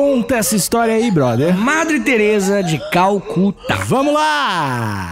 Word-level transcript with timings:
Conta 0.00 0.36
essa 0.36 0.56
história 0.56 0.94
aí, 0.94 1.10
brother. 1.10 1.54
Madre 1.54 2.00
Teresa 2.00 2.62
de 2.62 2.78
Calcutá. 2.90 3.74
Vamos 3.84 4.14
lá! 4.14 5.10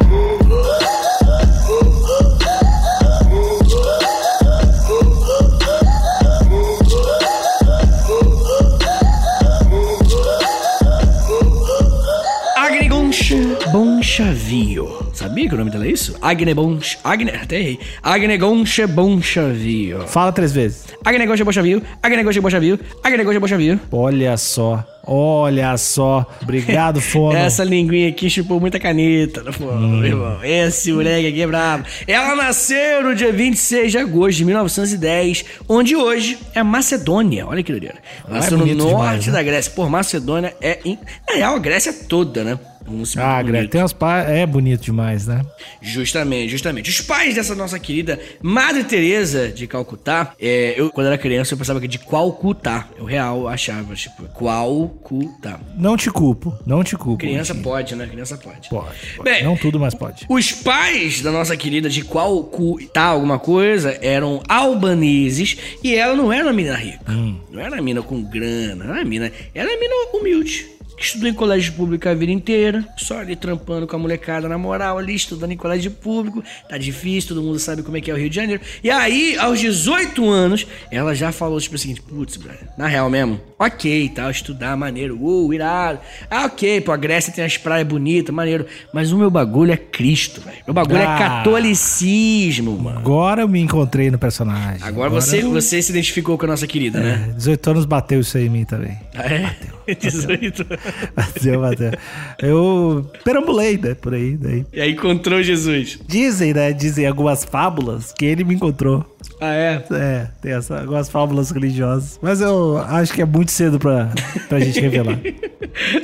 Agnegoncha 12.57 13.36
Bonchavio. 13.70 14.78
Sabia 15.39 15.48
que 15.50 15.55
o 15.55 15.59
nome 15.59 15.70
dela 15.70 15.86
é 15.86 15.91
isso? 15.91 16.16
Agnegoncha... 16.20 16.98
Agne... 17.04 17.30
Até 17.30 17.61
errei. 17.61 17.79
Agnegoncha 18.02 18.89
Bonchavio. 18.89 20.04
Fala 20.09 20.32
três 20.32 20.50
vezes. 20.50 20.86
Agnegoncha 21.04 21.45
Bonchavio. 21.45 21.80
Agnegoncha 22.03 22.41
Bonchavio. 22.41 22.80
Agnegoncha 23.04 23.39
Bonchavio. 23.39 23.80
Olha 23.93 24.36
só. 24.36 24.85
Olha 25.07 25.77
só. 25.77 26.27
Obrigado, 26.43 26.99
Fono. 27.00 27.36
Essa 27.39 27.63
linguinha 27.63 28.08
aqui 28.08 28.29
chupou 28.29 28.58
muita 28.58 28.80
caneta, 28.80 29.44
não 29.44 29.53
foi, 29.53 29.75
meu 29.77 30.04
irmão? 30.04 30.40
Esse 30.43 30.93
moleque 30.93 31.29
aqui 31.29 31.41
é 31.41 31.46
brabo. 31.46 31.85
Ela 32.06 32.34
nasceu 32.34 33.05
no 33.05 33.14
dia 33.14 33.32
26 33.32 33.92
de 33.92 33.98
agosto 33.98 34.38
de 34.38 34.44
1910, 34.44 35.44
onde 35.68 35.94
hoje 35.94 36.36
é 36.52 36.64
Macedônia. 36.64 37.46
Olha 37.46 37.62
que 37.62 37.70
doideira. 37.70 37.98
Nasceu 38.28 38.58
no 38.58 38.64
bonito 38.66 38.78
norte 38.78 38.96
demais, 38.96 39.27
né? 39.28 39.32
da 39.32 39.42
Grécia. 39.44 39.72
Pô, 39.74 39.88
Macedônia 39.88 40.52
é. 40.60 40.80
In... 40.84 40.98
Na 41.28 41.36
real, 41.36 41.55
a 41.55 41.58
Grécia 41.60 41.92
toda, 41.92 42.42
né? 42.42 42.58
Ah. 43.16 43.42
Greg, 43.42 43.69
tem 43.69 43.80
umas 43.80 43.92
pa... 43.92 44.20
É 44.20 44.47
bonito 44.47 44.83
demais, 44.83 45.27
né? 45.27 45.45
Justamente, 45.80 46.51
justamente. 46.51 46.91
Os 46.91 47.01
pais 47.01 47.34
dessa 47.34 47.55
nossa 47.55 47.78
querida 47.78 48.19
Madre 48.42 48.84
Teresa 48.84 49.48
de 49.48 49.66
Calcutá, 49.66 50.33
é, 50.41 50.74
eu, 50.77 50.91
quando 50.91 51.06
era 51.09 51.19
criança, 51.19 51.55
eu 51.55 51.59
pensava 51.59 51.80
que 51.80 51.88
de 51.88 51.98
Calcutá. 51.98 52.88
Eu 52.97 53.05
real 53.05 53.48
achava, 53.48 53.95
tipo, 53.95 54.24
Calcutá. 54.38 55.61
Não 55.77 55.97
te 55.97 56.11
culpo. 56.11 56.56
Não 56.66 56.83
te 56.83 56.97
culpo. 56.97 57.19
Criança 57.19 57.55
pode, 57.55 57.95
né? 57.95 58.06
Criança 58.06 58.37
pode. 58.37 58.69
Pode. 58.69 58.95
pode. 59.17 59.30
Bem, 59.30 59.45
Não 59.45 59.56
tudo, 59.56 59.78
mas 59.78 59.95
pode. 59.95 60.27
Os 60.28 60.52
pais 60.52 61.20
da 61.20 61.30
nossa 61.30 61.56
querida 61.56 61.89
de 61.89 62.05
Calcutá, 62.05 63.05
alguma 63.05 63.39
coisa, 63.39 63.98
eram 64.00 64.42
albaneses 64.48 65.56
e 65.83 65.95
ela 65.95 66.14
não 66.14 66.33
era 66.33 66.45
uma 66.45 66.52
mina 66.52 66.75
rica. 66.77 67.00
Não 67.50 67.61
era 67.61 67.75
uma 67.75 67.83
mina 67.83 68.02
com 68.02 68.23
grana, 68.23 68.84
não 68.84 68.92
era 68.92 69.02
uma 69.02 69.05
mina. 69.05 69.33
Era 69.55 69.69
uma 69.69 69.78
mina 69.78 69.95
humilde. 70.14 70.77
Estudou 71.00 71.28
em 71.28 71.34
colégio 71.34 71.72
público 71.74 72.08
a 72.08 72.14
vida 72.14 72.32
inteira, 72.32 72.84
só 72.96 73.18
ali 73.18 73.36
trampando 73.36 73.86
com 73.86 73.94
a 73.96 73.98
molecada 73.98 74.48
na 74.48 74.58
moral 74.58 74.98
ali, 74.98 75.14
estudando 75.14 75.52
em 75.52 75.56
colégio 75.56 75.90
público. 75.92 76.42
Tá 76.68 76.77
difícil, 76.77 77.28
todo 77.34 77.42
mundo 77.42 77.58
sabe 77.58 77.82
como 77.82 77.96
é 77.96 78.00
que 78.00 78.10
é 78.10 78.14
o 78.14 78.16
Rio 78.16 78.28
de 78.28 78.36
Janeiro. 78.36 78.60
E 78.82 78.90
aí, 78.90 79.36
aos 79.38 79.60
18 79.60 80.28
anos, 80.28 80.66
ela 80.90 81.14
já 81.14 81.30
falou 81.30 81.60
tipo 81.60 81.77
assim: 81.77 81.94
putz, 81.94 82.36
brother, 82.36 82.68
na 82.77 82.86
real 82.88 83.08
mesmo, 83.08 83.40
ok, 83.58 84.08
tal, 84.14 84.30
estudar, 84.30 84.77
maneiro, 84.77 85.16
uh, 85.22 85.52
irado. 85.55 86.00
Ah, 86.30 86.46
ok, 86.46 86.80
pô, 86.80 86.92
a 86.92 86.96
Grécia 86.96 87.33
tem 87.33 87.44
as 87.44 87.56
praias 87.56 87.86
bonitas, 87.86 88.34
maneiro. 88.34 88.66
Mas 88.92 89.12
o 89.12 89.18
meu 89.18 89.30
bagulho 89.30 89.72
é 89.72 89.77
Cristo, 89.77 90.40
velho. 90.40 90.58
Meu 90.66 90.74
bagulho 90.74 90.98
Ah. 90.98 91.14
é 91.14 91.18
catolicismo, 91.18 92.77
mano. 92.77 92.98
Agora 92.98 93.42
eu 93.42 93.48
me 93.48 93.60
encontrei 93.60 94.10
no 94.10 94.18
personagem. 94.18 94.83
Agora 94.86 95.08
você, 95.10 95.42
eu- 95.42 95.50
você 95.52 95.80
se 95.80 95.90
identificou 95.92 96.36
com 96.36 96.44
a 96.44 96.48
nossa 96.48 96.66
querida, 96.66 96.98
né? 97.00 97.28
É, 97.30 97.33
18 97.34 97.70
anos 97.70 97.84
bateu 97.84 98.20
isso 98.20 98.36
aí 98.36 98.46
em 98.46 98.50
mim 98.50 98.64
também. 98.64 98.98
Ah, 99.14 99.22
é? 99.33 99.56
18. 99.94 100.67
Bateu, 101.14 101.61
bateu. 101.61 101.91
Eu 102.41 103.11
perambulei, 103.25 103.78
né, 103.78 103.95
por 103.95 104.14
aí. 104.14 104.36
Daí. 104.36 104.67
E 104.72 104.80
aí 104.80 104.92
encontrou 104.92 105.42
Jesus. 105.42 105.98
Dizem, 106.06 106.55
né, 106.55 106.72
dizem 106.72 107.06
algumas 107.06 107.45
fábulas 107.45 108.12
que 108.12 108.25
ele 108.25 108.45
me 108.45 108.55
encontrou. 108.55 109.05
Ah, 109.41 109.55
é? 109.55 109.84
É, 109.91 110.28
tem 110.42 110.53
essa, 110.53 110.80
algumas 110.80 111.08
fábulas 111.08 111.50
religiosas. 111.50 112.19
Mas 112.22 112.41
eu 112.41 112.78
acho 112.78 113.12
que 113.12 113.22
é 113.22 113.25
muito 113.25 113.50
cedo 113.50 113.78
pra, 113.78 114.11
pra 114.48 114.61
gente 114.61 114.80
revelar. 114.80 115.19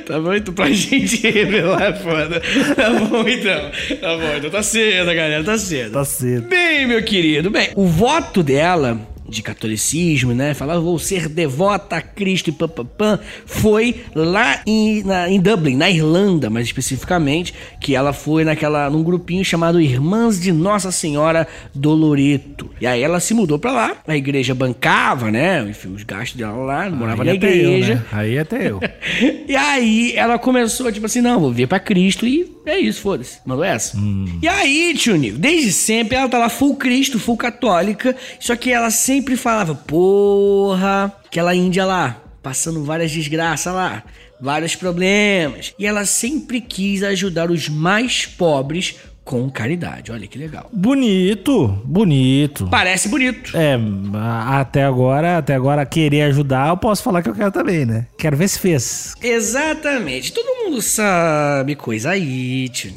Tá 0.07 0.21
bom, 0.21 0.33
então 0.33 0.55
pra 0.55 0.71
gente 0.71 1.17
revelar 1.29 1.83
é 1.83 1.93
foda. 1.95 2.41
Tá 2.77 2.91
bom, 2.91 3.27
então. 3.27 3.71
Tá 4.01 4.17
bom, 4.17 4.37
então 4.37 4.51
tá 4.51 4.63
cedo, 4.63 5.07
galera, 5.07 5.43
tá 5.43 5.59
cedo. 5.59 5.93
Tá 5.93 6.05
cedo. 6.05 6.49
Bem, 6.49 6.87
meu 6.87 7.03
querido, 7.03 7.51
bem, 7.51 7.71
o 7.75 7.87
voto 7.87 8.43
dela 8.43 9.01
de 9.35 9.43
catolicismo, 9.43 10.33
né? 10.33 10.55
Falar 10.55 10.79
vou 10.79 10.99
ser 10.99 11.29
devota 11.29 11.97
a 11.97 12.01
Cristo 12.03 12.49
e 12.51 12.53
pam, 12.53 13.19
foi 13.47 14.03
lá 14.15 14.61
em, 14.67 15.03
na- 15.03 15.29
em 15.29 15.41
Dublin, 15.41 15.77
na 15.77 15.91
Irlanda, 15.91 16.49
mais 16.49 16.67
especificamente, 16.67 17.53
que 17.81 17.95
ela 17.95 18.13
foi 18.13 18.45
naquela 18.45 18.89
num 18.89 19.03
grupinho 19.03 19.45
chamado 19.45 19.81
Irmãs 19.81 20.41
de 20.41 20.53
Nossa 20.53 20.91
Senhora 20.93 21.47
do 21.75 21.91
Loreto. 21.91 22.71
E 22.81 22.87
aí 22.87 23.03
ela 23.03 23.21
se 23.21 23.35
mudou 23.35 23.59
pra 23.59 23.73
lá, 23.73 23.97
a 24.07 24.17
igreja 24.17 24.55
bancava, 24.55 25.31
né? 25.31 25.63
Enfim, 25.69 25.93
os 25.95 26.03
gastos 26.03 26.39
dela 26.39 26.57
lá, 26.57 26.89
morava 26.91 27.23
Aí 27.23 27.27
na 27.27 27.33
eu, 27.33 27.37
igreja. 27.37 27.95
né? 27.97 28.03
Aí 28.13 28.39
até 28.39 28.71
eu. 28.71 28.81
E 29.49 29.55
aí 29.57 30.13
ela 30.17 30.39
começou, 30.39 30.91
tipo 30.91 31.07
assim, 31.07 31.21
não, 31.21 31.39
vou 31.41 31.53
vir 31.53 31.67
pra 31.69 31.79
Cristo 31.79 32.27
e 32.27 32.54
é 32.67 32.79
isso, 32.79 33.01
foda-se. 33.01 33.39
Mandou 33.45 33.65
essa. 33.65 33.97
E 34.41 34.49
aí, 34.49 34.95
tio 34.97 35.17
Nico, 35.17 35.39
desde 35.39 35.73
sempre 35.73 36.17
ela 36.17 36.29
tá 36.29 36.39
lá 36.39 36.49
full 36.49 36.77
Cristo, 36.77 37.19
full 37.19 37.37
católica, 37.37 38.17
só 38.41 38.57
que 38.57 38.71
ela 38.71 38.91
sempre 38.91 39.37
falava, 39.37 39.75
porra, 39.75 41.13
aquela 41.27 41.55
índia 41.55 41.85
lá, 41.85 42.23
passando 42.43 42.85
várias 42.85 43.11
desgraças 43.13 43.73
lá, 43.73 44.03
vários 44.41 44.75
problemas. 44.75 45.75
E 45.79 45.87
ela 45.87 46.05
sempre 46.05 46.61
quis 46.61 47.03
ajudar 47.03 47.51
os 47.51 47.69
mais 47.69 48.27
pobres 48.27 48.97
com 49.25 49.49
caridade. 49.51 50.13
Olha 50.13 50.27
que 50.27 50.39
legal. 50.39 50.69
Bonito, 50.73 51.69
bonito. 51.85 52.69
Parece 52.71 53.09
bonito. 53.09 53.57
É, 53.57 53.79
até 54.51 54.85
agora, 54.85 55.39
até 55.39 55.55
agora 55.55 55.87
querer 55.87 56.23
ajudar, 56.23 56.69
eu 56.69 56.77
posso 56.77 57.03
falar 57.03 57.23
que 57.23 57.29
eu 57.29 57.35
quero 57.35 57.51
também, 57.51 57.87
né? 57.87 58.07
Quero 58.19 58.37
ver 58.37 58.49
se 58.49 58.59
fez. 58.59 59.15
Exatamente. 59.23 60.33
Todo 60.33 60.65
mundo 60.65 60.83
sabe 60.83 61.75
coisa 61.75 62.11
aí, 62.11 62.69
tio. 62.69 62.93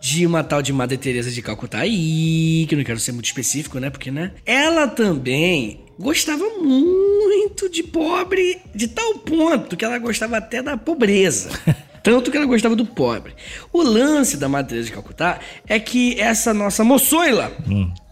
De 0.00 0.24
uma 0.24 0.44
tal 0.44 0.62
de 0.62 0.72
Madre 0.72 0.96
Teresa 0.96 1.30
de 1.30 1.42
Calcutá 1.42 1.78
aí, 1.78 2.64
que 2.68 2.74
eu 2.74 2.78
não 2.78 2.84
quero 2.84 3.00
ser 3.00 3.10
muito 3.10 3.26
específico, 3.26 3.80
né? 3.80 3.90
Porque, 3.90 4.10
né? 4.10 4.32
Ela 4.46 4.86
também 4.86 5.80
gostava 5.98 6.44
muito 6.60 7.68
de 7.68 7.82
pobre, 7.82 8.58
de 8.74 8.88
tal 8.88 9.14
ponto 9.18 9.76
que 9.76 9.84
ela 9.84 9.98
gostava 9.98 10.36
até 10.36 10.62
da 10.62 10.76
pobreza. 10.76 11.50
Tanto 12.04 12.30
que 12.30 12.36
ela 12.36 12.46
gostava 12.46 12.76
do 12.76 12.84
pobre. 12.86 13.32
O 13.72 13.82
lance 13.82 14.36
da 14.36 14.48
Madre 14.48 14.68
Teresa 14.68 14.86
de 14.88 14.92
Calcutá 14.92 15.40
é 15.66 15.80
que 15.80 16.20
essa 16.20 16.54
nossa 16.54 16.84
moçoila, 16.84 17.50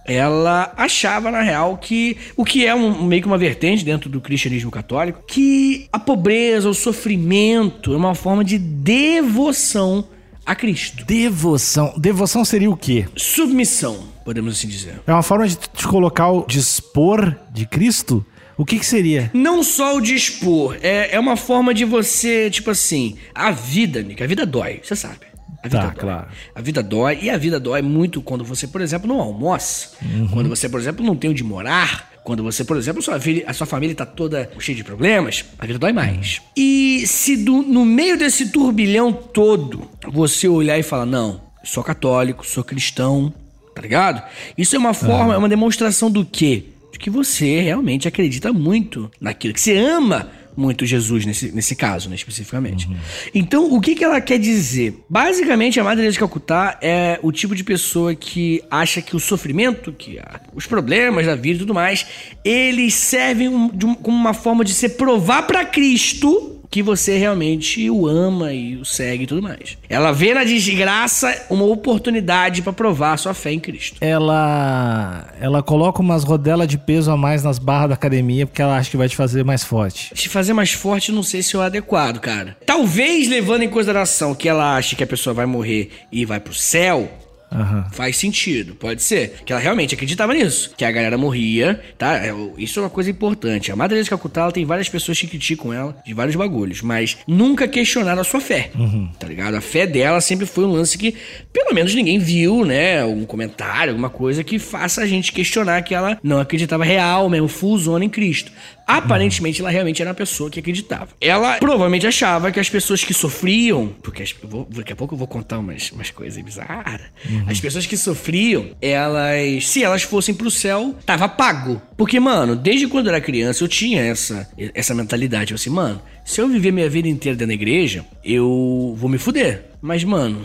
ela 0.05 0.73
achava, 0.77 1.31
na 1.31 1.43
real, 1.43 1.77
que 1.77 2.17
o 2.37 2.45
que 2.45 2.67
é 2.67 2.75
um- 2.75 3.05
meio 3.05 3.23
que 3.23 3.29
uma 3.29 3.39
vertente 3.39 3.85
dentro 3.85 4.09
do 4.11 4.21
cristianismo 4.21 4.71
católico, 4.71 5.23
que 5.29 5.87
a 5.93 5.99
pobreza, 5.99 6.69
o 6.69 6.75
sofrimento 6.75 7.93
é 7.93 7.97
uma 7.97 8.15
forma 8.15 8.43
de 8.43 8.59
devoção 8.59 10.05
a 10.45 10.55
Cristo. 10.57 11.05
Devoção. 11.05 11.95
Devoção 11.97 12.45
seria 12.45 12.69
o 12.71 12.77
quê? 12.77 13.07
Submissão, 13.17 14.09
podemos 14.25 14.57
assim 14.59 14.67
dizer. 14.67 15.01
É 15.07 15.13
uma 15.13 15.23
forma 15.23 15.47
de 15.47 15.55
te 15.57 15.87
colocar 15.87 16.31
o 16.33 16.45
dispor 16.47 17.37
de 17.53 17.65
Cristo? 17.67 18.25
O 18.57 18.65
que 18.65 18.79
que 18.79 18.87
seria? 18.87 19.31
Não 19.35 19.63
só 19.63 19.97
o 19.97 20.01
dispor, 20.01 20.77
é, 20.83 21.15
é 21.15 21.19
uma 21.21 21.37
forma 21.37 21.73
de 21.73 21.85
você, 21.85 22.51
tipo 22.51 22.71
assim, 22.71 23.17
a 23.35 23.51
vida, 23.51 24.03
Nick, 24.03 24.23
a 24.23 24.27
vida 24.27 24.45
dói, 24.47 24.81
você 24.83 24.95
sabe. 24.95 25.21
A 25.65 25.69
vida 25.69 25.79
Tá, 25.79 25.87
dói. 25.89 25.95
claro. 25.95 26.27
A 26.55 26.61
vida 26.61 26.83
dói, 26.83 27.19
e 27.23 27.31
a 27.31 27.37
vida 27.39 27.59
dói 27.61 27.81
muito 27.83 28.21
quando 28.21 28.45
você, 28.45 28.67
por 28.67 28.81
exemplo, 28.81 29.07
não 29.09 29.21
almoça. 29.21 29.91
Quando 30.33 30.49
você, 30.49 30.69
por 30.69 30.81
exemplo, 30.81 31.05
não 31.05 31.15
tem 31.17 31.31
onde 31.31 31.43
morar. 31.45 32.11
Quando 32.25 32.43
você, 32.43 32.65
por 32.65 32.77
exemplo, 32.77 33.03
sua 33.03 33.19
filha- 33.19 33.45
a 33.49 33.53
sua 33.53 33.67
família 33.67 33.95
tá 33.97 34.07
toda 34.07 34.49
cheia 34.59 34.77
de 34.77 34.85
problemas, 34.85 35.45
a 35.59 35.67
vida 35.67 35.79
dói 35.79 35.93
mais. 35.93 36.41
E 36.57 37.05
se 37.07 37.37
do- 37.37 37.63
no 37.63 37.85
meio 37.85 38.17
desse 38.17 38.51
turbilhão 38.51 39.13
todo, 39.13 39.89
você 40.13 40.47
olhar 40.47 40.79
e 40.79 40.83
falar, 40.85 41.07
não, 41.07 41.41
sou 41.65 41.83
católico, 41.83 42.47
sou 42.47 42.63
cristão, 42.63 43.33
tá 43.75 43.83
ligado? 43.83 44.23
Isso 44.59 44.77
é 44.77 44.79
uma 44.79 44.95
forma, 44.95 45.35
é 45.35 45.37
uma 45.37 45.49
demonstração 45.49 46.11
do 46.11 46.25
quê? 46.25 46.65
Que 47.03 47.11
você 47.11 47.61
realmente 47.61 48.07
acredita 48.07 48.53
muito 48.53 49.11
naquilo, 49.21 49.53
que 49.53 49.61
você 49.61 49.77
ama 49.77 50.31
muito 50.57 50.87
Jesus 50.87 51.27
nesse, 51.27 51.51
nesse 51.51 51.75
caso, 51.75 52.09
né, 52.09 52.15
especificamente. 52.15 52.89
Então, 53.35 53.73
o 53.75 53.81
que, 53.81 53.95
que 53.97 54.05
ela 54.05 54.21
quer 54.21 54.39
dizer? 54.39 55.03
Basicamente, 55.11 55.81
a 55.81 55.85
Madre 55.85 56.09
de 56.09 56.17
Calcutá 56.19 56.79
é 56.81 57.19
o 57.23 57.33
tipo 57.33 57.57
de 57.57 57.65
pessoa 57.65 58.15
que 58.15 58.63
acha 58.71 59.03
que 59.03 59.17
o 59.17 59.19
sofrimento, 59.19 59.93
que 59.93 60.21
os 60.55 60.67
problemas 60.67 61.27
da 61.27 61.35
vida 61.35 61.57
e 61.57 61.59
tudo 61.61 61.75
mais, 61.75 62.07
eles 62.45 62.95
servem 62.95 63.49
um- 63.49 63.69
de 63.69 63.85
como 63.97 64.17
uma 64.17 64.35
forma 64.35 64.65
de 64.65 64.73
você 64.73 64.89
provar 64.89 65.43
pra 65.47 65.65
Cristo 65.65 66.62
que 66.73 66.83
você 66.83 67.19
realmente 67.19 67.91
o 67.91 68.07
ama 68.07 68.51
e 68.55 68.77
o 68.77 68.85
segue 68.85 69.25
e 69.25 69.27
tudo 69.27 69.43
mais. 69.43 69.77
Ela 69.91 70.11
vê 70.11 70.33
na 70.33 70.43
desgraça 70.43 71.45
uma 71.51 71.67
oportunidade 71.67 72.63
pra 72.63 72.73
provar 72.73 73.19
sua 73.19 73.35
fé 73.35 73.53
em 73.53 73.61
Cristo. 73.61 73.99
Ela 74.01 75.29
ela 75.39 75.63
coloca 75.63 76.01
umas 76.01 76.25
rodelas 76.25 76.67
de 76.67 76.79
peso 76.79 77.11
a 77.11 77.17
mais 77.17 77.45
nas 77.45 77.59
barras 77.59 77.91
da 77.91 77.95
academia 77.95 78.47
porque 78.47 78.63
ela 78.63 78.79
acha 78.79 78.91
que 78.91 78.97
vai 78.97 79.07
te 79.07 79.15
fazer 79.15 79.45
mais 79.45 79.63
forte. 79.63 80.15
Te 80.15 80.31
fazer 80.31 80.55
mais 80.55 80.73
forte, 80.73 81.13
não 81.13 81.23
sei 81.23 81.43
se 81.43 81.55
é 81.55 81.59
o 81.59 81.63
adequado, 81.63 82.19
cara. 82.21 82.57
Talvez 82.65 83.29
levando 83.29 83.65
em 83.65 83.69
consideração 83.69 84.35
que 84.35 84.49
ela 84.49 84.75
acha 84.75 84.97
que 84.97 85.05
a 85.05 85.07
pessoa 85.07 85.35
vai 85.35 85.45
morrer 85.45 85.91
e 86.11 86.25
vai 86.25 86.41
pro 86.41 86.55
céu, 86.55 87.07
Aham. 87.53 87.87
Faz 87.93 88.17
sentido, 88.17 88.75
pode 88.75 89.03
ser. 89.03 89.35
Que 89.45 89.53
ela 89.53 89.61
realmente 89.61 89.95
acreditava 89.95 90.35
nisso. 90.35 90.73
Que 90.77 90.85
a 90.85 90.91
galera 90.91 91.19
morria, 91.19 91.81
tá? 91.99 92.17
É, 92.17 92.35
Isso 92.59 92.79
é 92.81 92.83
uma 92.83 92.91
coisa 92.91 93.11
importante. 93.11 93.71
A 93.71 93.77
Madre 93.77 94.03
de 94.03 94.09
Calcutá, 94.09 94.51
tem 94.51 94.65
várias 94.65 94.89
pessoas 94.89 95.19
que 95.21 95.27
criticam 95.27 95.73
ela 95.73 95.97
de 96.05 96.15
vários 96.15 96.37
bagulhos, 96.37 96.83
mas 96.83 97.19
nunca 97.27 97.69
questionaram 97.69 98.21
a 98.21 98.25
sua 98.25 98.41
fé, 98.41 98.71
tá 99.19 99.27
ligado? 99.27 99.55
A 99.55 99.61
fé 99.61 99.87
dela 99.87 100.21
sempre 100.21 100.47
foi 100.47 100.65
um 100.65 100.73
lance 100.73 100.97
que, 100.99 101.15
pelo 101.53 101.75
menos, 101.75 101.95
ninguém 101.95 102.19
viu, 102.19 102.65
né? 102.65 103.01
Algum 103.03 103.25
comentário, 103.25 103.91
alguma 103.93 104.11
coisa 104.11 104.43
que 104.43 104.59
faça 104.59 105.03
a 105.03 105.07
gente 105.07 105.33
questionar 105.33 105.83
que 105.83 105.95
ela 105.95 106.19
não 106.23 106.41
acreditava 106.41 106.85
real 106.85 107.29
mesmo, 107.29 107.49
full 107.49 107.79
zona 107.79 108.05
em 108.05 108.09
Cristo. 108.09 108.51
Aparentemente, 108.87 109.61
ela 109.61 109.71
realmente 109.71 110.01
era 110.03 110.11
uma 110.11 110.15
pessoa 110.15 110.51
que 110.51 110.59
acreditava. 110.61 111.09
Ela 111.21 111.59
provavelmente 111.59 112.07
achava 112.07 112.51
que 112.53 112.61
as 112.61 112.69
pessoas 112.69 113.03
que 113.05 113.15
sofriam, 113.15 113.89
porque 114.03 114.23
as- 114.23 114.35
vou- 114.43 114.67
daqui 114.71 114.93
a 114.93 114.97
pouco 114.97 115.15
eu 115.15 115.19
vou 115.19 115.27
contar 115.27 115.59
umas, 115.59 115.91
umas 115.93 116.11
coisas 116.11 116.43
bizarras. 116.43 117.01
As 117.47 117.61
pessoas 117.61 117.87
que 117.87 117.97
sofriam, 117.97 118.71
elas, 118.81 119.67
se 119.69 119.83
elas 119.83 120.03
fossem 120.03 120.35
pro 120.35 120.51
céu, 120.51 120.95
tava 121.07 121.29
pago. 121.29 121.81
Porque, 121.97 122.19
mano, 122.21 122.57
desde 122.57 122.87
quando 122.89 123.07
eu 123.07 123.15
era 123.15 123.21
criança, 123.21 123.63
eu 123.65 123.69
tinha 123.69 124.03
essa, 124.03 124.49
essa 124.75 124.95
mentalidade. 124.95 125.53
Eu 125.53 125.57
assim, 125.57 125.71
mano, 125.71 126.03
se 126.25 126.41
eu 126.41 126.49
viver 126.49 126.73
minha 126.73 126.89
vida 126.91 127.09
inteira 127.09 127.37
dentro 127.37 127.49
da 127.49 127.55
igreja, 127.55 128.05
eu 128.25 128.95
vou 128.99 129.09
me 129.09 129.19
fuder. 129.19 129.67
Mas, 129.81 130.05
mano, 130.05 130.41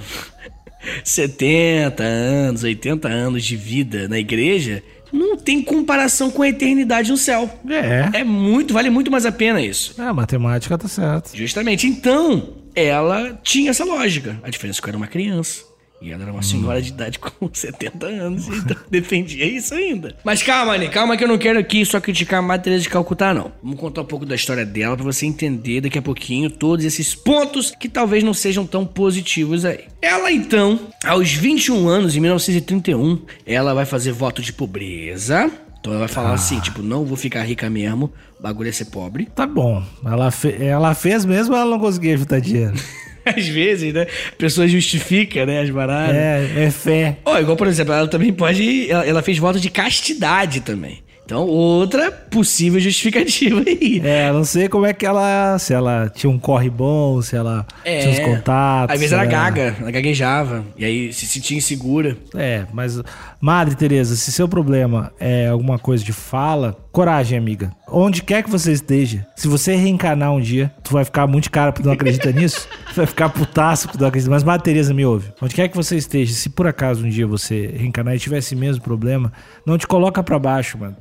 70 1.03 2.03
anos, 2.03 2.63
80 2.63 3.07
anos 3.07 3.43
de 3.43 3.55
vida 3.55 4.07
na 4.07 4.17
igreja 4.19 4.83
não 5.11 5.37
tem 5.37 5.61
comparação 5.61 6.29
com 6.29 6.41
a 6.41 6.49
eternidade 6.49 7.11
no 7.11 7.17
céu. 7.17 7.49
É. 7.69 8.19
É 8.19 8.23
muito, 8.23 8.73
vale 8.73 8.89
muito 8.89 9.11
mais 9.11 9.25
a 9.25 9.31
pena 9.31 9.61
isso. 9.61 9.95
É, 9.99 10.03
a 10.03 10.13
matemática 10.13 10.77
tá 10.77 10.87
certa. 10.87 11.35
Justamente. 11.35 11.87
Então, 11.87 12.53
ela 12.75 13.39
tinha 13.43 13.71
essa 13.71 13.83
lógica. 13.83 14.39
A 14.43 14.49
diferença 14.49 14.79
é 14.79 14.81
que 14.81 14.87
eu 14.87 14.91
era 14.91 14.97
uma 14.97 15.07
criança. 15.07 15.66
E 15.99 16.11
ela 16.11 16.21
era 16.23 16.31
uma 16.31 16.43
senhora 16.43 16.79
de 16.81 16.89
idade 16.89 17.17
com 17.17 17.49
70 17.51 18.05
anos, 18.05 18.47
então 18.47 18.77
defendia 18.89 19.45
isso 19.45 19.73
ainda. 19.73 20.15
Mas 20.23 20.43
calma, 20.43 20.73
Anny, 20.75 20.89
calma 20.89 21.17
que 21.17 21.23
eu 21.23 21.27
não 21.27 21.37
quero 21.39 21.57
aqui 21.57 21.83
só 21.85 21.99
criticar 21.99 22.39
a 22.39 22.41
Madre 22.41 22.65
Teresa 22.65 22.83
de 22.83 22.89
Calcutá, 22.89 23.33
não. 23.33 23.51
Vamos 23.63 23.79
contar 23.79 24.01
um 24.01 24.05
pouco 24.05 24.25
da 24.25 24.35
história 24.35 24.63
dela 24.65 24.95
pra 24.95 25.03
você 25.03 25.25
entender 25.25 25.81
daqui 25.81 25.97
a 25.97 26.01
pouquinho 26.01 26.49
todos 26.51 26.85
esses 26.85 27.15
pontos 27.15 27.71
que 27.71 27.89
talvez 27.89 28.23
não 28.23 28.33
sejam 28.33 28.65
tão 28.65 28.85
positivos 28.85 29.65
aí. 29.65 29.85
Ela, 30.01 30.31
então, 30.31 30.79
aos 31.03 31.31
21 31.33 31.87
anos, 31.87 32.15
em 32.15 32.19
1931, 32.19 33.21
ela 33.45 33.73
vai 33.73 33.85
fazer 33.85 34.11
voto 34.11 34.41
de 34.41 34.53
pobreza. 34.53 35.49
Então 35.79 35.93
ela 35.93 35.99
vai 35.99 36.07
falar 36.09 36.33
assim, 36.33 36.59
tipo, 36.59 36.81
não 36.83 37.05
vou 37.05 37.15
ficar 37.15 37.43
rica 37.43 37.69
mesmo, 37.69 38.11
o 38.39 38.43
bagulho 38.43 38.69
é 38.69 38.71
ser 38.71 38.85
pobre. 38.85 39.27
Tá 39.33 39.47
bom. 39.47 39.81
Ela, 40.05 40.29
fe- 40.31 40.57
ela 40.61 40.93
fez 40.93 41.23
mesmo 41.23 41.55
ela 41.55 41.69
não 41.71 41.79
conseguia 41.79 42.17
juntar 42.17 42.39
dinheiro. 42.39 42.73
Às 43.35 43.47
vezes, 43.47 43.93
né? 43.93 44.07
A 44.31 44.35
pessoa 44.35 44.67
justifica, 44.67 45.45
né, 45.45 45.61
as 45.61 45.69
baratas. 45.69 46.15
É, 46.15 46.65
é 46.65 46.71
fé. 46.71 47.17
Ó, 47.25 47.39
igual, 47.39 47.57
por 47.57 47.67
exemplo, 47.67 47.93
ela 47.93 48.07
também 48.07 48.31
pode. 48.33 48.89
Ela, 48.89 49.05
ela 49.05 49.21
fez 49.21 49.37
voto 49.37 49.59
de 49.59 49.69
castidade 49.69 50.61
também. 50.61 50.99
Então, 51.27 51.45
outra 51.45 52.09
possível 52.09 52.79
justificativa 52.79 53.61
aí. 53.67 54.01
É, 54.01 54.31
não 54.31 54.45
sei 54.45 54.69
como 54.69 54.85
é 54.85 54.93
que 54.93 55.05
ela. 55.05 55.59
Se 55.59 55.73
ela 55.73 56.09
tinha 56.09 56.29
um 56.29 56.39
corre 56.39 56.69
bom, 56.69 57.21
se 57.21 57.35
ela 57.35 57.67
tinha 57.83 58.09
uns 58.09 58.19
contatos. 58.19 58.93
Às 58.93 58.99
vezes 59.01 59.11
ela 59.11 59.25
gaga, 59.25 59.75
ela 59.77 59.91
gaguejava. 59.91 60.63
E 60.77 60.85
aí 60.85 61.11
se 61.11 61.25
sentia 61.25 61.57
insegura. 61.57 62.15
É, 62.33 62.63
mas. 62.71 63.01
Madre 63.41 63.75
Teresa, 63.75 64.15
se 64.15 64.31
seu 64.31 64.47
problema 64.47 65.11
é 65.19 65.47
alguma 65.47 65.77
coisa 65.77 66.03
de 66.03 66.13
fala, 66.13 66.75
coragem, 66.91 67.37
amiga. 67.37 67.71
Onde 67.87 68.23
quer 68.23 68.41
que 68.41 68.49
você 68.49 68.71
esteja, 68.71 69.27
se 69.35 69.47
você 69.47 69.75
reencarnar 69.75 70.33
um 70.33 70.41
dia, 70.41 70.73
tu 70.83 70.91
vai 70.91 71.05
ficar 71.05 71.27
muito 71.27 71.51
cara 71.51 71.71
porque 71.71 71.85
não 71.85 71.93
acredita 71.93 72.31
nisso. 72.33 72.67
Tu 72.89 72.95
vai 72.95 73.05
ficar 73.05 73.29
putaço 73.29 73.87
porque 73.87 74.01
não 74.01 74.07
acredita. 74.07 74.31
Mas, 74.31 74.43
Madre 74.43 74.63
Teresa, 74.63 74.93
me 74.93 75.05
ouve. 75.05 75.31
Onde 75.41 75.53
quer 75.53 75.67
que 75.67 75.75
você 75.75 75.97
esteja, 75.97 76.33
se 76.33 76.49
por 76.49 76.65
acaso 76.65 77.05
um 77.05 77.09
dia 77.09 77.27
você 77.27 77.67
reencarnar 77.67 78.15
e 78.15 78.19
tiver 78.19 78.39
esse 78.39 78.55
mesmo 78.55 78.81
problema, 78.81 79.31
não 79.65 79.77
te 79.77 79.85
coloca 79.85 80.23
pra 80.23 80.39
baixo, 80.39 80.77
Madre 80.77 80.97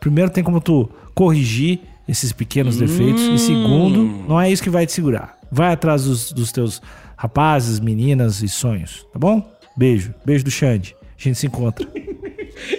Primeiro 0.00 0.30
tem 0.30 0.42
como 0.42 0.60
tu 0.60 0.90
corrigir 1.14 1.80
esses 2.08 2.32
pequenos 2.32 2.76
defeitos. 2.76 3.22
E 3.22 3.38
segundo, 3.38 4.04
não 4.28 4.40
é 4.40 4.50
isso 4.50 4.62
que 4.62 4.70
vai 4.70 4.86
te 4.86 4.92
segurar. 4.92 5.38
Vai 5.50 5.72
atrás 5.72 6.04
dos, 6.04 6.32
dos 6.32 6.50
teus 6.50 6.80
rapazes, 7.16 7.78
meninas 7.78 8.42
e 8.42 8.48
sonhos, 8.48 9.06
tá 9.12 9.18
bom? 9.18 9.48
Beijo. 9.76 10.14
Beijo 10.24 10.44
do 10.44 10.50
Xande. 10.50 10.96
A 11.18 11.22
gente 11.22 11.38
se 11.38 11.46
encontra. 11.46 11.86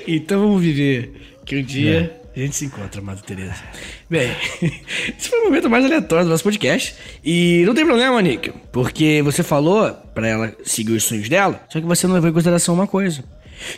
Então 0.07 0.39
vamos 0.39 0.62
viver 0.62 1.39
que 1.45 1.57
um 1.57 1.63
dia 1.63 2.21
a 2.36 2.39
gente 2.39 2.56
se 2.56 2.66
encontra, 2.66 3.01
Madre 3.01 3.24
Teresa. 3.24 3.62
Bem, 4.09 4.31
esse 4.62 5.30
foi 5.30 5.42
o 5.42 5.44
momento 5.45 5.69
mais 5.69 5.86
aleatório 5.86 6.25
do 6.25 6.31
nosso 6.31 6.44
podcast. 6.44 6.95
E 7.24 7.63
não 7.66 7.74
tem 7.74 7.86
problema, 7.86 8.21
Níquel, 8.21 8.54
porque 8.71 9.21
você 9.24 9.44
falou 9.44 9.92
pra 10.13 10.27
ela 10.27 10.56
seguir 10.63 10.94
os 10.94 11.04
sonhos 11.04 11.27
dela, 11.27 11.63
só 11.69 11.80
que 11.80 11.86
você 11.86 12.07
não 12.07 12.16
levou 12.16 12.30
em 12.30 12.33
consideração 12.33 12.74
uma 12.74 12.88
coisa. 12.88 13.24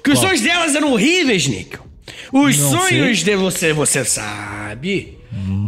Que 0.03 0.11
os 0.11 0.19
sonhos 0.19 0.41
delas 0.41 0.75
eram 0.75 0.93
horríveis, 0.93 1.47
Níquel. 1.47 1.84
Os 2.31 2.57
Não 2.57 2.71
sonhos 2.71 3.19
de 3.19 3.35
você, 3.35 3.73
você 3.73 4.03
sabe. 4.05 5.17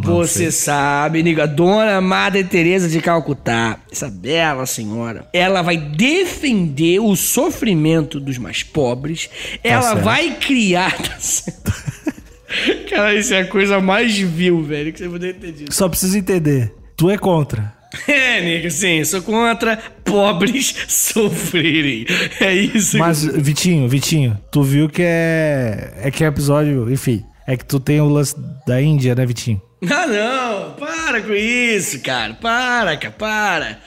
Você 0.02 0.50
sabe, 0.50 1.22
Nico, 1.22 1.42
a 1.42 1.46
dona 1.46 2.00
Madre 2.00 2.44
Teresa 2.44 2.88
de 2.88 3.02
Calcutá, 3.02 3.80
essa 3.92 4.10
bela 4.10 4.66
senhora, 4.66 5.28
ela 5.34 5.62
vai 5.62 5.76
defender 5.76 7.00
o 7.00 7.14
sofrimento 7.16 8.18
dos 8.20 8.38
mais 8.38 8.64
pobres. 8.64 9.30
ela 9.62 9.82
certo. 9.82 10.04
vai 10.04 10.36
criar. 10.36 10.96
Tá. 11.64 11.74
Cara, 12.90 13.14
isso 13.14 13.34
é 13.34 13.42
a 13.42 13.48
coisa 13.48 13.82
mais 13.82 14.18
vil, 14.18 14.64
velho, 14.64 14.94
que 14.94 15.00
você 15.00 15.10
poderia 15.10 15.34
ter 15.34 15.52
dito. 15.52 15.74
Só 15.74 15.90
preciso 15.90 16.18
entender. 16.18 16.74
Tu 16.96 17.10
é 17.10 17.18
contra. 17.18 17.76
É, 18.08 18.42
Nico, 18.42 18.70
sim, 18.70 19.04
sou 19.04 19.22
contra 19.22 19.78
pobres 20.04 20.76
sofrerem. 20.88 22.06
É 22.40 22.54
isso. 22.54 22.98
Mas, 22.98 23.24
Vitinho, 23.24 23.88
Vitinho, 23.88 24.38
tu 24.52 24.62
viu 24.62 24.90
que 24.90 25.02
é. 25.04 25.94
É 26.02 26.12
que 26.12 26.24
é 26.24 26.28
episódio. 26.28 26.92
Enfim. 26.92 27.24
É 27.48 27.56
que 27.56 27.64
tu 27.64 27.80
tem 27.80 28.02
o 28.02 28.10
lance 28.10 28.36
da 28.68 28.82
Índia, 28.82 29.16
né, 29.16 29.26
Vitinho? 29.26 29.62
Ah, 29.90 30.08
não! 30.08 30.72
Para 30.74 31.22
com 31.22 31.34
isso, 31.34 32.02
cara. 32.02 32.34
Para, 32.34 32.98
cara, 32.98 33.14
para. 33.16 33.80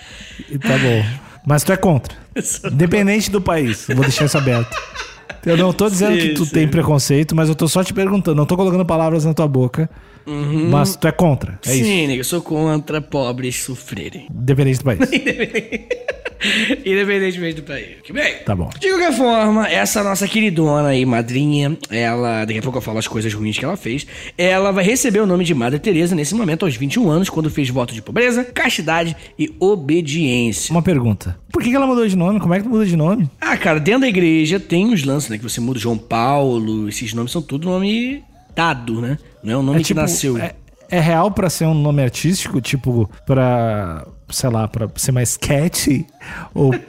Tá 0.60 0.78
bom. 0.78 1.04
Mas 1.44 1.64
tu 1.64 1.72
é 1.72 1.76
contra. 1.76 2.16
Independente 2.70 3.28
do 3.28 3.40
país. 3.40 3.88
Eu 3.88 3.96
vou 3.96 4.04
deixar 4.04 4.26
isso 4.26 4.38
aberto. 4.38 4.76
Eu 5.44 5.56
não 5.56 5.72
tô 5.72 5.88
dizendo 5.90 6.14
Sim, 6.14 6.20
que 6.28 6.34
tu 6.34 6.44
sim. 6.44 6.52
tem 6.52 6.68
preconceito, 6.68 7.34
mas 7.34 7.48
eu 7.48 7.56
tô 7.56 7.66
só 7.66 7.82
te 7.82 7.92
perguntando. 7.92 8.36
Não 8.36 8.46
tô 8.46 8.56
colocando 8.56 8.84
palavras 8.84 9.24
na 9.24 9.34
tua 9.34 9.48
boca. 9.48 9.90
Mas 10.70 10.96
tu 10.96 11.08
é 11.08 11.12
contra. 11.12 11.58
É 11.66 11.74
isso. 11.74 11.84
Sim, 11.84 12.06
Nico, 12.06 12.20
eu 12.20 12.24
sou 12.24 12.42
contra 12.42 13.00
pobres 13.00 13.56
sofrerem. 13.56 14.26
Independente 14.34 14.78
do 14.78 14.84
país. 14.84 15.00
Independentemente 16.84 17.56
do 17.56 17.62
país. 17.62 17.96
Que 18.02 18.12
bem. 18.12 18.36
Tá 18.44 18.54
bom. 18.54 18.70
De 18.80 18.88
qualquer 18.88 19.12
forma, 19.12 19.68
essa 19.68 20.02
nossa 20.02 20.26
queridona 20.26 20.88
aí, 20.88 21.04
madrinha, 21.04 21.76
ela, 21.90 22.44
daqui 22.44 22.58
a 22.58 22.62
pouco 22.62 22.78
eu 22.78 22.82
falo 22.82 22.98
as 22.98 23.06
coisas 23.06 23.32
ruins 23.32 23.58
que 23.58 23.64
ela 23.64 23.76
fez, 23.76 24.06
ela 24.38 24.70
vai 24.70 24.84
receber 24.84 25.20
o 25.20 25.26
nome 25.26 25.44
de 25.44 25.54
Madre 25.54 25.78
Teresa 25.78 26.14
nesse 26.14 26.34
momento, 26.34 26.64
aos 26.64 26.76
21 26.76 27.10
anos, 27.10 27.28
quando 27.28 27.50
fez 27.50 27.68
voto 27.68 27.92
de 27.92 28.00
pobreza, 28.00 28.44
castidade 28.44 29.14
e 29.38 29.54
obediência. 29.60 30.72
Uma 30.72 30.82
pergunta. 30.82 31.38
Por 31.52 31.62
que 31.62 31.74
ela 31.74 31.86
mudou 31.86 32.06
de 32.06 32.16
nome? 32.16 32.40
Como 32.40 32.54
é 32.54 32.58
que 32.58 32.64
tu 32.64 32.70
muda 32.70 32.86
de 32.86 32.96
nome? 32.96 33.28
Ah, 33.40 33.56
cara, 33.56 33.78
dentro 33.78 34.02
da 34.02 34.08
igreja 34.08 34.58
tem 34.58 34.86
uns 34.86 35.04
lances, 35.04 35.28
né? 35.28 35.36
Que 35.36 35.42
você 35.42 35.60
muda 35.60 35.78
João 35.78 35.98
Paulo, 35.98 36.88
esses 36.88 37.12
nomes 37.12 37.32
são 37.32 37.42
tudo 37.42 37.68
nome 37.68 38.22
dado, 38.54 39.00
né? 39.00 39.18
Não 39.42 39.52
é 39.52 39.56
um 39.56 39.62
nome 39.62 39.82
que 39.82 39.94
nasceu. 39.94 40.38
É, 40.38 40.54
é 40.90 41.00
real 41.00 41.30
pra 41.30 41.48
ser 41.48 41.66
um 41.66 41.74
nome 41.74 42.02
artístico? 42.02 42.60
Tipo, 42.60 43.10
pra. 43.26 44.06
Sei 44.28 44.48
lá, 44.48 44.68
pra 44.68 44.88
ser 44.96 45.12
mais 45.12 45.36
catchy? 45.36 46.06
Ou. 46.54 46.72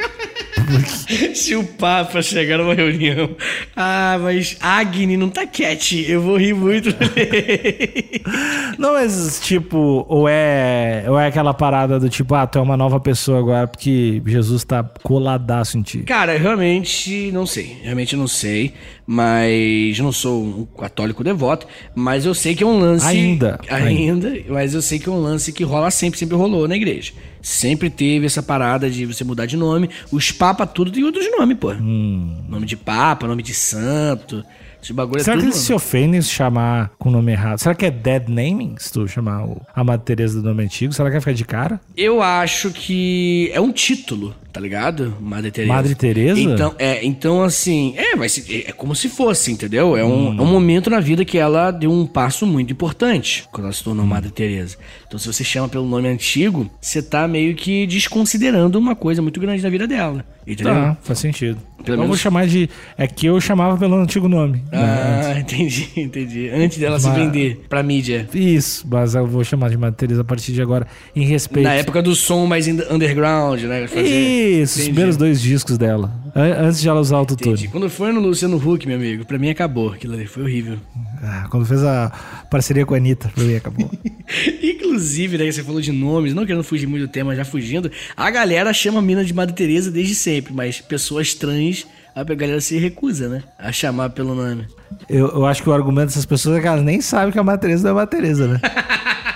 Se 1.34 1.56
o 1.56 1.64
Papa 1.64 2.22
chegar 2.22 2.58
numa 2.58 2.74
reunião, 2.74 3.36
ah, 3.76 4.18
mas 4.22 4.58
Agni 4.60 5.18
não 5.18 5.30
tá 5.30 5.46
cat, 5.48 6.06
eu 6.08 6.22
vou 6.22 6.38
rir 6.38 6.54
muito. 6.54 6.90
Não, 8.78 8.94
mas 8.94 9.40
tipo, 9.44 10.06
ou 10.08 10.28
é, 10.28 11.04
ou 11.08 11.20
é 11.20 11.28
aquela 11.28 11.54
parada 11.54 12.00
do 12.00 12.10
tipo, 12.10 12.34
ah, 12.36 12.48
tu 12.48 12.60
é 12.60 12.62
uma 12.62 12.78
nova 12.78 13.00
pessoa 13.00 13.40
agora 13.40 13.68
porque 13.68 14.22
Jesus 14.26 14.64
tá 14.64 14.84
coladaço 15.04 15.78
em 15.78 15.82
ti. 15.82 16.00
Cara, 16.00 16.34
eu 16.34 16.40
realmente 16.40 17.32
não 17.32 17.46
sei, 17.46 17.78
realmente 17.84 18.16
não 18.16 18.28
sei, 18.28 18.74
mas 19.14 20.00
não 20.00 20.10
sou 20.10 20.42
um 20.42 20.66
católico 20.66 21.22
devoto, 21.22 21.68
mas 21.94 22.26
eu 22.26 22.34
sei 22.34 22.56
que 22.56 22.64
é 22.64 22.66
um 22.66 22.80
lance. 22.80 23.06
Ainda, 23.06 23.60
Ainda, 23.70 24.34
mas 24.48 24.74
eu 24.74 24.82
sei 24.82 25.00
que 25.00 25.10
é 25.10 25.12
um 25.12 25.22
lance 25.22 25.52
que 25.52 25.66
rola 25.66 25.92
sempre, 25.92 26.18
sempre 26.18 26.38
rolou 26.38 26.66
na 26.66 26.78
igreja. 26.78 27.12
Sempre 27.42 27.90
teve 27.90 28.26
essa 28.26 28.42
parada 28.42 28.90
de 28.90 29.06
você 29.06 29.26
mudar 29.26 29.46
de 29.48 29.58
nome. 29.58 29.90
Os 30.14 30.32
papas 30.32 30.70
tudo 30.74 30.92
tem 30.92 31.04
outros 31.04 31.30
nomes, 31.30 31.58
pô. 31.58 31.74
Nome 31.74 32.66
de 32.66 32.78
papa, 32.78 33.28
nome 33.28 33.44
de 33.44 33.54
santo. 33.54 34.46
Esse 34.82 34.94
bagulho 34.94 35.22
Hum. 35.22 35.24
Será 35.24 35.36
é 35.36 35.38
que 35.40 35.44
tudo. 35.46 35.54
eles 35.54 35.64
se 35.64 35.74
ofendem 35.74 36.22
se 36.22 36.30
chamar 36.30 36.92
com 36.98 37.10
o 37.10 37.12
nome 37.12 37.32
errado? 37.32 37.60
Será 37.60 37.76
que 37.76 37.86
é 37.86 37.92
dead 37.92 38.28
naming 38.28 38.76
se 38.80 38.92
tu 38.92 39.08
chamar 39.08 39.46
o- 39.46 39.62
a 39.76 39.84
Madre 39.84 40.06
Teresa 40.06 40.42
do 40.42 40.48
nome 40.48 40.64
antigo? 40.64 40.92
Será 40.94 41.10
que 41.10 41.14
vai 41.14 41.22
ficar 41.22 41.34
de 41.34 41.46
cara? 41.46 41.80
Eu 41.96 42.22
acho 42.22 42.72
que 42.72 43.50
é 43.54 43.62
um 43.62 43.72
título, 43.72 44.34
tá 44.52 44.60
ligado? 44.60 45.16
Madre 45.22 45.52
Teresa. 45.52 45.74
Madre 45.74 45.96
Teresa? 45.96 46.40
Então, 46.40 46.76
é, 46.80 47.06
então 47.06 47.44
assim, 47.44 47.94
é, 47.96 48.28
ser, 48.28 48.66
é 48.68 48.72
como 48.72 48.96
se 48.96 49.08
fosse, 49.08 49.52
entendeu? 49.52 49.96
É 49.96 50.04
Hum. 50.04 50.30
um, 50.30 50.40
é 50.40 50.42
um 50.42 50.46
momento 50.52 50.90
na 50.90 51.00
vida 51.00 51.24
que 51.24 51.38
ela 51.38 51.70
deu 51.72 51.92
um 51.92 52.06
passo 52.08 52.46
muito 52.48 52.74
importante 52.74 53.48
quando 53.52 53.66
ela 53.66 53.74
se 53.74 53.84
tornou 53.84 54.06
Madre 54.06 54.32
Teresa. 54.32 54.78
Então, 55.08 55.20
se 55.20 55.28
você 55.32 55.44
chama 55.44 55.68
pelo 55.70 55.86
nome 55.86 56.08
antigo, 56.08 56.70
você 56.82 57.02
tá 57.02 57.28
meio 57.28 57.54
que 57.56 57.86
desconsiderando 57.86 58.80
uma 58.80 58.96
coisa 58.96 59.22
muito 59.22 59.40
grande 59.40 59.62
na 59.62 59.70
vida 59.70 59.86
dela. 59.88 60.26
Entendeu? 60.48 60.74
Tá, 60.74 60.98
faz 61.04 61.20
sentido. 61.20 61.60
Pelo 61.84 61.98
Vamos 61.98 62.10
menos... 62.10 62.20
chamar 62.20 62.48
de. 62.48 62.70
É 62.98 63.08
que 63.08 63.26
eu 63.26 63.40
chamava 63.40 63.78
pelo 63.78 63.96
antigo 63.96 64.28
nome. 64.28 64.64
Ah, 64.72 65.36
entendi, 65.40 65.90
entendi. 65.98 66.50
Antes 66.50 66.78
dela 66.78 66.94
mas... 66.94 67.04
se 67.04 67.10
vender 67.12 67.62
pra 67.68 67.82
mídia. 67.84 68.28
Isso, 68.34 68.86
mas 68.90 69.16
eu 69.16 69.26
vou 69.26 69.44
chamar 69.44 69.70
de 69.70 69.92
Teresa 69.94 70.22
a 70.22 70.24
partir 70.24 70.54
de 70.54 70.62
agora, 70.62 70.88
em 71.16 71.26
respeito. 71.26 71.66
Na 71.66 71.74
época 71.74 72.02
do 72.02 72.16
som 72.16 72.46
mais 72.46 72.68
underground, 72.68 73.62
né? 73.64 73.88
Fazer... 73.88 74.02
Isso, 74.02 74.76
entendi. 74.76 74.82
os 74.82 74.84
primeiros 74.84 75.18
dois 75.18 75.42
discos 75.42 75.78
dela. 75.78 76.12
Antes 76.36 76.80
de 76.82 76.88
ela 76.88 77.00
usar 77.00 77.16
o 77.16 77.20
autotune. 77.20 77.68
Quando 77.68 77.90
foi 77.90 78.12
no 78.14 78.22
Luciano 78.22 78.58
Huck, 78.58 78.88
meu 78.88 78.96
amigo, 78.96 79.26
pra 79.26 79.38
mim 79.38 79.50
acabou. 79.50 79.92
Aquilo 79.92 80.14
ali 80.14 80.26
foi 80.26 80.44
horrível. 80.44 80.78
Ah, 81.22 81.48
quando 81.50 81.66
fez 81.66 81.84
a 81.84 82.12
parceria 82.52 82.86
com 82.86 82.94
a 82.94 82.98
Anitta, 82.98 83.32
pra 83.34 83.44
mim 83.44 83.56
acabou. 83.56 83.90
Inclusive, 84.62 85.38
né, 85.38 85.50
você 85.50 85.64
falou 85.64 85.80
de 85.80 85.92
nomes, 85.92 86.34
não 86.34 86.46
querendo 86.46 86.64
fugir 86.64 86.86
muito 86.86 87.08
do 87.08 87.12
tema, 87.12 87.34
já 87.34 87.46
fugindo. 87.46 87.90
A 88.16 88.30
galera 88.30 88.74
chama 88.74 89.00
a 89.00 89.02
mina 89.02 89.24
de 89.24 89.34
Madre 89.34 89.56
Teresa 89.56 89.90
desde 89.90 90.14
sempre, 90.14 90.54
mas 90.54 90.82
pessoas 90.82 91.34
trans 91.34 91.88
a 92.14 92.24
galera 92.26 92.60
se 92.60 92.78
recusa, 92.78 93.30
né? 93.30 93.42
A 93.58 93.72
chamar 93.72 94.10
pelo 94.10 94.36
nome. 94.36 94.68
Eu, 95.08 95.30
eu 95.30 95.46
acho 95.46 95.64
que 95.64 95.70
o 95.70 95.74
argumento 95.74 96.08
dessas 96.08 96.26
pessoas 96.26 96.58
é 96.58 96.62
que 96.62 96.68
elas 96.68 96.84
nem 96.84 97.00
sabem 97.00 97.32
que 97.32 97.40
a 97.40 97.44
Madre 97.44 97.62
Teresa 97.62 97.84
não 97.84 97.92
é 97.92 97.94
Madre 97.94 98.20
Teresa, 98.20 98.48
né? 98.50 98.60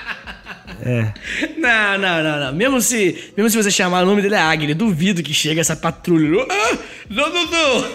É. 0.85 1.11
Não, 1.57 1.97
não, 1.97 2.23
não, 2.23 2.39
não. 2.39 2.53
Mesmo 2.53 2.79
se, 2.79 3.31
mesmo 3.35 3.49
se 3.49 3.57
você 3.57 3.71
chamar 3.71 4.03
o 4.03 4.05
nome 4.05 4.21
dele 4.21 4.35
é 4.35 4.39
Agnes, 4.39 4.75
duvido 4.75 5.23
que 5.23 5.33
chegue 5.33 5.59
essa 5.59 5.75
patrulha. 5.75 6.45
Ah, 6.49 6.77
não, 7.09 7.29
não, 7.33 7.45
não. 7.49 7.85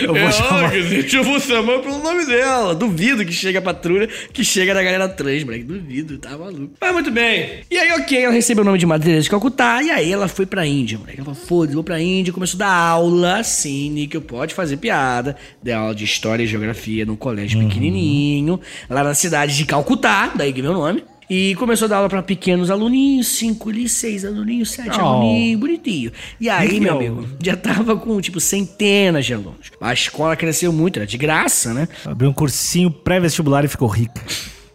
Eu 0.00 0.08
vou 0.08 0.16
é 0.16 0.32
chamar. 0.32 0.64
Agnes, 0.64 1.12
eu 1.14 1.22
vou 1.22 1.38
chamar 1.38 1.78
pelo 1.78 1.98
nome 1.98 2.26
dela. 2.26 2.74
Duvido 2.74 3.24
que 3.24 3.32
chegue 3.32 3.58
a 3.58 3.62
patrulha, 3.62 4.08
que 4.32 4.44
chega 4.44 4.74
da 4.74 4.82
galera 4.82 5.08
trans, 5.08 5.44
moleque. 5.44 5.62
Duvido, 5.64 6.18
tá 6.18 6.36
maluco. 6.36 6.74
Mas 6.80 6.92
muito 6.92 7.10
bem. 7.12 7.60
E 7.70 7.78
aí, 7.78 7.92
ok, 7.92 8.24
ela 8.24 8.32
recebeu 8.32 8.62
o 8.62 8.64
nome 8.64 8.78
de 8.78 8.86
Madre 8.86 9.06
Teresa 9.06 9.22
de 9.22 9.30
Calcutá, 9.30 9.80
e 9.82 9.90
aí 9.90 10.12
ela 10.12 10.26
foi 10.26 10.44
pra 10.44 10.66
Índia, 10.66 10.98
moleque. 10.98 11.18
Ela 11.18 11.24
falou, 11.24 11.40
foda-se, 11.46 11.74
vou 11.74 11.84
pra 11.84 12.00
Índia, 12.00 12.32
começou 12.32 12.58
a 12.58 12.66
dar 12.66 12.74
aula, 12.74 13.44
sim, 13.44 13.90
Níquel 13.90 14.22
pode 14.22 14.54
fazer 14.54 14.76
piada. 14.76 15.36
Deu 15.62 15.78
aula 15.78 15.94
de 15.94 16.04
História 16.04 16.42
e 16.42 16.46
Geografia 16.46 17.06
num 17.06 17.16
colégio 17.16 17.60
uhum. 17.60 17.68
pequenininho, 17.68 18.60
lá 18.88 19.04
na 19.04 19.14
cidade 19.14 19.56
de 19.56 19.64
Calcutá, 19.64 20.32
daí 20.34 20.52
que 20.52 20.62
meu 20.62 20.72
nome. 20.72 21.04
E 21.30 21.54
começou 21.54 21.86
a 21.86 21.88
dar 21.88 21.96
aula 21.98 22.08
para 22.08 22.22
pequenos 22.24 22.72
aluninhos, 22.72 23.28
cinco 23.28 23.70
ali, 23.70 23.88
seis 23.88 24.24
aluninhos, 24.24 24.72
sete 24.72 24.98
oh. 24.98 25.04
aluninhos, 25.04 25.60
bonitinho. 25.60 26.10
E 26.40 26.50
aí, 26.50 26.80
meu 26.80 26.96
amigo, 26.96 27.28
já 27.40 27.56
tava 27.56 27.96
com, 27.96 28.20
tipo, 28.20 28.40
centenas 28.40 29.24
de 29.24 29.34
alunos. 29.34 29.70
A 29.80 29.92
escola 29.92 30.34
cresceu 30.34 30.72
muito, 30.72 30.98
era 30.98 31.06
de 31.06 31.16
graça, 31.16 31.72
né? 31.72 31.86
Abriu 32.04 32.30
um 32.30 32.32
cursinho 32.32 32.90
pré-vestibular 32.90 33.64
e 33.64 33.68
ficou 33.68 33.86
rica. 33.86 34.20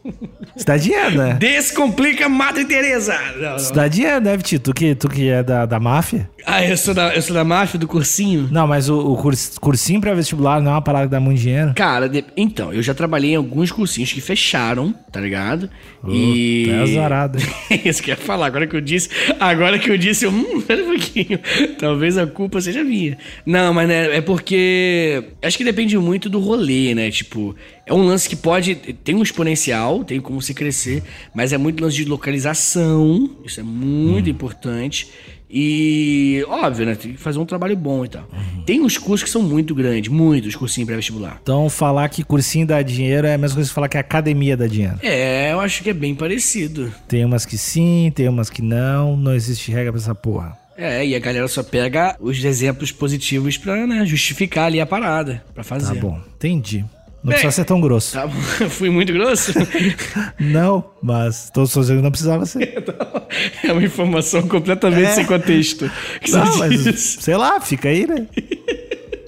Isso 0.56 0.66
dá 0.66 0.78
dinheiro, 0.78 1.18
né? 1.18 1.38
Descomplica 1.40 2.30
Madre 2.30 2.66
Teresa! 2.66 3.18
Não, 3.38 3.56
Isso 3.56 3.74
dá 3.74 3.88
dinheiro, 3.88 4.22
né, 4.22 4.38
Vitinho? 4.38 4.62
Tu 4.62 4.74
que, 4.74 4.96
tu 4.96 5.10
que 5.10 5.30
é 5.30 5.44
da, 5.44 5.66
da 5.66 5.80
máfia? 5.80 6.30
Ah, 6.46 6.64
eu 6.64 6.78
sou 6.78 6.94
da, 6.94 7.16
eu 7.16 7.22
sou 7.22 7.34
da 7.34 7.44
máfia, 7.44 7.80
do 7.80 7.88
cursinho? 7.88 8.48
Não, 8.52 8.68
mas 8.68 8.88
o, 8.88 9.00
o 9.00 9.18
cursinho 9.60 10.00
pré-vestibular 10.00 10.62
não 10.62 10.72
é 10.72 10.74
uma 10.76 10.82
parada 10.82 11.06
que 11.06 11.12
dá 11.12 11.20
muito 11.20 11.40
dinheiro? 11.40 11.74
Cara, 11.76 12.08
de, 12.08 12.24
então, 12.38 12.72
eu 12.72 12.84
já 12.84 12.94
trabalhei 12.94 13.32
em 13.32 13.36
alguns 13.36 13.72
cursinhos 13.72 14.14
que 14.14 14.22
fecharam, 14.22 14.94
tá 15.12 15.20
ligado? 15.20 15.70
Uh, 16.04 16.12
e... 16.12 16.70
É 16.70 16.82
azarado. 16.82 17.40
Isso 17.84 18.02
que 18.02 18.12
eu 18.12 18.16
ia 18.16 18.22
falar, 18.22 18.46
agora 18.46 18.68
que 18.68 18.76
eu 18.76 18.82
disse, 18.82 19.10
agora 19.40 19.80
que 19.80 19.90
eu 19.90 19.98
disse, 19.98 20.26
eu, 20.26 20.32
hum, 20.32 20.62
pera 20.62 20.84
um 20.84 20.88
pouquinho, 20.88 21.40
talvez 21.80 22.18
a 22.18 22.28
culpa 22.28 22.62
seja 22.62 22.84
minha. 22.84 23.18
Não, 23.46 23.74
mas 23.74 23.88
né, 23.88 24.16
é 24.16 24.22
porque, 24.22 25.24
acho 25.42 25.58
que 25.58 25.64
depende 25.64 25.98
muito 25.98 26.30
do 26.30 26.40
rolê, 26.40 26.94
né? 26.94 27.10
Tipo, 27.10 27.56
é 27.86 27.94
um 27.94 28.06
lance 28.06 28.28
que 28.30 28.36
pode, 28.36 28.76
tem 28.76 29.16
um 29.16 29.24
exponencial, 29.24 29.95
tem 30.04 30.20
como 30.20 30.42
se 30.42 30.54
crescer, 30.54 31.04
mas 31.34 31.54
é 31.54 31.58
muito 31.58 31.84
lance 31.84 31.96
de 31.96 32.06
localização, 32.06 33.30
isso 33.46 33.60
é 33.60 33.64
muito 33.64 34.28
hum. 34.28 34.32
importante. 34.32 35.10
E, 35.50 36.44
óbvio, 36.50 36.86
né? 36.86 36.96
Tem 36.96 37.14
que 37.14 37.18
fazer 37.20 37.40
um 37.40 37.46
trabalho 37.46 37.78
bom 37.78 38.04
e 38.04 38.10
tal. 38.10 38.24
Uhum. 38.24 38.64
Tem 38.64 38.82
uns 38.82 38.98
cursos 38.98 39.24
que 39.24 39.30
são 39.30 39.42
muito 39.42 39.76
grandes, 39.76 40.12
muitos 40.12 40.56
cursinhos 40.56 40.88
pré-vestibular. 40.88 41.40
Então, 41.42 41.70
falar 41.70 42.10
que 42.10 42.24
cursinho 42.24 42.66
dá 42.66 42.82
dinheiro 42.82 43.28
é 43.28 43.36
a 43.36 43.38
mesma 43.38 43.56
coisa 43.56 43.70
que 43.70 43.74
falar 43.74 43.88
que 43.88 43.98
academia 43.98 44.58
dá 44.58 44.68
dinheiro. 44.68 44.98
É, 45.02 45.54
eu 45.54 45.60
acho 45.60 45.84
que 45.84 45.92
é 45.92 45.94
bem 45.94 46.16
parecido. 46.16 46.92
Tem 47.08 47.24
umas 47.24 47.46
que 47.46 47.58
sim, 47.58 48.12
tem 48.14 48.28
umas 48.28 48.50
que 48.50 48.62
não. 48.62 49.16
Não 49.16 49.34
existe 49.34 49.72
regra 49.72 49.94
pra 49.94 50.02
essa 50.02 50.16
porra. 50.16 50.58
É, 50.78 51.06
e 51.06 51.16
a 51.16 51.20
galera 51.20 51.48
só 51.48 51.64
pega 51.64 52.18
os 52.20 52.44
exemplos 52.44 52.92
positivos 52.92 53.58
pra 53.58 53.88
né, 53.88 54.06
justificar 54.06 54.66
ali 54.66 54.82
a 54.82 54.86
parada, 54.86 55.42
pra 55.54 55.64
fazer. 55.64 55.96
Tá 55.96 56.02
bom, 56.02 56.20
entendi. 56.36 56.84
Não 57.26 57.32
Bem, 57.32 57.40
precisa 57.40 57.64
ser 57.64 57.66
tão 57.66 57.82
grosso. 57.82 58.14
Tá. 58.14 58.30
Fui 58.70 58.92
muito 58.92 59.12
grosso? 59.12 59.52
não, 60.40 60.92
mas 61.02 61.50
todos 61.52 61.76
os 61.76 61.88
que 61.88 61.94
não 61.94 62.12
precisava 62.12 62.46
ser. 62.46 62.84
é 63.66 63.72
uma 63.72 63.84
informação 63.84 64.44
completamente 64.48 65.08
é. 65.08 65.12
sem 65.12 65.26
contexto. 65.26 65.90
Não, 66.32 66.58
mas, 66.60 67.18
sei 67.20 67.36
lá, 67.36 67.60
fica 67.60 67.90
aí, 67.90 68.06
né? 68.06 68.28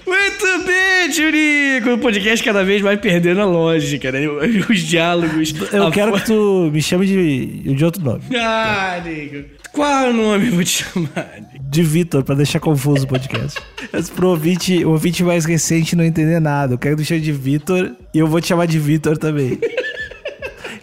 Muito 0.05 0.65
bem, 0.67 1.09
Tirico! 1.09 1.93
O 1.93 1.97
podcast 1.97 2.45
cada 2.45 2.63
vez 2.63 2.83
vai 2.83 2.97
perdendo 2.97 3.41
a 3.41 3.45
lógica, 3.45 4.11
né? 4.11 4.27
Os 4.69 4.79
diálogos. 4.81 5.55
Eu 5.73 5.89
quero 5.89 6.13
que 6.13 6.25
tu 6.25 6.69
me 6.71 6.81
chame 6.83 7.07
de, 7.07 7.73
de 7.73 7.83
outro 7.83 8.03
nome. 8.03 8.21
Ah, 8.35 9.01
Nico. 9.03 9.57
Qual 9.73 10.13
nome 10.13 10.49
eu 10.49 10.51
vou 10.53 10.63
te 10.63 10.83
chamar? 10.83 11.39
De 11.69 11.83
Vitor, 11.83 12.23
pra 12.23 12.33
deixar 12.33 12.59
confuso 12.59 13.03
o 13.03 13.07
podcast. 13.07 13.59
Mas 13.91 14.09
pro 14.09 14.29
ouvinte, 14.29 14.85
o 14.85 14.91
ouvinte 14.91 15.23
mais 15.23 15.45
recente 15.45 15.95
não 15.95 16.03
entender 16.03 16.39
nada. 16.39 16.73
Eu 16.73 16.77
quero 16.77 16.95
deixar 16.95 17.19
de 17.19 17.31
Vitor 17.31 17.91
e 18.13 18.19
eu 18.19 18.27
vou 18.27 18.39
te 18.39 18.47
chamar 18.47 18.65
de 18.67 18.79
Vitor 18.79 19.17
também. 19.17 19.59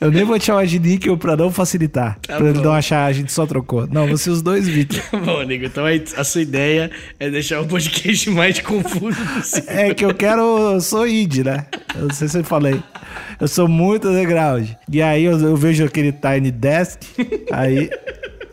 Eu 0.00 0.10
nem 0.10 0.22
vou 0.24 0.38
te 0.38 0.46
chamar 0.46 0.66
de 0.66 0.78
Níquel 0.78 1.16
pra 1.16 1.34
não 1.34 1.50
facilitar. 1.50 2.18
Tá 2.20 2.36
pra 2.36 2.44
bom. 2.44 2.50
ele 2.50 2.60
não 2.60 2.72
achar 2.72 3.06
a 3.06 3.12
gente 3.12 3.32
só 3.32 3.46
trocou. 3.46 3.86
Não, 3.90 4.06
você 4.06 4.28
os 4.28 4.42
dois, 4.42 4.68
Vitor. 4.68 5.00
Tá 5.10 5.18
bom, 5.18 5.42
Nico. 5.44 5.64
Então 5.64 5.84
a 6.16 6.24
sua 6.24 6.42
ideia 6.42 6.90
é 7.18 7.30
deixar 7.30 7.60
o 7.62 7.66
podcast 7.66 8.28
mais 8.28 8.60
confuso 8.60 9.16
possível. 9.34 9.70
É 9.70 9.94
que 9.94 10.04
eu 10.04 10.12
quero. 10.14 10.42
Eu 10.74 10.80
sou 10.82 11.06
indie, 11.06 11.42
né? 11.42 11.64
Eu 11.94 12.08
não 12.08 12.14
sei 12.14 12.28
se 12.28 12.38
eu 12.38 12.44
falei. 12.44 12.82
Eu 13.40 13.48
sou 13.48 13.66
muito 13.66 14.08
underground. 14.08 14.68
E 14.90 15.00
aí 15.00 15.24
eu, 15.24 15.38
eu 15.38 15.56
vejo 15.56 15.84
aquele 15.84 16.12
Tiny 16.12 16.50
Desk. 16.50 17.00
Aí 17.50 17.88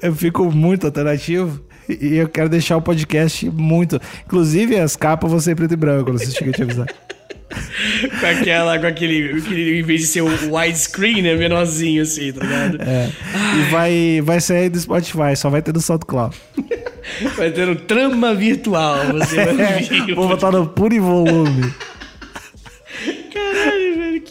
eu 0.02 0.16
fico 0.16 0.50
muito 0.52 0.86
alternativo. 0.86 1.62
E 1.90 2.16
eu 2.16 2.28
quero 2.28 2.50
deixar 2.50 2.78
o 2.78 2.82
podcast 2.82 3.50
muito. 3.50 4.00
Inclusive, 4.26 4.80
as 4.80 4.96
capas 4.96 5.32
vão 5.32 5.40
ser 5.40 5.56
preto 5.56 5.74
e 5.74 5.78
branco, 5.78 6.12
não 6.12 6.18
sei 6.18 6.28
se 6.28 6.36
cheguei 6.36 6.54
a 6.54 6.56
te 6.56 6.64
avisar. 6.64 6.88
com 8.20 8.26
aquela, 8.26 8.80
com 8.80 8.88
aquele, 8.88 9.40
aquele, 9.40 9.80
em 9.80 9.84
vez 9.84 10.02
de 10.02 10.08
ser 10.08 10.22
o 10.22 10.56
widescreen, 10.56 11.22
né, 11.22 11.36
menorzinho 11.36 12.02
assim, 12.02 12.32
tá 12.32 12.44
ligado? 12.46 12.78
É. 12.82 13.10
E 13.58 13.72
vai, 13.72 14.22
vai 14.24 14.40
sair 14.40 14.70
do 14.70 14.80
Spotify, 14.80 15.36
só 15.36 15.50
vai 15.50 15.62
ter 15.62 15.74
no 15.74 15.82
SoundCloud. 15.82 16.36
vai 17.36 17.52
ter 17.52 17.68
no 17.68 17.76
trama 17.76 18.34
virtual, 18.34 18.98
você 19.14 19.46
vai 19.46 19.82
É, 20.12 20.16
vou 20.16 20.28
botar 20.28 20.52
no 20.52 20.68
puro 20.68 21.02
volume. 21.02 21.74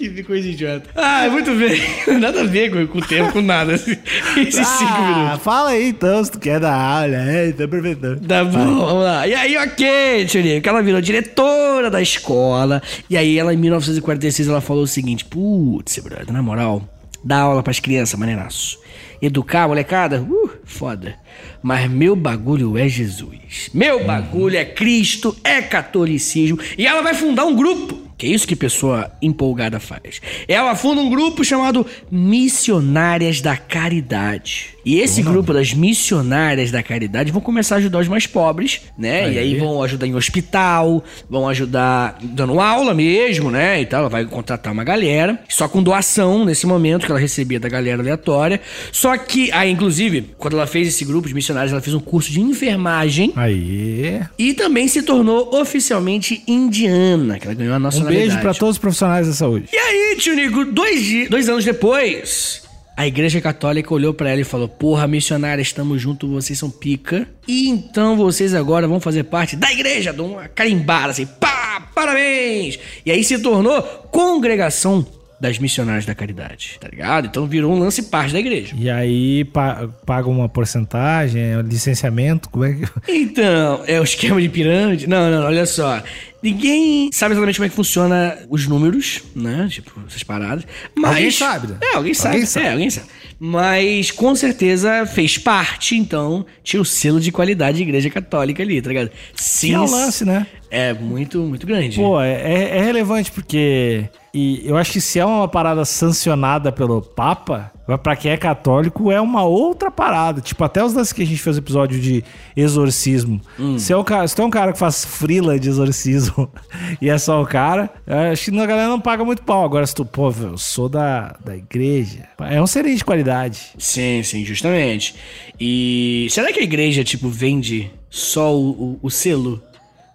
Que 0.09 0.23
coisa 0.23 0.49
idiota. 0.49 0.89
Ah, 0.97 1.29
muito 1.31 1.55
bem. 1.55 1.79
Nada 2.19 2.41
a 2.41 2.45
ver 2.45 2.71
com, 2.71 2.87
com 2.87 2.99
o 2.99 3.07
tempo, 3.07 3.33
com 3.33 3.43
nada. 3.43 3.75
Esses 4.35 4.59
ah, 4.59 4.65
cinco 4.65 5.03
minutos. 5.03 5.43
Fala 5.43 5.71
aí 5.71 5.91
então, 5.91 6.25
se 6.25 6.33
tu 6.33 6.39
quer 6.39 6.59
dar 6.59 6.75
aula. 6.75 7.17
É, 7.17 7.53
tá 7.53 7.65
aproveitando. 7.65 8.27
Tá 8.27 8.43
bom, 8.43 8.53
Vai. 8.53 8.65
vamos 8.65 9.05
lá. 9.05 9.29
E 9.29 9.35
aí, 9.35 9.59
ok, 9.59 10.25
Tchurico, 10.25 10.67
ela 10.67 10.83
virou 10.83 11.03
diretora 11.03 11.91
da 11.91 12.01
escola. 12.01 12.81
E 13.11 13.17
aí, 13.17 13.39
ela 13.39 13.53
em 13.53 13.59
1946, 13.59 14.49
ela 14.49 14.63
falou 14.63 14.85
o 14.85 14.87
seguinte: 14.87 15.27
Putz, 15.27 15.99
brother, 15.99 16.33
na 16.33 16.43
moral, 16.43 16.83
dá 17.23 17.41
aula 17.41 17.63
pras 17.63 17.79
crianças, 17.79 18.19
maneiraço. 18.19 18.79
Educar 19.21 19.65
a 19.65 19.69
molecada, 19.69 20.23
uh, 20.23 20.51
foda. 20.65 21.15
Mas 21.63 21.91
meu 21.91 22.17
bagulho 22.17 22.79
é 22.79 22.89
Jesus. 22.89 23.69
Meu 23.75 24.03
bagulho 24.03 24.57
é 24.57 24.65
Cristo, 24.65 25.37
é 25.45 25.61
catolicismo. 25.61 26.59
E 26.79 26.87
ela 26.87 27.03
vai 27.03 27.13
fundar 27.13 27.45
um 27.45 27.55
grupo 27.55 28.00
que 28.21 28.27
é 28.27 28.29
isso 28.29 28.47
que 28.47 28.55
pessoa 28.55 29.11
empolgada 29.23 29.81
faz. 29.81 30.21
Ela 30.47 30.77
funda 30.77 31.01
um 31.01 31.09
grupo 31.09 31.43
chamado 31.43 31.87
Missionárias 32.11 33.41
da 33.41 33.57
Caridade. 33.57 34.77
E 34.85 35.01
esse 35.01 35.23
grupo 35.23 35.53
das 35.53 35.75
missionárias 35.75 36.71
da 36.71 36.83
caridade 36.83 37.31
vão 37.31 37.41
começar 37.41 37.77
a 37.77 37.79
ajudar 37.79 37.99
os 37.99 38.09
mais 38.09 38.27
pobres, 38.27 38.83
né? 38.97 39.25
Aí. 39.25 39.35
E 39.35 39.39
aí 39.39 39.59
vão 39.59 39.83
ajudar 39.83 40.07
em 40.07 40.15
hospital, 40.15 41.05
vão 41.29 41.49
ajudar 41.49 42.19
dando 42.23 42.61
aula 42.61 42.95
mesmo, 42.95 43.51
né? 43.51 43.81
E 43.81 43.87
tal. 43.87 44.01
Ela 44.01 44.09
vai 44.09 44.25
contratar 44.25 44.73
uma 44.73 44.85
galera, 44.85 45.39
só 45.49 45.69
com 45.69 45.83
doação 45.83 46.45
nesse 46.45 46.67
momento 46.67 47.05
que 47.05 47.13
ela 47.13 47.21
recebia 47.21 47.61
da 47.61 47.69
galera 47.69 48.03
aleatória. 48.03 48.61
Só 48.93 49.17
que, 49.17 49.53
aí, 49.53 49.71
inclusive, 49.71 50.31
quando 50.39 50.57
ela 50.57 50.67
fez 50.67 50.89
esse 50.89 51.05
grupo 51.05 51.29
de 51.29 51.35
missionários, 51.35 51.73
ela 51.73 51.83
fez 51.83 51.95
um 51.95 52.01
curso 52.01 52.31
de 52.31 52.41
enfermagem. 52.41 53.33
Aí. 53.37 54.21
E 54.39 54.55
também 54.55 54.89
se 54.89 55.03
tornou 55.03 55.55
oficialmente 55.55 56.43
indiana, 56.47 57.39
que 57.39 57.47
ela 57.47 57.55
ganhou 57.55 57.75
a 57.75 57.79
nacionalidade. 57.79 58.25
Um 58.25 58.29
beijo 58.29 58.43
para 58.43 58.55
todos 58.55 58.77
os 58.77 58.79
profissionais 58.79 59.27
da 59.27 59.33
saúde. 59.33 59.67
E 59.73 59.77
aí, 59.77 60.17
tio 60.19 60.35
Nico, 60.35 60.65
dois, 60.65 61.29
dois 61.29 61.49
anos 61.49 61.65
depois, 61.65 62.63
a 63.01 63.07
igreja 63.07 63.41
católica 63.41 63.95
olhou 63.95 64.13
para 64.13 64.29
ela 64.29 64.43
e 64.43 64.45
falou: 64.45 64.69
Porra, 64.69 65.07
missionária, 65.07 65.63
estamos 65.63 66.03
juntos, 66.03 66.29
vocês 66.29 66.59
são 66.59 66.69
pica. 66.69 67.27
E 67.49 67.67
então 67.67 68.15
vocês 68.15 68.53
agora 68.53 68.87
vão 68.87 69.01
fazer 69.01 69.25
parte 69.25 69.57
da 69.57 69.73
igreja, 69.73 70.13
de 70.13 70.21
uma 70.21 70.49
carimbada 70.49 71.13
assim, 71.13 71.25
pá, 71.25 71.89
parabéns! 71.95 72.79
E 73.07 73.11
aí 73.11 73.25
se 73.25 73.39
tornou 73.39 73.81
Congregação 74.11 75.07
das 75.41 75.59
missionárias 75.59 76.05
da 76.05 76.15
caridade, 76.15 76.77
tá 76.79 76.89
ligado? 76.89 77.27
Então 77.27 77.47
virou 77.47 77.73
um 77.75 77.79
lance 77.79 78.03
parte 78.05 78.33
da 78.33 78.39
igreja. 78.41 78.75
E 78.79 78.91
aí 78.91 79.45
pa- 79.47 79.89
paga 80.05 80.29
uma 80.29 80.49
porcentagem, 80.49 81.41
é 81.41 81.63
licenciamento, 81.63 82.49
como 82.51 82.65
é 82.65 82.75
que. 82.75 82.85
Então, 83.09 83.83
é 83.87 83.99
o 84.01 84.05
esquema 84.05 84.41
de 84.41 84.49
pirâmide? 84.49 85.07
Não, 85.07 85.31
não, 85.31 85.47
olha 85.47 85.65
só. 85.67 86.03
Ninguém 86.43 87.11
sabe 87.13 87.33
exatamente 87.35 87.57
como 87.57 87.67
é 87.67 87.69
que 87.69 87.75
funciona 87.77 88.39
os 88.49 88.67
números, 88.67 89.23
né? 89.37 89.69
Tipo, 89.71 89.93
essas 90.07 90.23
paradas. 90.23 90.65
Mas, 90.95 91.11
Alguém 91.11 91.31
sabe, 91.31 91.67
né? 91.69 91.77
É, 91.83 91.97
alguém 91.97 92.15
sabe. 92.15 92.35
Alguém 92.35 92.47
sabe. 92.47 92.67
É, 92.67 92.73
alguém 92.73 92.91
sabe. 92.91 93.07
Mas 93.39 94.11
com 94.11 94.35
certeza 94.35 95.07
fez 95.07 95.39
parte, 95.39 95.97
então, 95.97 96.45
tinha 96.63 96.81
o 96.81 96.85
selo 96.85 97.21
de 97.21 97.33
qualidade 97.33 97.79
de 97.79 97.83
igreja 97.83 98.09
católica 98.11 98.63
ali, 98.63 98.81
tá 98.81 98.89
ligado? 98.89 99.11
Sim. 99.35 99.75
É 99.75 99.79
o 99.81 99.91
lance, 99.91 100.25
né? 100.25 100.47
É 100.71 100.93
muito, 100.95 101.39
muito 101.41 101.67
grande. 101.67 101.97
Pô, 101.97 102.21
é, 102.21 102.33
é- 102.33 102.79
é 102.79 102.83
relevante 102.83 103.31
porque. 103.33 104.05
E 104.33 104.63
eu 104.65 104.77
acho 104.77 104.93
que 104.93 105.01
se 105.01 105.19
é 105.19 105.25
uma 105.25 105.49
parada 105.49 105.85
sancionada 105.85 106.71
pelo 106.71 107.03
Papa, 107.03 107.73
vai 107.87 107.99
pra 107.99 108.15
quem 108.15 108.31
é 108.31 108.37
católico, 108.37 109.11
é 109.11 109.21
uma 109.21 109.43
outra 109.43 109.91
parada. 109.91 110.41
Tipo, 110.41 110.63
até 110.63 110.85
os 110.85 110.95
lances 110.95 111.13
que 111.13 111.23
a 111.23 111.27
gente 111.27 111.41
fez 111.41 111.57
o 111.57 111.59
episódio 111.59 112.01
de 112.01 112.23
exorcismo. 112.57 113.41
Se, 113.79 113.93
é 113.93 113.97
o 113.97 114.05
cara, 114.05 114.29
se 114.29 114.37
tu 114.37 114.43
é 114.43 114.45
um 114.45 114.51
cara 114.51 114.73
que 114.73 114.79
faz 114.79 115.05
frila 115.05 115.59
de 115.59 115.69
exorcismo 115.69 116.49
e 117.03 117.11
é 117.11 117.19
só 117.19 117.43
o 117.43 117.47
cara, 117.47 117.91
acho 118.33 118.51
que 118.51 118.61
a 118.61 118.67
galera 118.67 118.89
não 118.89 119.01
paga 119.01 119.25
muito 119.25 119.43
pau. 119.43 119.65
Agora, 119.65 119.85
se 119.85 119.95
tu, 119.95 120.05
pô, 120.05 120.31
eu 120.31 120.57
sou 120.57 120.89
da, 120.89 121.37
da 121.45 121.57
igreja, 121.57 122.29
é 122.39 122.63
um 122.63 122.67
selinho 122.67 122.97
de 122.97 123.05
qualidade. 123.05 123.71
Sim, 123.79 124.23
sim, 124.23 124.45
justamente. 124.45 125.17
E 125.59 126.29
será 126.31 126.53
que 126.53 126.61
a 126.61 126.65
igreja, 126.65 127.03
tipo, 127.03 127.29
vende 127.29 127.91
só 128.09 128.55
o, 128.55 128.71
o, 128.71 128.99
o 129.03 129.11
selo? 129.11 129.61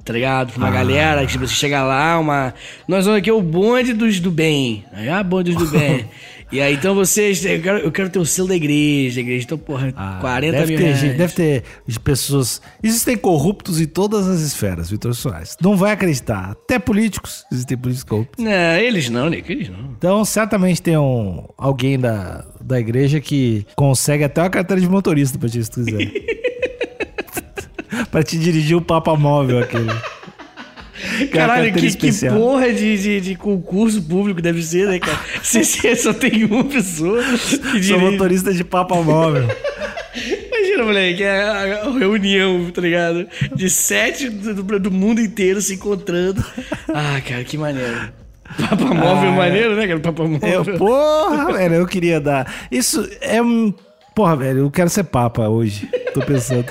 Tá 0.06 0.14
ligado? 0.14 0.54
Pra 0.54 0.64
uma 0.66 0.70
galera, 0.70 1.22
que 1.26 1.32
tipo, 1.32 1.48
você 1.48 1.56
chega 1.56 1.84
lá, 1.84 2.20
uma. 2.20 2.54
Nós 2.88 3.06
vamos 3.06 3.20
aqui 3.20 3.32
o 3.32 3.42
bonde 3.42 3.92
dos 3.92 4.20
do 4.20 4.30
bem. 4.30 4.86
Aí, 4.94 5.10
ah, 5.10 5.24
bonde 5.24 5.56
dos 5.56 5.72
do 5.72 5.80
bem. 5.80 6.06
e 6.52 6.62
aí, 6.62 6.76
então 6.76 6.94
vocês. 6.94 7.44
Eu 7.44 7.60
quero, 7.60 7.78
eu 7.80 7.92
quero 7.92 8.10
ter 8.12 8.20
o 8.20 8.26
selo 8.26 8.50
da 8.50 8.56
igreja, 8.56 9.20
igreja. 9.20 9.46
Então, 9.46 9.58
porra, 9.58 9.92
40 10.22 10.58
Ah, 10.58 10.60
deve 10.60 10.78
mil 10.78 10.78
ter, 10.78 10.96
gente- 10.96 11.18
Deve 11.18 11.34
ter 11.34 11.64
pessoas. 12.04 12.62
Existem 12.84 13.18
corruptos 13.18 13.82
em 13.82 13.88
todas 13.88 14.28
as 14.28 14.42
esferas, 14.42 14.92
Vitor 14.92 15.16
Soares. 15.16 15.58
Não 15.60 15.76
vai 15.76 15.92
acreditar. 15.94 16.52
Até 16.52 16.78
políticos. 16.78 17.44
Existem 17.52 17.76
políticos 17.76 18.08
corruptos. 18.08 18.46
Não, 18.46 18.52
eles 18.78 19.10
não, 19.10 19.28
Nick, 19.28 19.52
eles 19.52 19.70
não. 19.70 19.90
Então, 19.98 20.24
certamente 20.24 20.84
tem 20.84 20.96
um, 20.96 21.46
alguém 21.58 21.98
da, 21.98 22.46
da 22.62 22.80
igreja 22.80 23.20
que 23.20 23.66
consegue 23.76 24.24
até 24.24 24.40
uma 24.44 24.52
carteira 24.52 24.80
de 24.80 24.88
motorista 24.88 25.40
pra 25.40 25.50
ti, 25.50 25.64
se 25.64 25.72
tu 25.72 25.84
quiser. 25.84 26.12
pra 28.12 28.24
te 28.24 28.38
dirigir 28.38 28.76
o 28.78 28.82
Papa 28.82 29.16
Móvel 29.16 29.60
aquele. 29.60 29.90
Que 31.18 31.24
é 31.24 31.28
Caralho, 31.28 31.74
que, 31.74 31.94
que 31.94 32.30
porra 32.30 32.72
de, 32.72 32.98
de, 32.98 33.20
de 33.22 33.36
concurso 33.36 34.02
público 34.02 34.42
deve 34.42 34.64
ser, 34.64 34.88
né, 34.88 34.98
cara? 34.98 35.20
Se 35.44 35.64
você 35.64 35.94
só 35.94 36.14
tem 36.14 36.46
uma 36.46 36.64
pessoa 36.64 37.22
que 37.74 37.84
Sou 37.84 38.00
motorista 38.00 38.54
de 38.54 38.64
Papa 38.64 38.96
Móvel. 38.96 39.44
Imagina, 40.16 40.84
moleque, 40.86 41.22
é 41.22 41.44
a 41.44 41.92
reunião, 41.92 42.72
tá 42.72 42.82
ligado? 42.82 43.28
De 43.54 43.70
sete 43.70 44.30
do, 44.30 44.64
do- 44.64 44.80
do 44.80 44.90
mundo 44.92 45.20
inteiro 45.20 45.62
se 45.62 45.74
encontrando. 45.74 46.44
Ah, 46.88 47.20
cara, 47.28 47.44
que 47.44 47.58
maneiro. 47.58 48.10
Papa 48.58 48.86
móvel 48.86 49.30
Ah, 49.30 49.36
maneiro, 49.36 49.76
né, 49.76 49.88
cara? 49.88 50.00
Papa 50.00 50.24
móvel. 50.24 50.50
Eu, 50.50 50.78
porra, 50.78 51.52
velho, 51.52 51.76
eu 51.76 51.86
queria 51.88 52.22
dar. 52.22 52.52
Isso 52.72 53.06
é 53.20 53.42
um. 53.42 53.74
Porra, 54.16 54.38
velho, 54.38 54.60
eu 54.60 54.72
quero 54.72 54.90
ser 54.90 55.04
Papa 55.04 55.50
hoje. 55.50 55.90
Tô 56.14 56.22
pensando. 56.22 56.66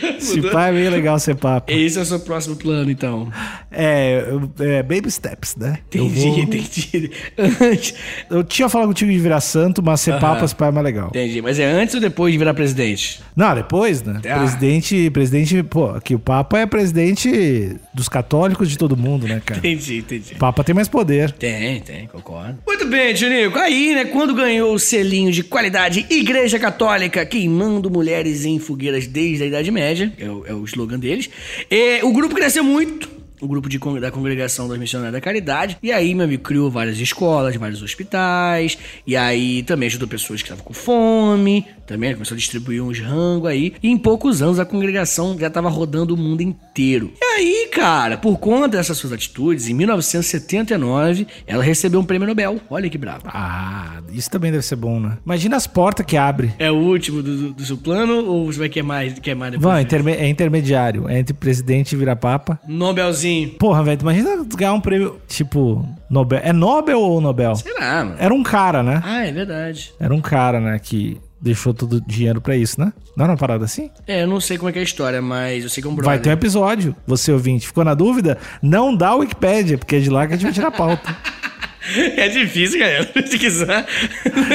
Se 0.18 0.40
pá, 0.50 0.68
é 0.68 0.72
bem 0.72 0.88
legal 0.88 1.18
ser 1.18 1.34
Papa. 1.36 1.72
Esse 1.72 1.98
é 1.98 2.02
o 2.02 2.04
seu 2.04 2.20
próximo 2.20 2.56
plano, 2.56 2.90
então. 2.90 3.30
É, 3.70 4.26
eu- 4.28 4.50
é 4.64 4.82
baby 4.82 5.10
steps, 5.10 5.56
né? 5.56 5.78
Eu, 5.92 6.06
Entendi, 6.06 6.28
vou- 6.28 6.38
entendi. 6.40 7.10
Antes. 7.38 7.94
eu 8.30 8.44
tinha 8.44 8.68
falado 8.68 8.88
contigo 8.88 9.10
de 9.10 9.18
virar 9.18 9.40
santo, 9.40 9.82
mas 9.82 10.00
ser 10.00 10.18
Papa, 10.18 10.46
se 10.46 10.54
pá, 10.54 10.66
é 10.66 10.70
mais 10.70 10.84
legal. 10.84 11.08
Entendi. 11.08 11.40
Mas 11.42 11.58
é 11.58 11.64
antes 11.66 11.94
ou 11.94 12.00
depois 12.00 12.32
de 12.32 12.38
virar 12.38 12.54
presidente? 12.54 13.20
Não, 13.36 13.54
depois, 13.54 14.02
né? 14.02 14.20
Ah. 14.28 14.38
Presidente, 14.38 15.10
presidente, 15.10 15.62
pô, 15.62 15.86
aqui 15.90 16.14
o 16.14 16.18
Papa 16.18 16.58
é 16.58 16.66
presidente 16.66 17.76
dos 17.92 18.08
católicos 18.08 18.68
de 18.70 18.78
todo 18.78 18.96
mundo, 18.96 19.26
né, 19.26 19.40
cara? 19.44 19.58
Entendi, 19.58 19.98
entendi. 19.98 20.34
O 20.34 20.38
Papa 20.38 20.62
tem 20.64 20.74
mais 20.74 20.88
poder. 20.88 21.30
Tem, 21.32 21.80
tem, 21.80 22.06
concordo. 22.06 22.58
Muito 22.66 22.86
bem, 22.86 23.14
Tinico. 23.14 23.58
Aí, 23.58 23.94
né, 23.94 24.04
quando 24.06 24.34
ganhou 24.34 24.74
o 24.74 24.78
selinho 24.78 25.30
de 25.32 25.42
qualidade 25.42 26.06
Igreja 26.10 26.58
Católica, 26.58 27.24
queimando 27.26 27.90
mulheres 27.90 28.44
em 28.44 28.58
fogueiras 28.58 29.06
desde 29.06 29.44
a 29.44 29.46
Idade 29.46 29.70
Média, 29.70 29.83
é 30.18 30.30
o, 30.30 30.46
é 30.46 30.54
o 30.54 30.64
slogan 30.64 30.98
deles, 30.98 31.30
e 31.70 32.02
o 32.02 32.12
grupo 32.12 32.34
cresceu 32.34 32.64
muito. 32.64 33.23
O 33.40 33.48
grupo 33.48 33.68
de, 33.68 33.78
da 34.00 34.10
Congregação 34.10 34.68
das 34.68 34.78
Missionárias 34.78 35.12
da 35.12 35.20
Caridade. 35.20 35.76
E 35.82 35.90
aí, 35.92 36.14
meu 36.14 36.24
amigo, 36.24 36.42
criou 36.42 36.70
várias 36.70 36.98
escolas, 36.98 37.54
vários 37.56 37.82
hospitais. 37.82 38.78
E 39.06 39.16
aí 39.16 39.62
também 39.64 39.86
ajudou 39.88 40.08
pessoas 40.08 40.40
que 40.40 40.46
estavam 40.48 40.64
com 40.64 40.72
fome. 40.72 41.66
Também 41.86 42.12
começou 42.14 42.34
a 42.34 42.38
distribuir 42.38 42.82
uns 42.82 42.98
rangos 43.00 43.50
aí. 43.50 43.74
E 43.82 43.90
em 43.90 43.98
poucos 43.98 44.40
anos 44.40 44.58
a 44.58 44.64
congregação 44.64 45.36
já 45.38 45.48
estava 45.48 45.68
rodando 45.68 46.14
o 46.14 46.16
mundo 46.16 46.40
inteiro. 46.40 47.12
E 47.20 47.24
aí, 47.24 47.68
cara, 47.70 48.16
por 48.16 48.38
conta 48.38 48.68
dessas 48.68 48.96
suas 48.96 49.12
atitudes, 49.12 49.68
em 49.68 49.74
1979, 49.74 51.26
ela 51.46 51.62
recebeu 51.62 52.00
um 52.00 52.04
prêmio 52.04 52.26
Nobel. 52.26 52.60
Olha 52.70 52.88
que 52.88 52.96
bravo. 52.96 53.24
Ah, 53.26 54.00
isso 54.12 54.30
também 54.30 54.50
deve 54.52 54.64
ser 54.64 54.76
bom, 54.76 54.98
né? 55.00 55.18
Imagina 55.24 55.56
as 55.56 55.66
portas 55.66 56.06
que 56.06 56.16
abre. 56.16 56.52
É 56.58 56.70
o 56.70 56.76
último 56.76 57.22
do, 57.22 57.52
do- 57.52 57.64
seu 57.64 57.76
plano 57.76 58.24
ou 58.26 58.46
você 58.46 58.58
vai 58.58 58.68
queimar, 58.68 59.04
queimar 59.14 59.50
depois? 59.50 59.80
Interme- 59.82 60.12
é 60.12 60.28
intermediário. 60.28 61.08
É 61.08 61.18
entre 61.18 61.34
presidente 61.34 61.92
e 61.92 61.96
virar 61.96 62.16
Papa. 62.16 62.58
Nobelzinho. 62.66 63.23
Porra, 63.58 63.82
velho, 63.82 64.00
imagina 64.00 64.44
ganhar 64.56 64.72
um 64.72 64.80
prêmio, 64.80 65.20
tipo, 65.26 65.86
Nobel. 66.08 66.40
É 66.42 66.52
Nobel 66.52 67.00
ou 67.00 67.20
Nobel? 67.20 67.56
Sei 67.56 67.72
lá, 67.78 68.04
mano. 68.04 68.16
Era 68.18 68.34
um 68.34 68.42
cara, 68.42 68.82
né? 68.82 69.00
Ah, 69.04 69.26
é 69.26 69.32
verdade. 69.32 69.92
Era 69.98 70.14
um 70.14 70.20
cara, 70.20 70.60
né, 70.60 70.78
que 70.78 71.20
deixou 71.40 71.74
todo 71.74 71.96
o 71.96 72.00
dinheiro 72.00 72.40
pra 72.40 72.56
isso, 72.56 72.80
né? 72.80 72.92
Não 73.16 73.24
era 73.24 73.32
uma 73.32 73.38
parada 73.38 73.64
assim? 73.66 73.90
É, 74.06 74.22
eu 74.22 74.26
não 74.26 74.40
sei 74.40 74.56
como 74.56 74.70
é 74.70 74.72
que 74.72 74.78
é 74.78 74.82
a 74.82 74.84
história, 74.84 75.20
mas 75.20 75.62
eu 75.62 75.68
sei 75.68 75.82
que 75.82 75.86
é 75.86 75.90
um 75.90 75.94
brother. 75.94 76.14
Vai 76.14 76.18
ter 76.18 76.30
um 76.30 76.32
episódio. 76.32 76.96
Você 77.06 77.30
ouvinte, 77.32 77.66
ficou 77.66 77.84
na 77.84 77.92
dúvida? 77.92 78.38
Não 78.62 78.96
dá 78.96 79.14
o 79.14 79.18
Wikipedia, 79.18 79.76
porque 79.76 79.96
é 79.96 80.00
de 80.00 80.08
lá 80.08 80.26
que 80.26 80.32
a 80.32 80.36
gente 80.36 80.44
vai 80.44 80.52
tirar 80.52 80.68
a 80.68 80.72
pauta. 80.72 81.14
É 82.16 82.28
difícil, 82.28 82.78
galera. 82.78 83.08
Se 83.26 83.38
quiser. 83.38 83.86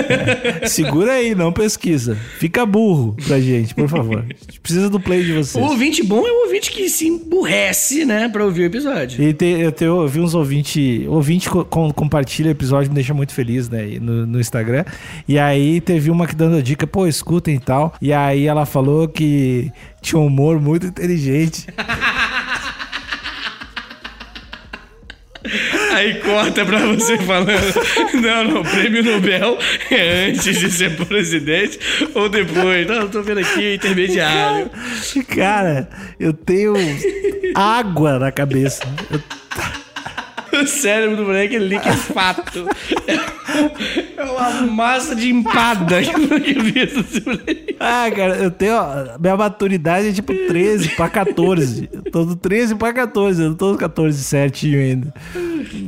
Segura 0.67 1.13
aí, 1.13 1.35
não 1.35 1.51
pesquisa. 1.51 2.15
Fica 2.39 2.65
burro 2.65 3.15
pra 3.27 3.39
gente, 3.39 3.73
por 3.75 3.87
favor. 3.87 4.19
A 4.19 4.21
gente 4.21 4.59
precisa 4.59 4.89
do 4.89 4.99
play 4.99 5.23
de 5.23 5.31
O 5.33 5.35
vocês. 5.43 5.63
ouvinte 5.63 6.03
bom 6.03 6.25
é 6.27 6.31
o 6.31 6.45
ouvinte 6.45 6.71
que 6.71 6.89
se 6.89 7.07
emburrece, 7.07 8.05
né, 8.05 8.27
pra 8.29 8.43
ouvir 8.43 8.61
o 8.63 8.65
episódio. 8.65 9.21
E 9.23 9.33
te- 9.33 9.45
eu, 9.45 9.71
te- 9.71 9.83
eu 9.83 10.07
vi 10.07 10.19
uns 10.19 10.33
ouvintes. 10.33 11.05
Ouvinte 11.07 11.49
co- 11.49 11.65
com- 11.65 11.91
compartilha 11.91 12.47
o 12.49 12.51
episódio, 12.51 12.89
me 12.89 12.95
deixa 12.95 13.13
muito 13.13 13.33
feliz, 13.33 13.69
né? 13.69 13.83
No, 14.01 14.25
no 14.25 14.39
Instagram. 14.39 14.83
E 15.27 15.37
aí 15.37 15.81
teve 15.81 16.09
uma 16.09 16.25
que 16.27 16.35
dando 16.35 16.57
a 16.57 16.61
dica, 16.61 16.87
pô, 16.87 17.07
escutem 17.07 17.55
e 17.55 17.59
tal. 17.59 17.93
E 18.01 18.11
aí 18.13 18.45
ela 18.45 18.65
falou 18.65 19.07
que 19.07 19.71
tinha 20.01 20.19
um 20.19 20.25
humor 20.25 20.59
muito 20.59 20.87
inteligente. 20.87 21.67
Aí 25.99 26.13
corta 26.21 26.65
pra 26.65 26.79
você 26.79 27.17
falando: 27.17 27.51
Não, 28.21 28.43
não, 28.45 28.63
prêmio 28.63 29.03
Nobel 29.03 29.57
é 29.91 30.27
antes 30.29 30.57
de 30.59 30.71
ser 30.71 30.95
presidente 30.95 31.77
ou 32.15 32.29
depois. 32.29 32.87
Não, 32.87 32.95
eu 33.01 33.09
tô 33.09 33.21
vendo 33.21 33.39
aqui 33.39 33.75
intermediário. 33.75 34.69
Cara, 35.35 35.89
eu 36.19 36.31
tenho 36.33 36.73
água 37.55 38.17
na 38.19 38.31
cabeça. 38.31 38.81
Eu- 39.11 39.21
O 40.61 40.65
cérebro 40.65 41.15
do 41.15 41.23
moleque 41.25 41.55
é 41.55 41.59
liquefato. 41.59 42.67
É 44.17 44.23
uma 44.23 44.61
massa 44.71 45.15
de 45.15 45.29
empada 45.29 46.01
na 46.01 46.39
cabeça 46.39 47.03
desse 47.03 47.25
moleque. 47.25 47.75
Ah, 47.79 48.09
cara, 48.15 48.35
eu 48.37 48.51
tenho. 48.51 48.75
ó, 48.75 49.17
Minha 49.19 49.37
maturidade 49.37 50.09
é 50.09 50.11
tipo 50.11 50.33
13 50.33 50.89
pra 50.89 51.09
14. 51.09 51.89
Eu 51.91 52.03
tô 52.11 52.25
do 52.25 52.35
13 52.35 52.75
pra 52.75 52.91
14, 52.93 53.41
eu 53.41 53.49
não 53.49 53.55
tô 53.55 53.71
no 53.71 53.77
14 53.77 54.21
certinho 54.23 54.79
ainda. 54.79 55.13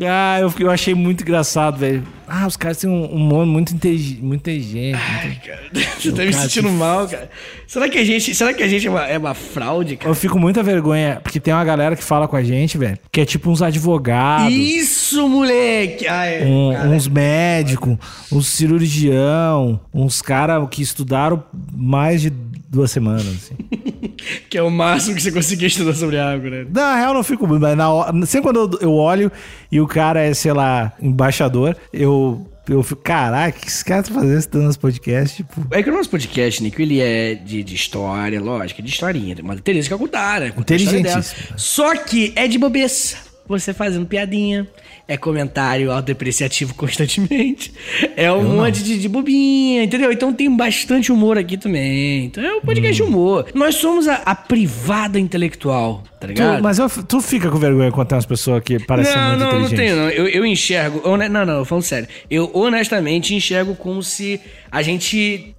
Ah, 0.09 0.39
eu, 0.39 0.49
fiquei- 0.49 0.65
eu 0.65 0.71
achei 0.71 0.93
muito 0.95 1.21
engraçado, 1.21 1.77
velho. 1.77 2.03
Ah, 2.33 2.47
os 2.47 2.55
caras 2.55 2.77
têm 2.77 2.89
um 2.89 3.03
humor 3.07 3.45
muito, 3.45 3.73
intelig- 3.75 4.19
muito 4.21 4.39
inteligente. 4.49 4.97
muito- 4.97 5.41
Cara, 5.45 5.59
você 5.99 6.11
tá 6.13 6.23
me 6.23 6.31
sentindo 6.33 6.69
mal, 6.71 7.05
cara. 7.05 7.29
Será 7.67 7.89
que 7.89 7.97
a 7.97 8.05
gente, 8.05 8.33
será 8.33 8.53
que 8.53 8.63
a 8.63 8.67
gente 8.69 8.87
é 8.87 8.89
uma, 8.89 9.05
é 9.05 9.17
uma 9.17 9.33
fraude, 9.33 9.97
cara? 9.97 10.09
Eu 10.09 10.15
fico 10.15 10.39
muita 10.39 10.63
vergonha, 10.63 11.19
porque 11.21 11.41
tem 11.41 11.53
uma 11.53 11.63
galera 11.65 11.93
que 11.95 12.03
fala 12.03 12.29
com 12.29 12.37
a 12.37 12.43
gente, 12.43 12.77
velho, 12.77 12.97
que 13.11 13.19
é 13.19 13.25
tipo 13.25 13.49
uns 13.51 13.61
advogados. 13.61 14.53
Isso, 14.53 15.27
moleque! 15.27 16.07
Ai, 16.07 16.43
um- 16.45 16.93
uns 16.95 17.07
médicos, 17.09 17.97
uns 18.31 18.47
cirurgião, 18.47 19.79
uns 19.93 20.21
caras 20.21 20.65
que 20.71 20.81
estudaram 20.81 21.43
mais 21.73 22.21
de 22.21 22.31
duas 22.71 22.89
semanas. 22.89 23.27
Assim. 23.27 23.55
Que 24.49 24.57
é 24.57 24.61
o 24.61 24.69
máximo 24.69 25.15
que 25.15 25.21
você 25.23 25.31
conseguia 25.31 25.67
estudar 25.67 25.95
sobre 25.95 26.19
água, 26.19 26.49
né? 26.49 26.65
Na 26.69 26.95
real, 26.95 27.13
não 27.13 27.23
fico. 27.23 27.47
Mas 27.47 27.75
na 27.75 27.89
hora, 27.91 28.25
sempre 28.25 28.51
quando 28.51 28.77
eu, 28.79 28.89
eu 28.89 28.93
olho 28.93 29.31
e 29.71 29.81
o 29.81 29.87
cara 29.87 30.21
é, 30.21 30.33
sei 30.33 30.53
lá, 30.53 30.93
embaixador, 31.01 31.75
eu, 31.91 32.45
eu 32.69 32.83
fico, 32.83 33.01
caraca, 33.01 33.57
o 33.57 33.61
que 33.61 33.67
esse 33.67 33.83
cara 33.83 34.03
tá 34.03 34.13
fazendo 34.13 34.37
estudando 34.37 34.67
nos 34.67 34.77
podcasts? 34.77 35.37
Tipo, 35.37 35.65
É 35.71 35.81
que 35.81 35.89
o 35.89 35.93
nosso 35.93 36.09
podcast, 36.09 36.61
Nico, 36.61 36.81
ele 36.81 36.99
é 36.99 37.33
de, 37.33 37.63
de 37.63 37.73
história, 37.73 38.39
lógico, 38.39 38.81
é 38.81 38.83
de 38.83 38.91
historinha. 38.91 39.35
Tem 39.35 39.43
uma 39.43 39.55
Tereza 39.57 39.89
Calcutá, 39.89 40.39
né? 40.39 40.51
conta 40.51 40.73
a 40.73 40.77
história 40.77 41.01
dela. 41.01 41.19
Inteligentíssimo. 41.19 41.59
Só 41.59 41.95
que 41.95 42.31
é 42.35 42.47
de 42.47 42.59
bobeça. 42.59 43.17
você 43.47 43.73
fazendo 43.73 44.05
piadinha, 44.05 44.67
é 45.07 45.17
comentário 45.17 45.91
autodepreciativo 45.91 46.73
constantemente, 46.75 47.73
é 48.15 48.31
um 48.31 48.43
monte 48.55 48.83
de, 48.83 48.99
de 48.99 49.09
bobinha, 49.09 49.83
entendeu? 49.83 50.11
Então 50.11 50.31
tem 50.33 50.55
bastante 50.55 51.11
humor 51.11 51.37
aqui 51.37 51.57
também. 51.57 52.25
Então 52.25 52.43
é 52.43 52.53
um 52.55 52.61
podcast 52.61 53.01
Hum. 53.01 53.05
de 53.05 53.11
humor. 53.11 53.45
Nós 53.53 53.75
somos 53.75 54.07
a, 54.07 54.15
a 54.25 54.35
privada 54.35 55.19
intelectual, 55.19 56.03
tá 56.19 56.27
ligado? 56.27 56.57
Tu, 56.57 56.63
mas 56.63 56.79
eu- 56.79 56.89
tu 56.89 57.19
fica 57.21 57.49
com 57.49 57.57
vergonha 57.57 57.91
quando 57.91 58.07
tem 58.07 58.15
umas 58.15 58.25
pessoas 58.25 58.63
que 58.63 58.79
parecem 58.79 59.15
não, 59.15 59.27
muito 59.29 59.39
não, 59.39 59.51
não 59.51 59.59
inteligentes. 59.65 59.77
tenho, 59.79 59.95
não. 59.97 60.09
Eu, 60.09 60.27
eu 60.27 60.45
enxergo. 60.45 61.01
hone- 61.07 61.29
Não, 61.29 61.45
não, 61.45 61.65
falando 61.65 61.83
sério. 61.83 62.07
Eu 62.29 62.49
honestamente 62.53 63.33
enxergo 63.35 63.75
como 63.75 64.01
se 64.03 64.39
a 64.71 64.81
gente. 64.81 65.55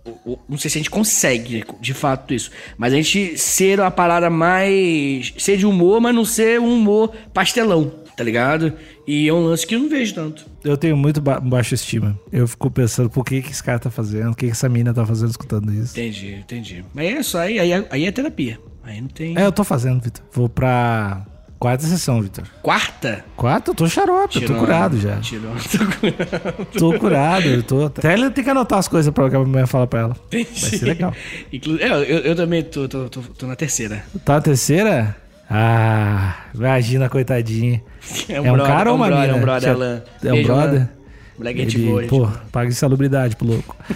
Não 0.48 0.56
sei 0.58 0.70
se 0.70 0.78
a 0.78 0.80
gente 0.80 0.90
consegue, 0.90 1.64
de 1.80 1.94
fato, 1.94 2.32
isso. 2.34 2.50
Mas 2.78 2.92
a 2.92 2.96
gente 2.96 3.36
ser 3.38 3.78
uma 3.80 3.90
parada 3.90 4.30
mais. 4.30 5.32
ser 5.38 5.56
de 5.56 5.66
humor, 5.66 6.00
mas 6.00 6.14
não 6.14 6.24
ser 6.24 6.60
um 6.60 6.74
humor 6.74 7.12
pastelão, 7.32 7.92
tá 8.16 8.22
ligado? 8.24 8.72
E 9.06 9.28
é 9.28 9.32
um 9.32 9.44
lance 9.44 9.66
que 9.66 9.74
eu 9.74 9.80
não 9.80 9.88
vejo 9.88 10.14
tanto. 10.14 10.46
Eu 10.64 10.76
tenho 10.76 10.96
muito 10.96 11.20
ba 11.20 11.40
baixa 11.40 11.74
estima. 11.74 12.18
Eu 12.32 12.46
fico 12.46 12.70
pensando, 12.70 13.10
por 13.10 13.24
que, 13.24 13.42
que 13.42 13.50
esse 13.50 13.62
cara 13.62 13.78
tá 13.78 13.90
fazendo? 13.90 14.30
O 14.32 14.34
que, 14.34 14.46
que 14.46 14.52
essa 14.52 14.68
mina 14.68 14.92
tá 14.94 15.04
fazendo 15.04 15.30
escutando 15.30 15.72
isso? 15.72 15.92
Entendi, 15.98 16.34
entendi. 16.34 16.84
Mas 16.94 17.10
é 17.12 17.22
só, 17.22 17.38
aí, 17.40 17.58
aí, 17.58 17.86
aí 17.90 18.04
é 18.06 18.12
terapia. 18.12 18.58
Aí 18.84 19.00
não 19.00 19.08
tem. 19.08 19.38
É, 19.38 19.44
eu 19.46 19.52
tô 19.52 19.62
fazendo, 19.64 20.00
Vitor. 20.02 20.24
Vou 20.32 20.48
pra 20.48 21.24
quarta 21.58 21.86
sessão, 21.86 22.20
Vitor. 22.20 22.44
Quarta? 22.60 23.24
Quarta? 23.36 23.70
Eu 23.70 23.74
tô 23.76 23.86
xarope, 23.88 24.42
eu 24.42 24.48
tô 24.48 24.54
curado 24.56 24.98
já. 24.98 25.18
Tirou. 25.20 25.52
Tô 25.62 25.78
curado. 26.00 26.66
Tô 26.78 26.98
curado, 26.98 27.46
eu 27.46 27.62
tô... 27.62 27.84
Até 27.86 28.14
ele 28.14 28.28
tem 28.30 28.42
que 28.42 28.50
anotar 28.50 28.80
as 28.80 28.88
coisas 28.88 29.12
pra 29.14 29.30
que 29.30 29.36
a 29.36 29.38
mulher 29.38 29.68
fala 29.68 29.86
pra 29.86 30.00
ela. 30.00 30.16
Vai 30.32 30.44
ser 30.44 30.84
legal. 30.84 31.14
Inclu- 31.52 31.78
é, 31.80 31.86
eu, 31.88 32.18
eu 32.18 32.34
também 32.34 32.64
tô, 32.64 32.88
tô, 32.88 33.08
tô, 33.08 33.20
tô 33.20 33.46
na 33.46 33.54
terceira. 33.54 34.04
Tá 34.24 34.36
a 34.38 34.40
terceira? 34.40 35.16
Ah, 35.54 36.36
imagina, 36.54 37.08
coitadinha. 37.10 37.82
É 38.28 38.40
um, 38.40 38.44
brother, 38.54 38.66
cara 38.66 38.90
ou 38.90 38.96
uma 38.96 39.06
brother, 39.08 39.26
mina? 39.26 39.36
É 39.36 39.38
um 39.38 39.42
brother, 39.42 39.68
Já- 39.68 39.74
Alan. 39.74 40.02
É 40.24 40.28
um 40.28 40.32
Beijo, 40.32 40.46
brother? 40.48 40.68
Alan. 40.80 40.90
Moleque, 41.38 41.58
gente 41.60 41.76
Ele, 41.78 41.86
boa, 41.86 42.00
gente 42.02 42.10
pô, 42.10 42.28
paga 42.50 42.68
insalubridade 42.70 43.36
pro 43.36 43.46
louco. 43.46 43.76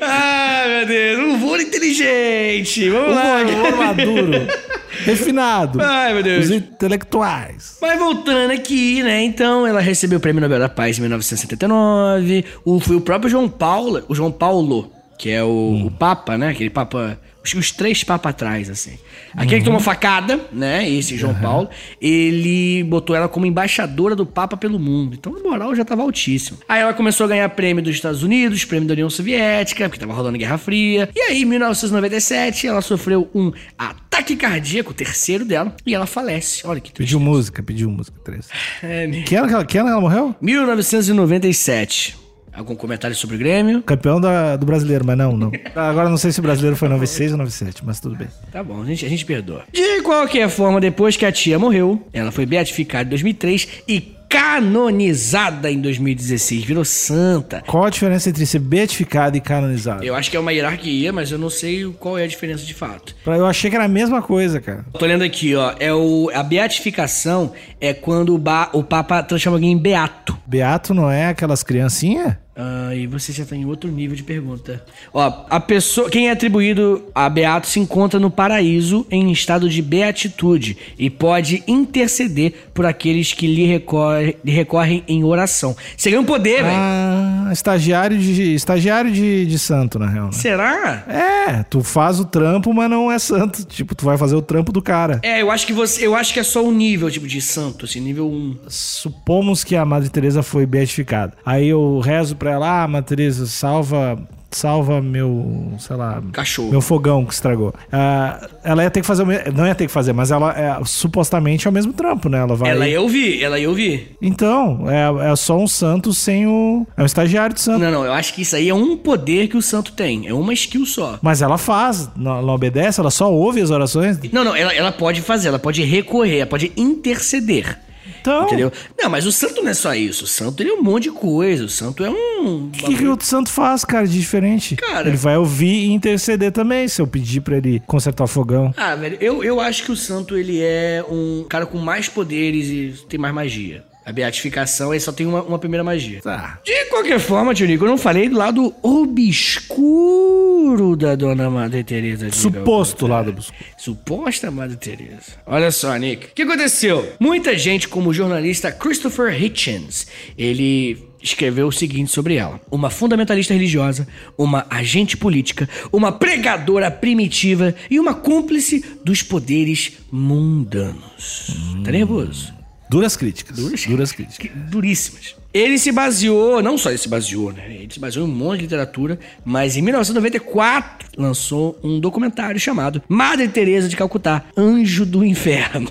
Ah, 0.00 0.64
meu 0.66 0.86
Deus, 0.86 1.18
um 1.20 1.38
voo 1.38 1.60
inteligente. 1.60 2.88
Vamos 2.88 3.14
lá. 3.14 3.42
Humor 3.42 3.76
maduro, 3.76 4.32
refinado. 5.04 5.80
Ai, 5.82 6.14
meu 6.14 6.22
Deus. 6.22 6.46
Os 6.46 6.50
intelectuais. 6.50 7.76
Mas 7.80 7.98
voltando 7.98 8.52
aqui, 8.52 9.02
né? 9.02 9.22
Então, 9.22 9.66
ela 9.66 9.80
recebeu 9.82 10.16
o 10.18 10.20
Prêmio 10.20 10.40
Nobel 10.40 10.58
da 10.58 10.68
Paz 10.70 10.96
em 10.98 11.02
1979. 11.02 12.42
O, 12.64 12.80
foi 12.80 12.96
o 12.96 13.02
próprio 13.02 13.28
João 13.30 13.46
Paulo, 13.48 14.02
o 14.08 14.14
João 14.14 14.32
Paulo, 14.32 14.90
que 15.18 15.28
é 15.30 15.42
o, 15.44 15.84
o 15.86 15.90
Papa, 15.90 16.38
né? 16.38 16.48
Aquele 16.48 16.70
Papa. 16.70 17.18
Os, 17.44 17.54
os 17.54 17.70
três 17.70 18.02
papas 18.02 18.30
atrás, 18.30 18.70
assim. 18.70 18.98
Aquele 19.34 19.60
que 19.60 19.64
tomou 19.64 19.80
facada, 19.80 20.40
né? 20.52 20.88
Esse 20.88 21.16
João 21.16 21.34
Paulo, 21.34 21.68
ele 22.00 22.82
botou 22.84 23.14
ela 23.14 23.28
como 23.28 23.44
embaixadora 23.46 24.16
do 24.16 24.24
Papa 24.24 24.56
pelo 24.56 24.78
mundo. 24.78 25.14
Então 25.14 25.36
a 25.36 25.40
moral 25.40 25.74
já 25.74 25.84
tava 25.84 26.02
altíssima. 26.02 26.58
Aí 26.68 26.80
ela 26.80 26.94
começou 26.94 27.24
a 27.24 27.28
ganhar 27.28 27.48
prêmio 27.50 27.82
dos 27.82 27.94
Estados 27.94 28.22
Unidos, 28.22 28.64
prêmio 28.64 28.88
da 28.88 28.94
União 28.94 29.10
Soviética, 29.10 29.88
porque 29.88 30.00
tava 30.00 30.14
rolando 30.14 30.38
Guerra 30.38 30.56
Fria. 30.58 31.08
E 31.14 31.20
aí, 31.20 31.42
em 31.42 31.44
1997, 31.44 32.66
ela 32.66 32.80
sofreu 32.80 33.28
um 33.34 33.52
ataque 33.76 34.36
cardíaco, 34.36 34.92
o 34.92 34.94
terceiro 34.94 35.44
dela, 35.44 35.74
e 35.84 35.94
ela 35.94 36.06
falece. 36.06 36.66
Olha 36.66 36.80
que 36.80 36.92
triste. 36.92 37.10
Pediu 37.10 37.20
música, 37.20 37.62
pediu 37.62 37.90
música. 37.90 38.16
Três. 38.24 38.48
É, 38.82 39.06
né? 39.06 39.22
Que 39.22 39.34
ano 39.34 39.48
que 39.48 39.54
ela, 39.54 39.64
que 39.64 39.78
ano 39.78 39.88
ela 39.90 40.00
morreu? 40.00 40.34
1997. 40.40 42.23
Algum 42.56 42.74
comentário 42.76 43.16
sobre 43.16 43.36
o 43.36 43.38
Grêmio? 43.38 43.82
Campeão 43.82 44.20
da- 44.20 44.56
do 44.56 44.64
brasileiro, 44.64 45.04
mas 45.04 45.16
não, 45.18 45.36
não. 45.36 45.50
Agora 45.74 46.08
não 46.08 46.16
sei 46.16 46.30
se 46.32 46.38
o 46.38 46.42
brasileiro 46.42 46.76
foi 46.76 46.88
96 46.88 47.32
ou 47.32 47.38
97, 47.38 47.84
mas 47.84 47.98
tudo 48.00 48.16
bem. 48.16 48.28
Tá 48.52 48.62
bom, 48.62 48.80
a 48.82 48.84
gente, 48.86 49.04
a 49.04 49.08
gente 49.08 49.24
perdoa. 49.24 49.64
De 49.72 50.00
qualquer 50.02 50.48
forma, 50.48 50.80
depois 50.80 51.16
que 51.16 51.26
a 51.26 51.32
tia 51.32 51.58
morreu, 51.58 52.06
ela 52.12 52.30
foi 52.30 52.46
beatificada 52.46 53.04
em 53.06 53.10
2003 53.10 53.68
e 53.88 54.14
canonizada 54.28 55.70
em 55.70 55.80
2016. 55.80 56.64
Virou 56.64 56.84
santa. 56.84 57.62
Qual 57.66 57.84
a 57.84 57.90
diferença 57.90 58.28
entre 58.28 58.44
ser 58.46 58.58
beatificado 58.58 59.36
e 59.36 59.40
canonizado? 59.40 60.02
Eu 60.04 60.14
acho 60.14 60.28
que 60.30 60.36
é 60.36 60.40
uma 60.40 60.52
hierarquia, 60.52 61.12
mas 61.12 61.30
eu 61.30 61.38
não 61.38 61.48
sei 61.50 61.84
qual 62.00 62.18
é 62.18 62.24
a 62.24 62.26
diferença 62.26 62.64
de 62.64 62.74
fato. 62.74 63.14
Eu 63.26 63.46
achei 63.46 63.70
que 63.70 63.76
era 63.76 63.84
a 63.84 63.88
mesma 63.88 64.20
coisa, 64.22 64.60
cara. 64.60 64.84
Tô 64.98 65.06
lendo 65.06 65.22
aqui, 65.22 65.54
ó. 65.54 65.74
É 65.78 65.92
o, 65.94 66.30
a 66.34 66.42
beatificação 66.42 67.52
é 67.80 67.92
quando 67.94 68.34
o, 68.34 68.38
ba- 68.38 68.70
o 68.72 68.82
Papa 68.82 69.22
transforma 69.22 69.56
alguém 69.56 69.72
em 69.72 69.78
beato. 69.78 70.36
Beato 70.46 70.92
não 70.92 71.10
é 71.10 71.26
aquelas 71.28 71.62
criancinhas? 71.62 72.34
Ah, 72.56 72.94
e 72.94 73.06
você 73.06 73.32
já 73.32 73.44
tá 73.44 73.56
em 73.56 73.64
outro 73.64 73.90
nível 73.90 74.14
de 74.16 74.22
pergunta. 74.22 74.84
Ó, 75.12 75.44
a 75.50 75.58
pessoa, 75.58 76.08
quem 76.08 76.28
é 76.28 76.30
atribuído 76.30 77.02
a 77.14 77.28
beato 77.28 77.66
se 77.66 77.80
encontra 77.80 78.20
no 78.20 78.30
paraíso 78.30 79.06
em 79.10 79.32
estado 79.32 79.68
de 79.68 79.82
beatitude 79.82 80.76
e 80.98 81.10
pode 81.10 81.62
interceder 81.66 82.52
por 82.72 82.86
aqueles 82.86 83.32
que 83.32 83.46
lhe 83.46 83.66
recorre- 83.66 84.36
lhe 84.44 84.52
recorrem 84.52 85.02
em 85.08 85.24
oração. 85.24 85.76
Seria 85.96 86.20
um 86.20 86.24
poder, 86.24 86.62
velho. 86.62 86.76
Ah, 86.76 87.50
estagiário 87.52 88.16
de 88.18 88.54
estagiário 88.54 89.10
de, 89.10 89.46
de 89.46 89.58
santo, 89.58 89.98
na 89.98 90.06
real. 90.08 90.26
Né? 90.26 90.32
Será? 90.32 91.04
É, 91.08 91.62
tu 91.64 91.82
faz 91.82 92.20
o 92.20 92.24
trampo, 92.24 92.72
mas 92.72 92.88
não 92.88 93.10
é 93.10 93.18
santo. 93.18 93.64
Tipo, 93.64 93.94
tu 93.94 94.04
vai 94.04 94.16
fazer 94.16 94.34
o 94.36 94.42
trampo 94.42 94.70
do 94.72 94.80
cara. 94.80 95.20
É, 95.22 95.42
eu 95.42 95.50
acho 95.50 95.66
que 95.66 95.72
você, 95.72 96.06
eu 96.06 96.14
acho 96.14 96.32
que 96.32 96.38
é 96.40 96.42
só 96.44 96.64
um 96.64 96.70
nível 96.72 97.10
tipo 97.10 97.26
de 97.26 97.40
santo, 97.40 97.84
assim, 97.84 98.00
nível 98.00 98.28
1. 98.30 98.56
Supomos 98.68 99.64
que 99.64 99.74
a 99.76 99.84
Madre 99.84 100.08
Teresa 100.08 100.42
foi 100.42 100.64
beatificada. 100.66 101.32
Aí 101.44 101.68
eu 101.68 101.98
rezo 102.00 102.36
pra 102.44 102.52
ela, 102.52 102.84
ah, 102.84 103.02
Teresa, 103.02 103.46
salva, 103.46 104.18
salva 104.50 105.00
meu, 105.00 105.72
sei 105.78 105.96
lá, 105.96 106.22
Cachorro. 106.30 106.70
meu 106.70 106.82
fogão 106.82 107.24
que 107.24 107.32
estragou. 107.32 107.74
Ah, 107.90 108.48
ela 108.62 108.82
ia 108.82 108.90
ter 108.90 109.00
que 109.00 109.06
fazer, 109.06 109.22
o 109.22 109.26
me- 109.26 109.42
não 109.54 109.66
ia 109.66 109.74
ter 109.74 109.86
que 109.86 109.92
fazer, 109.92 110.12
mas 110.12 110.30
ela 110.30 110.52
é, 110.52 110.78
supostamente 110.84 111.66
é 111.66 111.70
o 111.70 111.72
mesmo 111.72 111.92
trampo, 111.94 112.28
né? 112.28 112.38
Ela 112.40 112.54
vai. 112.54 112.70
Ela 112.70 112.86
ia 112.86 113.00
ouvir, 113.00 113.42
ela 113.42 113.58
ia 113.58 113.68
ouvir. 113.68 114.14
Então, 114.20 114.84
é, 114.90 115.32
é 115.32 115.36
só 115.36 115.56
um 115.58 115.66
santo 115.66 116.12
sem 116.12 116.46
o, 116.46 116.86
é 116.96 117.02
um 117.02 117.06
estagiário 117.06 117.54
de 117.54 117.62
santo. 117.62 117.80
Não, 117.80 117.90
não, 117.90 118.04
eu 118.04 118.12
acho 118.12 118.34
que 118.34 118.42
isso 118.42 118.54
aí 118.54 118.68
é 118.68 118.74
um 118.74 118.94
poder 118.96 119.48
que 119.48 119.56
o 119.56 119.62
santo 119.62 119.92
tem, 119.92 120.28
é 120.28 120.34
uma 120.34 120.52
skill 120.52 120.84
só. 120.84 121.18
Mas 121.22 121.40
ela 121.40 121.56
faz, 121.56 122.10
não, 122.14 122.42
não 122.42 122.54
obedece, 122.54 123.00
ela 123.00 123.10
só 123.10 123.32
ouve 123.32 123.62
as 123.62 123.70
orações. 123.70 124.18
Não, 124.30 124.44
não, 124.44 124.54
ela, 124.54 124.72
ela 124.74 124.92
pode 124.92 125.22
fazer, 125.22 125.48
ela 125.48 125.58
pode 125.58 125.82
recorrer, 125.82 126.38
ela 126.40 126.46
pode 126.46 126.70
interceder. 126.76 127.78
Então, 128.24 128.44
Entendeu? 128.46 128.72
Não, 128.98 129.10
mas 129.10 129.26
o 129.26 129.32
santo 129.32 129.60
não 129.62 129.68
é 129.70 129.74
só 129.74 129.94
isso. 129.94 130.24
O 130.24 130.26
santo 130.26 130.62
ele 130.62 130.70
é 130.70 130.72
um 130.72 130.82
monte 130.82 131.02
de 131.04 131.10
coisa. 131.10 131.66
O 131.66 131.68
santo 131.68 132.02
é 132.02 132.08
um. 132.08 132.68
o 132.68 132.70
que, 132.70 132.96
que 132.96 133.06
o 133.06 133.18
santo 133.20 133.50
faz, 133.50 133.84
cara, 133.84 134.06
de 134.06 134.18
diferente? 134.18 134.76
Cara- 134.76 135.08
Ele 135.08 135.16
vai 135.18 135.36
ouvir 135.36 135.66
e 135.84 135.92
interceder 135.92 136.50
também, 136.50 136.88
se 136.88 137.02
eu 137.02 137.06
pedir 137.06 137.42
pra 137.42 137.58
ele 137.58 137.82
consertar 137.86 138.24
o 138.24 138.26
fogão. 138.26 138.72
Ah, 138.78 138.94
velho, 138.94 139.18
eu, 139.20 139.44
eu 139.44 139.60
acho 139.60 139.84
que 139.84 139.92
o 139.92 139.96
santo 139.96 140.38
ele 140.38 140.58
é 140.62 141.04
um 141.06 141.44
cara 141.50 141.66
com 141.66 141.76
mais 141.76 142.08
poderes 142.08 142.68
e 142.68 143.04
tem 143.06 143.20
mais 143.20 143.34
magia. 143.34 143.84
A 144.06 144.12
beatificação 144.12 144.92
ele 144.92 145.00
só 145.00 145.12
tem 145.12 145.26
uma, 145.26 145.42
uma 145.42 145.58
primeira 145.58 145.84
magia. 145.84 146.20
Tá. 146.22 146.58
De 146.64 146.84
qualquer 146.90 147.18
forma, 147.18 147.54
tio 147.54 147.66
Nico, 147.66 147.84
eu 147.84 147.88
não 147.90 147.98
falei 147.98 148.28
do 148.28 148.36
lado 148.38 148.74
obscuro 148.82 150.53
da 150.96 151.14
dona 151.14 151.48
Madre 151.48 151.84
Teresa 151.84 152.30
Suposto 152.30 153.06
lado 153.06 153.30
obscuro. 153.30 153.58
Suposta 153.78 154.50
Madre 154.50 154.76
Teresa. 154.76 155.32
Olha 155.46 155.70
só, 155.70 155.94
Nick. 155.96 156.26
O 156.26 156.30
que 156.34 156.42
aconteceu? 156.42 157.12
Muita 157.20 157.56
gente, 157.56 157.88
como 157.88 158.10
o 158.10 158.14
jornalista 158.14 158.72
Christopher 158.72 159.40
Hitchens, 159.40 160.06
ele 160.36 161.08
escreveu 161.22 161.68
o 161.68 161.72
seguinte 161.72 162.10
sobre 162.10 162.34
ela: 162.34 162.60
uma 162.70 162.90
fundamentalista 162.90 163.54
religiosa, 163.54 164.06
uma 164.36 164.66
agente 164.68 165.16
política, 165.16 165.68
uma 165.92 166.12
pregadora 166.12 166.90
primitiva 166.90 167.74
e 167.90 167.98
uma 168.00 168.14
cúmplice 168.14 168.84
dos 169.04 169.22
poderes 169.22 169.92
mundanos. 170.10 171.46
Tá 171.84 171.90
nervoso? 171.90 172.63
Duras 172.88 173.16
críticas. 173.16 173.56
Duras- 173.56 173.86
Duras 173.86 174.12
críticas. 174.12 174.50
Duríssimas. 174.70 175.34
Ele 175.52 175.78
se 175.78 175.92
baseou, 175.92 176.60
não 176.62 176.76
só 176.76 176.88
ele 176.90 176.98
se 176.98 177.08
baseou, 177.08 177.52
né? 177.52 177.62
Ele 177.68 177.88
se 177.92 178.00
baseou 178.00 178.26
em 178.26 178.30
um 178.30 178.34
monte 178.34 178.56
de 178.58 178.62
literatura, 178.64 179.18
mas 179.44 179.76
em 179.76 179.82
1994 179.82 181.08
lançou 181.16 181.78
um 181.82 182.00
documentário 182.00 182.58
chamado 182.58 183.00
Madre 183.08 183.46
Teresa 183.48 183.88
de 183.88 183.96
Calcutá, 183.96 184.42
Anjo 184.56 185.06
do 185.06 185.24
Inferno. 185.24 185.88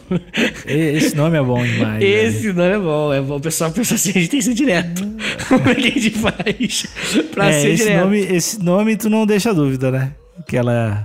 Esse 0.66 1.16
nome 1.16 1.38
é 1.38 1.42
bom 1.42 1.64
demais. 1.64 2.00
né? 2.00 2.04
Esse 2.06 2.52
não 2.52 2.64
é 2.64 2.78
bom, 2.78 3.14
é 3.14 3.22
bom. 3.22 3.38
O 3.38 3.42
pessoal 3.42 3.72
pensa 3.72 3.96
assim, 3.96 4.10
a 4.10 4.14
gente 4.14 4.30
tem 4.30 4.40
que 4.40 4.46
ser 4.46 4.54
direto. 4.54 5.02
Como 5.48 5.70
é 5.70 5.76
que 5.76 5.88
a 5.88 5.92
gente 5.92 6.10
faz 6.12 6.88
pra 7.32 7.50
É, 7.50 7.62
ser 7.62 7.70
esse, 7.70 7.84
direto? 7.84 8.04
nome, 8.04 8.20
esse 8.20 8.60
nome 8.62 8.98
tu 8.98 9.10
não 9.10 9.26
deixa 9.26 9.54
dúvida, 9.54 9.90
né? 9.92 10.12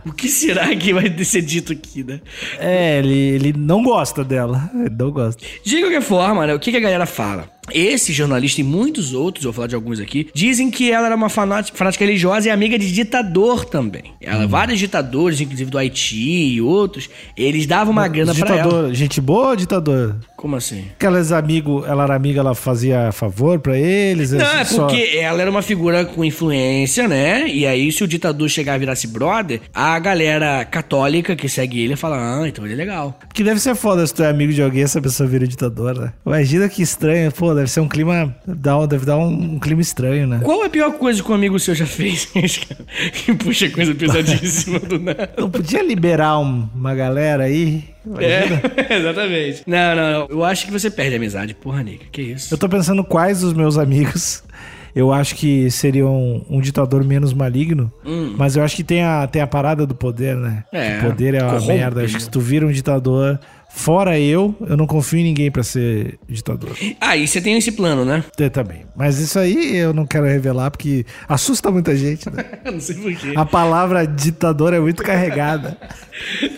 O 0.06 0.12
que 0.12 0.28
será 0.28 0.74
que 0.74 0.92
vai 0.92 1.24
ser 1.24 1.42
dito 1.42 1.72
aqui, 1.72 2.02
né? 2.02 2.20
É, 2.58 2.98
ele, 2.98 3.14
ele 3.14 3.52
não 3.52 3.82
gosta 3.82 4.24
dela. 4.24 4.70
Ele 4.74 4.94
não 4.98 5.10
gosta. 5.10 5.44
De 5.64 5.80
qualquer 5.80 6.02
forma, 6.02 6.46
né, 6.46 6.54
o 6.54 6.58
que, 6.58 6.70
que 6.70 6.76
a 6.76 6.80
galera 6.80 7.06
fala? 7.06 7.57
Esse 7.72 8.12
jornalista 8.12 8.60
e 8.60 8.64
muitos 8.64 9.12
outros, 9.14 9.44
eu 9.44 9.50
vou 9.50 9.56
falar 9.56 9.68
de 9.68 9.74
alguns 9.74 10.00
aqui, 10.00 10.28
dizem 10.34 10.70
que 10.70 10.90
ela 10.90 11.06
era 11.06 11.16
uma 11.16 11.28
fanática, 11.28 11.76
fanática 11.76 12.04
religiosa 12.04 12.48
e 12.48 12.50
amiga 12.50 12.78
de 12.78 12.92
ditador 12.92 13.64
também. 13.64 14.04
Ela, 14.20 14.44
Hum. 14.44 14.48
Vários 14.48 14.78
ditadores, 14.78 15.40
inclusive 15.40 15.70
do 15.70 15.76
Haiti 15.78 16.16
e 16.54 16.60
outros, 16.60 17.08
eles 17.36 17.66
davam 17.66 17.92
uma 17.92 18.06
grana 18.08 18.34
pra 18.34 18.48
ela. 18.56 18.62
ditador, 18.62 18.94
gente 18.94 19.20
boa 19.20 19.48
ou 19.50 19.56
ditador? 19.56 20.16
Como 20.36 20.54
assim? 20.56 20.84
Aquelas 20.94 21.32
amigos, 21.32 21.84
ela 21.86 22.04
era 22.04 22.14
amiga, 22.14 22.40
ela 22.40 22.54
fazia 22.54 23.10
favor 23.12 23.58
pra 23.58 23.76
eles? 23.76 24.32
Não, 24.32 24.40
é 24.40 24.64
só- 24.64 24.86
porque 24.86 25.16
ela 25.18 25.40
era 25.42 25.50
uma 25.50 25.62
figura 25.62 26.04
com 26.04 26.24
influência, 26.24 27.08
né? 27.08 27.48
E 27.48 27.66
aí, 27.66 27.90
se 27.92 28.02
o 28.04 28.08
ditador 28.08 28.48
chegar 28.48 28.74
a 28.74 28.78
virasse 28.78 29.06
brother, 29.06 29.60
a 29.74 29.98
galera 29.98 30.64
católica 30.64 31.34
que 31.36 31.48
segue 31.48 31.80
ele 31.80 31.96
fala: 31.96 32.16
Ah, 32.42 32.48
então 32.48 32.64
ele 32.64 32.74
é 32.74 32.76
legal. 32.76 33.18
Porque 33.26 33.42
deve 33.42 33.60
ser 33.60 33.74
foda 33.74 34.06
se 34.06 34.14
tu 34.14 34.22
é 34.22 34.30
amigo 34.30 34.52
de 34.52 34.62
alguém 34.62 34.80
e 34.80 34.84
essa 34.84 35.00
pessoa 35.00 35.28
vira 35.28 35.46
ditador, 35.46 35.94
né? 35.98 36.12
Imagina 36.24 36.68
que 36.68 36.82
estranho. 36.82 37.30
Pô, 37.32 37.52
deve 37.58 37.70
ser 37.70 37.80
um 37.80 37.88
clima. 37.88 38.34
dá- 38.46 38.86
Deve 38.86 39.04
dar 39.04 39.16
um, 39.18 39.54
um 39.54 39.58
clima 39.58 39.80
estranho, 39.80 40.26
né? 40.26 40.40
Qual 40.42 40.62
é 40.62 40.66
a 40.66 40.70
pior 40.70 40.92
coisa 40.92 41.22
que 41.22 41.30
um 41.30 41.34
amigo 41.34 41.58
seu 41.58 41.74
já 41.74 41.86
fez? 41.86 42.26
que 43.12 43.34
puxa 43.34 43.68
coisa 43.70 43.94
pesadíssima 43.94 44.78
do 44.78 44.98
nada. 44.98 45.30
Não 45.36 45.50
podia 45.50 45.82
liberar 45.82 46.38
um- 46.38 46.68
uma 46.74 46.94
galera 46.94 47.44
aí? 47.44 47.84
Imagina. 48.06 48.62
É, 48.88 48.94
exatamente. 48.98 49.62
Não, 49.66 49.94
não, 49.96 50.12
não. 50.12 50.26
Eu 50.30 50.44
acho 50.44 50.64
que 50.66 50.72
você 50.72 50.90
perde 50.90 51.14
a 51.14 51.16
amizade. 51.18 51.54
Porra, 51.54 51.82
Nica, 51.82 52.06
que 52.10 52.22
isso? 52.22 52.52
Eu 52.54 52.58
tô 52.58 52.68
pensando 52.68 53.04
quais 53.04 53.40
dos 53.40 53.52
meus 53.52 53.76
amigos 53.76 54.42
eu 54.94 55.12
acho 55.12 55.36
que 55.36 55.70
seriam 55.70 56.12
um, 56.50 56.56
um 56.56 56.60
ditador 56.60 57.04
menos 57.04 57.32
maligno, 57.32 57.92
mas 58.36 58.56
eu 58.56 58.64
acho 58.64 58.74
que 58.74 58.82
tem 58.82 59.04
a, 59.04 59.26
tem 59.28 59.40
a 59.40 59.46
parada 59.46 59.86
do 59.86 59.94
poder, 59.94 60.34
né? 60.34 60.64
Hum. 60.72 60.76
É, 60.76 60.98
o 60.98 61.02
poder 61.10 61.34
é 61.34 61.42
uma 61.42 61.52
corrompe, 61.52 61.72
merda. 61.74 62.02
Acho 62.02 62.12
né? 62.14 62.18
que 62.18 62.24
se 62.24 62.30
tu 62.30 62.40
vira 62.40 62.66
um 62.66 62.72
ditador, 62.72 63.38
fora 63.68 64.18
eu, 64.18 64.54
eu 64.60 64.76
não 64.76 64.86
confio 64.86 65.18
em 65.18 65.24
ninguém 65.24 65.50
pra 65.50 65.62
ser 65.62 66.18
ditador. 66.28 66.76
Ah, 67.00 67.16
e 67.16 67.26
você 67.28 67.40
tem 67.40 67.56
esse 67.56 67.72
plano, 67.72 68.04
né? 68.04 68.24
Eu 68.38 68.50
também. 68.50 68.84
Mas 68.96 69.18
isso 69.18 69.38
aí 69.38 69.76
eu 69.76 69.92
não 69.92 70.06
quero 70.06 70.26
revelar 70.26 70.70
porque 70.70 71.04
assusta 71.28 71.70
muita 71.70 71.96
gente, 71.96 72.28
né? 72.30 72.44
não 72.64 72.80
sei 72.80 72.96
porquê. 72.96 73.32
A 73.36 73.44
palavra 73.44 74.06
ditador 74.06 74.72
é 74.74 74.80
muito 74.80 75.02
carregada. 75.02 75.76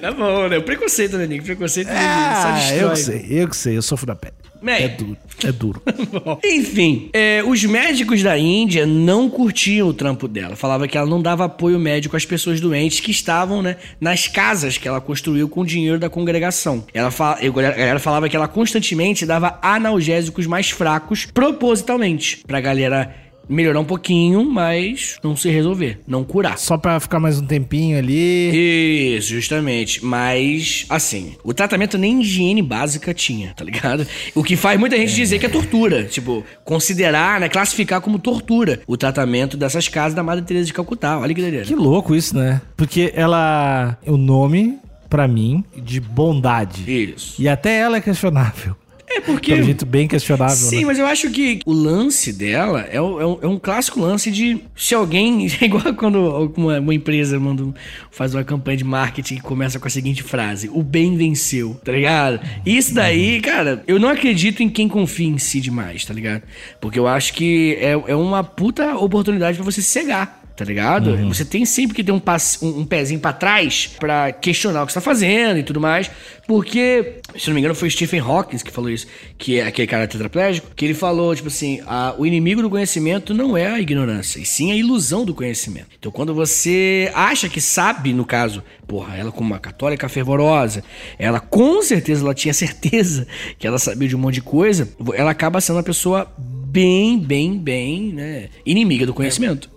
Tá 0.00 0.10
bom, 0.10 0.48
né? 0.48 0.56
O 0.56 0.62
preconceito, 0.62 1.18
né, 1.18 1.26
Nico? 1.26 1.44
Preconceito 1.44 1.88
só 1.88 1.94
Ah, 1.94 2.52
destrói. 2.58 2.82
eu 2.82 2.90
que 2.92 2.96
sei, 2.98 3.26
eu 3.28 3.48
que 3.48 3.56
sei, 3.56 3.76
eu 3.76 3.82
sofro 3.82 4.06
da 4.06 4.14
pele. 4.16 4.32
Man. 4.60 4.72
É 4.72 4.88
duro, 4.88 5.16
é 5.44 5.52
duro. 5.52 5.82
Enfim, 6.44 7.08
é, 7.12 7.42
os 7.46 7.64
médicos 7.64 8.22
da 8.22 8.38
Índia 8.38 8.86
não 8.86 9.28
curtiam 9.28 9.88
o 9.88 9.94
trampo 9.94 10.28
dela. 10.28 10.56
Falava 10.56 10.86
que 10.86 10.96
ela 10.96 11.06
não 11.06 11.20
dava 11.20 11.44
apoio 11.44 11.78
médico 11.78 12.16
às 12.16 12.24
pessoas 12.24 12.60
doentes 12.60 13.00
que 13.00 13.10
estavam 13.10 13.62
né, 13.62 13.76
nas 14.00 14.26
casas 14.26 14.76
que 14.76 14.86
ela 14.86 15.00
construiu 15.00 15.48
com 15.48 15.60
o 15.60 15.66
dinheiro 15.66 15.98
da 15.98 16.10
congregação. 16.10 16.84
Ela 16.92 17.10
fala, 17.10 17.38
a 17.40 17.48
galera 17.50 17.98
falava 17.98 18.28
que 18.28 18.36
ela 18.36 18.48
constantemente 18.48 19.24
dava 19.24 19.58
analgésicos 19.62 20.46
mais 20.46 20.70
fracos 20.70 21.26
propositalmente 21.26 22.42
pra 22.46 22.60
galera 22.60 23.14
melhorar 23.50 23.80
um 23.80 23.84
pouquinho, 23.84 24.44
mas 24.44 25.18
não 25.22 25.36
se 25.36 25.50
resolver, 25.50 26.00
não 26.06 26.24
curar. 26.24 26.58
Só 26.58 26.78
pra 26.78 27.00
ficar 27.00 27.18
mais 27.18 27.40
um 27.40 27.46
tempinho 27.46 27.98
ali. 27.98 29.16
Isso, 29.16 29.28
justamente. 29.28 30.04
Mas, 30.04 30.86
assim, 30.88 31.34
o 31.42 31.52
tratamento 31.52 31.98
nem 31.98 32.20
higiene 32.20 32.62
básica 32.62 33.12
tinha, 33.12 33.52
tá 33.54 33.64
ligado? 33.64 34.06
O 34.34 34.42
que 34.42 34.56
faz 34.56 34.78
muita 34.78 34.96
gente 34.96 35.14
dizer 35.14 35.38
que 35.38 35.46
é 35.46 35.48
tortura. 35.48 36.04
Tipo, 36.04 36.44
considerar, 36.64 37.40
né, 37.40 37.48
classificar 37.48 38.00
como 38.00 38.18
tortura 38.18 38.80
o 38.86 38.96
tratamento 38.96 39.56
dessas 39.56 39.88
casas 39.88 40.14
da 40.14 40.22
Madre 40.22 40.44
Teresa 40.44 40.66
de 40.66 40.72
Calcutá. 40.72 41.18
Olha 41.18 41.34
que 41.34 41.40
doideira. 41.40 41.66
Que 41.66 41.74
louco 41.74 42.14
isso, 42.14 42.36
né? 42.36 42.60
Porque 42.76 43.12
ela. 43.14 43.98
O 44.06 44.16
nome, 44.16 44.78
pra 45.08 45.26
mim, 45.26 45.64
de 45.76 46.00
bondade. 46.00 46.84
Isso. 46.86 47.40
E 47.40 47.48
até 47.48 47.78
ela 47.78 47.96
é 47.96 48.00
questionável. 48.00 48.76
É 49.12 49.20
porque... 49.20 49.52
Pelo 49.52 49.64
jeito 49.64 49.84
bem 49.84 50.06
questionável, 50.06 50.54
Sim, 50.54 50.80
né? 50.80 50.84
mas 50.86 50.98
eu 50.98 51.06
acho 51.06 51.30
que 51.30 51.58
o 51.66 51.72
lance 51.72 52.32
dela 52.32 52.82
é, 52.90 53.00
o- 53.00 53.20
é 53.20 53.26
um, 53.26 53.38
é 53.42 53.46
um 53.48 53.58
clássico 53.58 54.00
lance 54.00 54.30
de 54.30 54.60
se 54.76 54.94
alguém. 54.94 55.48
É 55.60 55.64
igual 55.64 55.92
quando 55.94 56.52
uma, 56.56 56.78
uma 56.78 56.94
empresa 56.94 57.38
manda, 57.40 57.64
um- 57.64 57.74
faz 58.10 58.32
uma 58.34 58.44
campanha 58.44 58.76
de 58.76 58.84
marketing 58.84 59.34
e 59.34 59.40
começa 59.40 59.78
com 59.80 59.86
a 59.88 59.90
seguinte 59.90 60.22
frase: 60.22 60.70
O 60.72 60.82
bem 60.82 61.16
venceu, 61.16 61.78
tá 61.84 61.90
ligado? 61.92 62.40
Isso 62.64 62.94
daí, 62.94 63.40
cara, 63.40 63.82
eu 63.86 63.98
não 63.98 64.08
acredito 64.08 64.62
em 64.62 64.68
quem 64.68 64.88
confia 64.88 65.26
em 65.28 65.38
si 65.38 65.60
demais, 65.60 66.04
tá 66.04 66.14
ligado? 66.14 66.42
Porque 66.80 66.98
eu 66.98 67.06
acho 67.08 67.34
que 67.34 67.76
é, 67.80 67.90
é 68.06 68.14
uma 68.14 68.44
puta 68.44 68.96
oportunidade 68.96 69.56
pra 69.58 69.64
você 69.64 69.82
cegar. 69.82 70.39
Tá 70.60 70.66
ligado? 70.66 71.16
Você 71.28 71.42
tem 71.42 71.64
sempre 71.64 71.96
que 71.96 72.04
ter 72.04 72.12
um, 72.12 72.20
pass- 72.20 72.58
um, 72.62 72.80
um 72.80 72.84
pezinho 72.84 73.18
pra 73.18 73.32
trás 73.32 73.86
pra 73.98 74.30
questionar 74.30 74.82
o 74.82 74.86
que 74.86 74.92
você 74.92 74.98
tá 74.98 75.00
fazendo 75.00 75.56
e 75.58 75.62
tudo 75.62 75.80
mais. 75.80 76.10
Porque, 76.46 77.20
se 77.38 77.46
não 77.48 77.54
me 77.54 77.60
engano, 77.60 77.74
foi 77.74 77.88
o 77.88 77.90
Stephen 77.90 78.20
Hawking 78.20 78.58
que 78.58 78.70
falou 78.70 78.90
isso, 78.90 79.06
que 79.38 79.58
é 79.58 79.66
aquele 79.66 79.86
cara 79.88 80.06
tetraplégico, 80.06 80.66
que 80.76 80.84
ele 80.84 80.92
falou, 80.92 81.34
tipo 81.34 81.48
assim, 81.48 81.80
a- 81.86 82.14
o 82.18 82.26
inimigo 82.26 82.60
do 82.60 82.68
conhecimento 82.68 83.32
não 83.32 83.56
é 83.56 83.68
a 83.68 83.80
ignorância, 83.80 84.38
e 84.38 84.44
sim 84.44 84.70
a 84.70 84.76
ilusão 84.76 85.24
do 85.24 85.32
conhecimento. 85.32 85.86
Então, 85.98 86.12
quando 86.12 86.34
você 86.34 87.10
acha 87.14 87.48
que 87.48 87.60
sabe, 87.60 88.12
no 88.12 88.26
caso, 88.26 88.62
porra, 88.86 89.16
ela 89.16 89.32
como 89.32 89.48
uma 89.50 89.58
católica 89.60 90.08
fervorosa, 90.10 90.84
ela 91.18 91.40
com 91.40 91.80
certeza, 91.82 92.22
ela 92.22 92.34
tinha 92.34 92.52
certeza 92.52 93.26
que 93.58 93.66
ela 93.66 93.78
sabia 93.78 94.08
de 94.08 94.14
um 94.16 94.18
monte 94.18 94.34
de 94.34 94.42
coisa, 94.42 94.88
ela 95.14 95.30
acaba 95.30 95.58
sendo 95.60 95.76
uma 95.76 95.82
pessoa 95.84 96.30
bem, 96.36 97.18
bem, 97.18 97.56
bem, 97.58 98.12
né, 98.12 98.48
inimiga 98.66 99.06
do 99.06 99.14
conhecimento. 99.14 99.70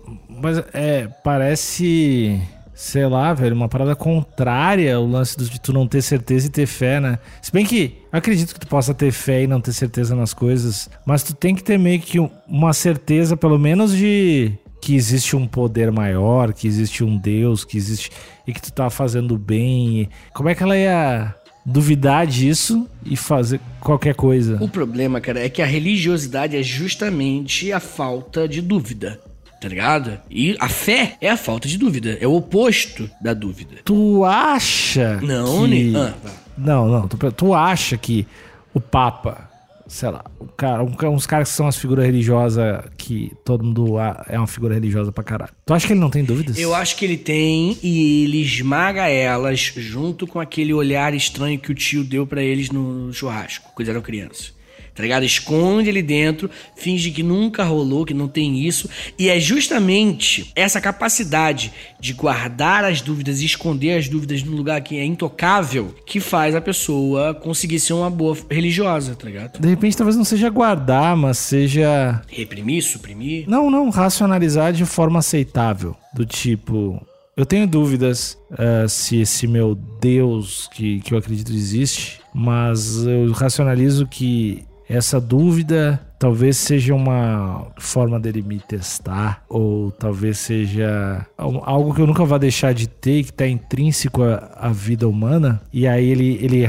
Mas 0.44 0.62
é, 0.74 1.08
parece. 1.24 2.40
Sei 2.76 3.06
lá, 3.06 3.34
velho, 3.36 3.56
uma 3.56 3.70
parada 3.70 3.96
contrária 3.96 4.96
ao 4.96 5.06
lance 5.06 5.38
de 5.38 5.62
tu 5.62 5.72
não 5.72 5.88
ter 5.88 6.02
certeza 6.02 6.48
e 6.48 6.50
ter 6.50 6.66
fé, 6.66 7.00
né? 7.00 7.20
Se 7.40 7.52
bem 7.52 7.64
que 7.66 7.98
acredito 8.12 8.52
que 8.54 8.60
tu 8.60 8.68
possa 8.68 8.94
ter 8.96 9.12
fé 9.12 9.44
e 9.44 9.48
não 9.48 9.62
ter 9.62 9.72
certeza 9.74 10.16
nas 10.16 10.34
coisas, 10.34 10.90
mas 11.06 11.22
tu 11.22 11.36
tem 11.36 11.54
que 11.54 11.64
ter 11.64 11.78
meio 11.78 12.00
que 12.00 12.20
um- 12.20 12.30
uma 12.48 12.74
certeza, 12.74 13.38
pelo 13.38 13.60
menos, 13.60 13.96
de 13.96 14.52
que 14.82 14.96
existe 14.96 15.36
um 15.36 15.48
poder 15.48 15.92
maior, 15.92 16.52
que 16.52 16.68
existe 16.68 17.04
um 17.04 17.16
Deus, 17.16 17.64
que 17.64 17.78
existe. 17.78 18.10
e 18.46 18.52
que 18.52 18.62
tu 18.62 18.74
tá 18.74 18.90
fazendo 18.90 19.38
bem. 19.38 20.10
Como 20.34 20.50
é 20.50 20.56
que 20.56 20.64
ela 20.64 20.76
ia 20.76 21.34
duvidar 21.66 22.28
disso 22.28 22.90
e 23.06 23.16
fazer 23.16 23.62
qualquer 23.80 24.16
coisa? 24.16 24.58
O 24.62 24.68
problema, 24.68 25.22
cara, 25.22 25.40
é 25.40 25.48
que 25.48 25.62
a 25.62 25.66
religiosidade 25.66 26.58
é 26.58 26.64
justamente 26.64 27.72
a 27.72 27.80
falta 27.80 28.46
de 28.48 28.62
dúvida. 28.62 29.18
Tá 29.64 29.70
ligado? 29.70 30.20
E 30.30 30.58
a 30.60 30.68
fé 30.68 31.16
é 31.22 31.30
a 31.30 31.38
falta 31.38 31.70
de 31.70 31.78
dúvida. 31.78 32.18
É 32.20 32.28
o 32.28 32.34
oposto 32.36 33.10
da 33.22 33.34
dúvida. 33.34 33.78
Tu 33.86 34.26
acha 34.26 35.22
Não, 35.22 35.62
que... 35.64 35.68
Ni- 35.70 35.96
ah, 35.96 36.14
vai. 36.22 36.34
Não, 36.58 36.88
não. 36.90 37.08
Tu, 37.08 37.32
tu 37.32 37.54
acha 37.54 37.98
que 37.98 38.28
o 38.74 38.82
Papa, 38.82 39.50
sei 39.88 40.10
lá, 40.10 40.22
cara, 40.58 40.84
um 40.84 40.92
ca- 40.92 41.10
uns 41.10 41.26
caras 41.26 41.50
que 41.50 41.56
são 41.56 41.66
as 41.66 41.78
figuras 41.78 42.06
religiosas 42.06 42.84
que 42.98 43.32
todo 43.46 43.64
mundo 43.64 43.96
é 44.28 44.38
uma 44.38 44.48
figura 44.48 44.74
religiosa 44.74 45.14
pra 45.14 45.24
caralho. 45.24 45.52
Tu 45.66 45.74
acha 45.74 45.88
que 45.88 45.94
ele 45.94 46.00
não 46.02 46.10
tem 46.10 46.26
dúvidas? 46.26 46.58
Eu 46.60 46.76
acho 46.76 46.98
que 46.98 47.06
ele 47.06 47.18
tem 47.18 47.78
e 47.82 48.26
ele 48.26 48.42
esmaga 48.42 49.08
elas 49.08 49.60
junto 49.78 50.28
com 50.28 50.42
aquele 50.42 50.74
olhar 50.74 51.14
estranho 51.14 51.58
que 51.58 51.72
o 51.72 51.76
tio 51.76 52.04
deu 52.04 52.28
pra 52.28 52.44
eles 52.44 52.70
no 52.70 53.14
churrasco, 53.14 53.72
quando 53.74 53.88
eram 53.88 54.02
crianças. 54.02 54.53
Tá 54.96 55.02
ligado? 55.02 55.24
Esconde 55.24 55.90
ele 55.90 56.04
dentro, 56.04 56.50
finge 56.76 57.10
que 57.10 57.24
nunca 57.24 57.64
rolou, 57.64 58.06
que 58.06 58.14
não 58.14 58.28
tem 58.28 58.66
isso. 58.66 58.88
E 59.18 59.28
é 59.28 59.40
justamente 59.40 60.52
essa 60.56 60.80
capacidade 60.80 61.74
de 62.00 62.14
guardar 62.14 62.86
as 62.86 63.02
dúvidas 63.02 63.42
e 63.42 63.46
esconder 63.46 63.98
as 63.98 64.08
dúvidas 64.08 64.44
num 64.44 64.56
lugar 64.56 64.82
que 64.82 64.98
é 64.98 65.06
intocável 65.06 65.96
que 66.06 66.20
faz 66.20 66.54
a 66.54 66.62
pessoa 66.62 67.34
conseguir 67.34 67.80
ser 67.80 67.94
uma 67.94 68.10
boa 68.10 68.38
religiosa, 68.50 69.16
tá 69.16 69.26
ligado? 69.26 69.60
De 69.60 69.68
repente 69.68 69.98
talvez 69.98 70.16
não 70.16 70.24
seja 70.24 70.50
guardar, 70.50 71.18
mas 71.18 71.40
seja. 71.40 72.22
Reprimir, 72.28 72.84
suprimir. 72.84 73.46
Não, 73.48 73.72
não, 73.72 73.90
racionalizar 73.90 74.74
de 74.74 74.86
forma 74.86 75.20
aceitável. 75.20 75.96
Do 76.14 76.26
tipo. 76.26 77.02
Eu 77.36 77.48
tenho 77.48 77.66
dúvidas 77.66 78.38
eh, 78.56 78.86
se 78.88 79.20
esse 79.20 79.48
meu 79.48 79.74
Deus 79.74 80.70
que, 80.72 81.00
que 81.00 81.16
eu 81.16 81.18
acredito 81.18 81.52
existe, 81.52 82.22
mas 82.32 83.08
eu 83.08 83.32
racionalizo 83.32 84.06
que 84.06 84.64
essa 84.96 85.20
dúvida 85.20 86.00
talvez 86.20 86.56
seja 86.58 86.94
uma 86.96 87.68
forma 87.78 88.20
dele 88.20 88.42
me 88.42 88.60
testar, 88.60 89.44
ou 89.50 89.92
talvez 89.92 90.38
seja 90.38 91.26
al- 91.38 91.64
algo 91.66 91.94
que 91.94 92.00
eu 92.02 92.08
nunca 92.08 92.24
vou 92.24 92.40
deixar 92.40 92.74
de 92.74 92.88
ter, 92.88 93.24
que 93.24 93.30
está 93.32 93.48
intrínseco 93.48 94.24
à, 94.24 94.52
à 94.56 94.70
vida 94.70 95.08
humana, 95.08 95.62
e 95.74 95.86
aí 95.86 96.10
ele, 96.10 96.40
ele, 96.42 96.66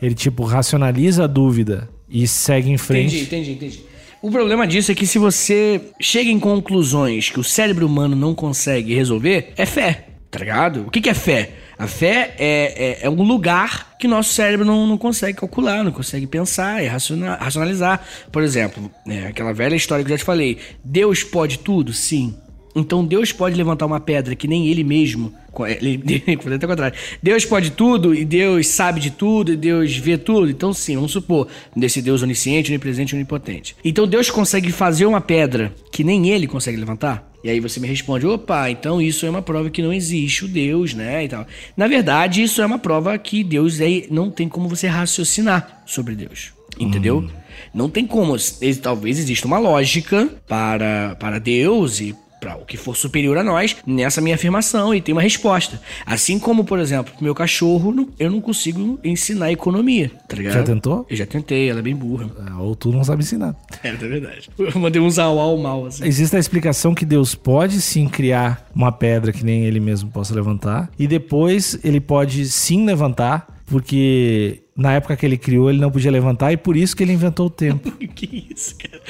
ele 0.00 0.14
tipo 0.14 0.44
racionaliza 0.44 1.24
a 1.24 1.26
dúvida 1.26 1.88
e 2.08 2.26
segue 2.26 2.70
em 2.70 2.76
frente. 2.76 3.16
Entendi, 3.16 3.24
entendi, 3.24 3.52
entendi. 3.52 3.92
O 4.20 4.30
problema 4.30 4.66
disso 4.66 4.92
é 4.92 4.94
que 4.94 5.06
se 5.06 5.18
você 5.18 5.80
chega 6.00 6.30
em 6.30 6.38
conclusões 6.38 7.28
que 7.30 7.40
o 7.40 7.44
cérebro 7.44 7.86
humano 7.86 8.14
não 8.14 8.34
consegue 8.34 8.94
resolver, 8.94 9.52
é 9.56 9.64
fé, 9.66 10.06
tá 10.30 10.38
ligado? 10.38 10.82
O 10.86 10.90
que, 10.90 11.00
que 11.00 11.08
é 11.10 11.14
fé? 11.14 11.50
A 11.78 11.86
fé 11.86 12.34
é, 12.38 13.00
é, 13.02 13.06
é 13.06 13.10
um 13.10 13.22
lugar 13.22 13.96
que 13.98 14.06
nosso 14.06 14.32
cérebro 14.32 14.64
não, 14.64 14.86
não 14.86 14.98
consegue 14.98 15.38
calcular, 15.38 15.82
não 15.82 15.92
consegue 15.92 16.26
pensar 16.26 16.82
e 16.82 16.86
raciona- 16.86 17.36
racionalizar. 17.36 18.00
Por 18.30 18.42
exemplo, 18.42 18.90
é, 19.06 19.26
aquela 19.28 19.52
velha 19.52 19.74
história 19.74 20.04
que 20.04 20.10
eu 20.10 20.16
já 20.16 20.22
te 20.22 20.26
falei. 20.26 20.58
Deus 20.84 21.24
pode 21.24 21.58
tudo? 21.58 21.92
Sim. 21.92 22.36
Então 22.74 23.04
Deus 23.04 23.32
pode 23.32 23.56
levantar 23.56 23.86
uma 23.86 24.00
pedra 24.00 24.34
que 24.34 24.48
nem 24.48 24.68
ele 24.68 24.82
mesmo. 24.82 25.32
Ele, 25.66 26.02
até 26.54 26.66
contrário. 26.66 26.98
Deus 27.22 27.44
pode 27.44 27.72
tudo 27.72 28.14
e 28.14 28.24
Deus 28.24 28.68
sabe 28.68 29.00
de 29.00 29.10
tudo 29.10 29.52
e 29.52 29.56
Deus 29.56 29.96
vê 29.96 30.16
tudo. 30.16 30.50
Então, 30.50 30.72
sim, 30.72 30.94
vamos 30.94 31.12
supor, 31.12 31.48
desse 31.76 32.00
Deus 32.00 32.22
onisciente, 32.22 32.70
onipresente 32.70 33.14
e 33.14 33.16
onipotente. 33.16 33.76
Então 33.84 34.06
Deus 34.06 34.30
consegue 34.30 34.72
fazer 34.72 35.06
uma 35.06 35.20
pedra 35.20 35.74
que 35.90 36.02
nem 36.02 36.30
ele 36.30 36.46
consegue 36.46 36.78
levantar? 36.78 37.30
E 37.44 37.50
aí 37.50 37.58
você 37.58 37.80
me 37.80 37.88
responde, 37.88 38.24
opa, 38.24 38.70
então 38.70 39.02
isso 39.02 39.26
é 39.26 39.30
uma 39.30 39.42
prova 39.42 39.68
que 39.68 39.82
não 39.82 39.92
existe 39.92 40.44
o 40.44 40.48
Deus, 40.48 40.94
né? 40.94 41.24
E 41.24 41.28
tal. 41.28 41.46
Na 41.76 41.88
verdade, 41.88 42.42
isso 42.42 42.62
é 42.62 42.66
uma 42.66 42.78
prova 42.78 43.18
que 43.18 43.42
Deus 43.42 43.80
é, 43.80 44.06
não 44.10 44.30
tem 44.30 44.48
como 44.48 44.68
você 44.68 44.86
raciocinar 44.86 45.82
sobre 45.84 46.14
Deus. 46.14 46.52
Entendeu? 46.78 47.18
Hum. 47.18 47.28
Não 47.74 47.88
tem 47.88 48.06
como. 48.06 48.34
Talvez 48.80 49.18
exista 49.18 49.46
uma 49.46 49.58
lógica 49.58 50.28
para, 50.46 51.16
para 51.18 51.38
Deus 51.38 52.00
e 52.00 52.14
para 52.42 52.56
o 52.56 52.66
que 52.66 52.76
for 52.76 52.96
superior 52.96 53.38
a 53.38 53.44
nós 53.44 53.76
nessa 53.86 54.20
minha 54.20 54.34
afirmação 54.34 54.92
e 54.92 55.00
tem 55.00 55.12
uma 55.12 55.22
resposta. 55.22 55.80
Assim 56.04 56.40
como, 56.40 56.64
por 56.64 56.80
exemplo, 56.80 57.14
meu 57.20 57.36
cachorro, 57.36 58.08
eu 58.18 58.28
não 58.28 58.40
consigo 58.40 58.98
ensinar 59.04 59.52
economia, 59.52 60.10
tá 60.28 60.36
ligado? 60.36 60.54
Já 60.54 60.62
tentou? 60.64 61.06
Eu 61.08 61.16
já 61.16 61.24
tentei, 61.24 61.70
ela 61.70 61.78
é 61.78 61.82
bem 61.82 61.94
burra. 61.94 62.28
Ah, 62.44 62.60
ou 62.60 62.74
tu 62.74 62.90
não 62.90 63.04
sabe 63.04 63.22
ensinar. 63.22 63.54
É, 63.84 63.88
é 63.88 63.92
verdade. 63.96 64.48
Eu 64.56 64.78
mandei 64.78 65.02
um 65.02 65.08
au 65.20 65.58
mal, 65.58 65.86
assim. 65.86 66.04
Existe 66.04 66.36
a 66.36 66.38
explicação 66.38 66.94
que 66.94 67.04
Deus 67.04 67.34
pode 67.34 67.80
sim 67.80 68.08
criar 68.08 68.64
uma 68.74 68.92
pedra 68.92 69.32
que 69.32 69.44
nem 69.44 69.64
ele 69.64 69.80
mesmo 69.80 70.08
possa 70.10 70.32
levantar 70.34 70.88
e 70.96 71.08
depois 71.08 71.78
ele 71.82 72.00
pode 72.00 72.46
sim 72.46 72.86
levantar 72.86 73.61
porque 73.72 74.64
na 74.76 74.92
época 74.92 75.16
que 75.16 75.24
ele 75.24 75.38
criou, 75.38 75.70
ele 75.70 75.80
não 75.80 75.90
podia 75.90 76.10
levantar 76.10 76.52
e 76.52 76.58
por 76.58 76.76
isso 76.76 76.94
que 76.94 77.02
ele 77.02 77.14
inventou 77.14 77.46
o 77.46 77.50
tempo. 77.50 77.90
que 78.14 78.46
isso, 78.54 78.76
cara? 78.76 79.02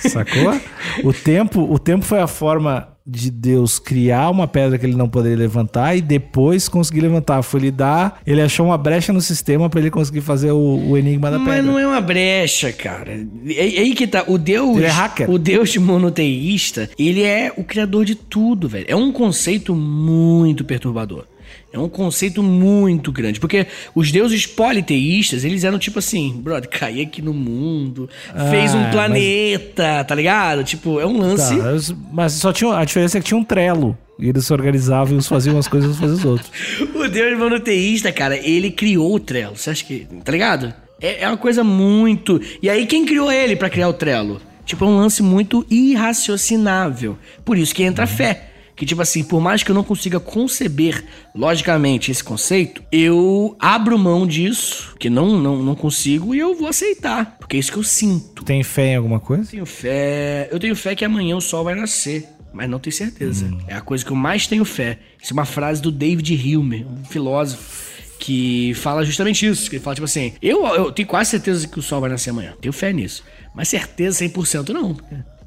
Sacou? 0.00 0.60
O 1.02 1.14
tempo, 1.14 1.62
o 1.62 1.78
tempo 1.78 2.04
foi 2.04 2.20
a 2.20 2.26
forma 2.26 2.88
de 3.06 3.30
Deus 3.30 3.78
criar 3.78 4.28
uma 4.28 4.46
pedra 4.46 4.78
que 4.78 4.84
ele 4.84 4.94
não 4.94 5.08
poderia 5.08 5.38
levantar 5.38 5.96
e 5.96 6.02
depois 6.02 6.68
conseguir 6.68 7.00
levantar. 7.00 7.42
Foi 7.42 7.58
lhe 7.58 7.70
dar, 7.70 8.20
ele 8.26 8.42
achou 8.42 8.66
uma 8.66 8.76
brecha 8.76 9.14
no 9.14 9.20
sistema 9.22 9.70
para 9.70 9.80
ele 9.80 9.90
conseguir 9.90 10.20
fazer 10.20 10.52
o, 10.52 10.90
o 10.90 10.98
enigma 10.98 11.30
da 11.30 11.38
Mas 11.38 11.48
pedra. 11.48 11.62
Mas 11.62 11.72
não 11.72 11.78
é 11.78 11.86
uma 11.86 12.00
brecha, 12.00 12.70
cara. 12.70 13.12
É, 13.46 13.76
é 13.76 13.80
aí 13.80 13.94
que 13.94 14.06
tá. 14.06 14.24
O 14.26 14.36
Deus, 14.36 14.76
ele 14.76 14.86
é 14.86 14.90
hacker. 14.90 15.30
o 15.30 15.38
Deus 15.38 15.74
monoteísta, 15.78 16.90
ele 16.98 17.22
é 17.22 17.50
o 17.56 17.64
criador 17.64 18.04
de 18.04 18.14
tudo, 18.14 18.68
velho. 18.68 18.84
É 18.86 18.94
um 18.94 19.10
conceito 19.10 19.74
muito 19.74 20.66
perturbador. 20.66 21.24
É 21.72 21.78
um 21.78 21.88
conceito 21.88 22.42
muito 22.42 23.10
grande, 23.10 23.40
porque 23.40 23.66
os 23.94 24.12
deuses 24.12 24.44
politeístas, 24.44 25.42
eles 25.42 25.64
eram 25.64 25.78
tipo 25.78 25.98
assim, 25.98 26.38
brother, 26.42 26.68
caí 26.68 27.00
aqui 27.00 27.22
no 27.22 27.32
mundo, 27.32 28.10
ah, 28.34 28.50
fez 28.50 28.74
um 28.74 28.90
planeta, 28.90 29.82
mas... 29.82 30.06
tá 30.06 30.14
ligado? 30.14 30.64
Tipo, 30.64 31.00
é 31.00 31.06
um 31.06 31.16
lance. 31.16 31.56
Tá, 31.56 31.96
mas 32.12 32.34
só 32.34 32.52
tinha. 32.52 32.76
A 32.76 32.84
diferença 32.84 33.16
é 33.16 33.20
que 33.20 33.26
tinha 33.26 33.38
um 33.38 33.44
trelo. 33.44 33.96
E 34.18 34.28
eles 34.28 34.44
se 34.44 34.52
organizavam 34.52 35.14
e 35.14 35.16
uns 35.16 35.26
faziam 35.26 35.56
umas 35.56 35.66
coisas 35.66 35.88
e 35.88 35.92
uns 35.94 35.98
faziam 35.98 36.18
os 36.18 36.24
outros. 36.24 36.50
o 36.94 37.08
deus 37.08 37.38
monoteísta, 37.38 38.12
cara, 38.12 38.36
ele 38.36 38.70
criou 38.70 39.14
o 39.14 39.18
trelo. 39.18 39.56
Você 39.56 39.70
acha 39.70 39.84
que. 39.84 40.06
Tá 40.22 40.30
ligado? 40.30 40.74
É, 41.00 41.22
é 41.22 41.28
uma 41.28 41.38
coisa 41.38 41.64
muito. 41.64 42.38
E 42.62 42.68
aí, 42.68 42.84
quem 42.86 43.06
criou 43.06 43.32
ele 43.32 43.56
para 43.56 43.70
criar 43.70 43.88
o 43.88 43.94
trelo? 43.94 44.40
Tipo, 44.66 44.84
é 44.84 44.88
um 44.88 44.96
lance 44.96 45.22
muito 45.22 45.66
irraciocinável. 45.70 47.16
Por 47.44 47.56
isso 47.56 47.74
que 47.74 47.82
entra 47.82 48.04
a 48.04 48.06
fé 48.06 48.51
que, 48.82 48.86
tipo 48.86 49.00
assim, 49.00 49.22
por 49.22 49.40
mais 49.40 49.62
que 49.62 49.70
eu 49.70 49.76
não 49.76 49.84
consiga 49.84 50.18
conceber 50.18 51.04
logicamente 51.32 52.10
esse 52.10 52.24
conceito, 52.24 52.82
eu 52.90 53.56
abro 53.60 53.96
mão 53.96 54.26
disso, 54.26 54.96
que 54.98 55.08
não, 55.08 55.38
não, 55.38 55.62
não 55.62 55.76
consigo, 55.76 56.34
e 56.34 56.40
eu 56.40 56.56
vou 56.56 56.66
aceitar, 56.66 57.36
porque 57.38 57.56
é 57.56 57.60
isso 57.60 57.70
que 57.70 57.78
eu 57.78 57.84
sinto. 57.84 58.42
Tem 58.42 58.64
fé 58.64 58.94
em 58.94 58.96
alguma 58.96 59.20
coisa? 59.20 59.48
Tenho 59.48 59.64
fé. 59.64 60.48
Eu 60.50 60.58
tenho 60.58 60.74
fé 60.74 60.96
que 60.96 61.04
amanhã 61.04 61.36
o 61.36 61.40
sol 61.40 61.62
vai 61.62 61.76
nascer. 61.76 62.26
Mas 62.52 62.68
não 62.68 62.80
tenho 62.80 62.92
certeza. 62.92 63.46
Hum. 63.46 63.60
É 63.68 63.74
a 63.76 63.80
coisa 63.80 64.04
que 64.04 64.10
eu 64.10 64.16
mais 64.16 64.48
tenho 64.48 64.64
fé. 64.64 64.98
Isso 65.22 65.32
é 65.32 65.34
uma 65.34 65.44
frase 65.44 65.80
do 65.80 65.92
David 65.92 66.34
Hume, 66.34 66.84
um 66.84 67.04
filósofo 67.04 67.92
que 68.18 68.74
fala 68.74 69.04
justamente 69.04 69.46
isso. 69.46 69.70
Que 69.70 69.76
ele 69.76 69.84
fala, 69.84 69.94
tipo 69.94 70.06
assim, 70.06 70.32
eu, 70.42 70.66
eu 70.66 70.90
tenho 70.90 71.06
quase 71.06 71.30
certeza 71.30 71.68
que 71.68 71.78
o 71.78 71.82
sol 71.82 72.00
vai 72.00 72.10
nascer 72.10 72.30
amanhã. 72.30 72.52
Tenho 72.60 72.72
fé 72.72 72.92
nisso. 72.92 73.22
Mas 73.54 73.68
certeza 73.68 74.24
100% 74.24 74.70
não. 74.70 74.96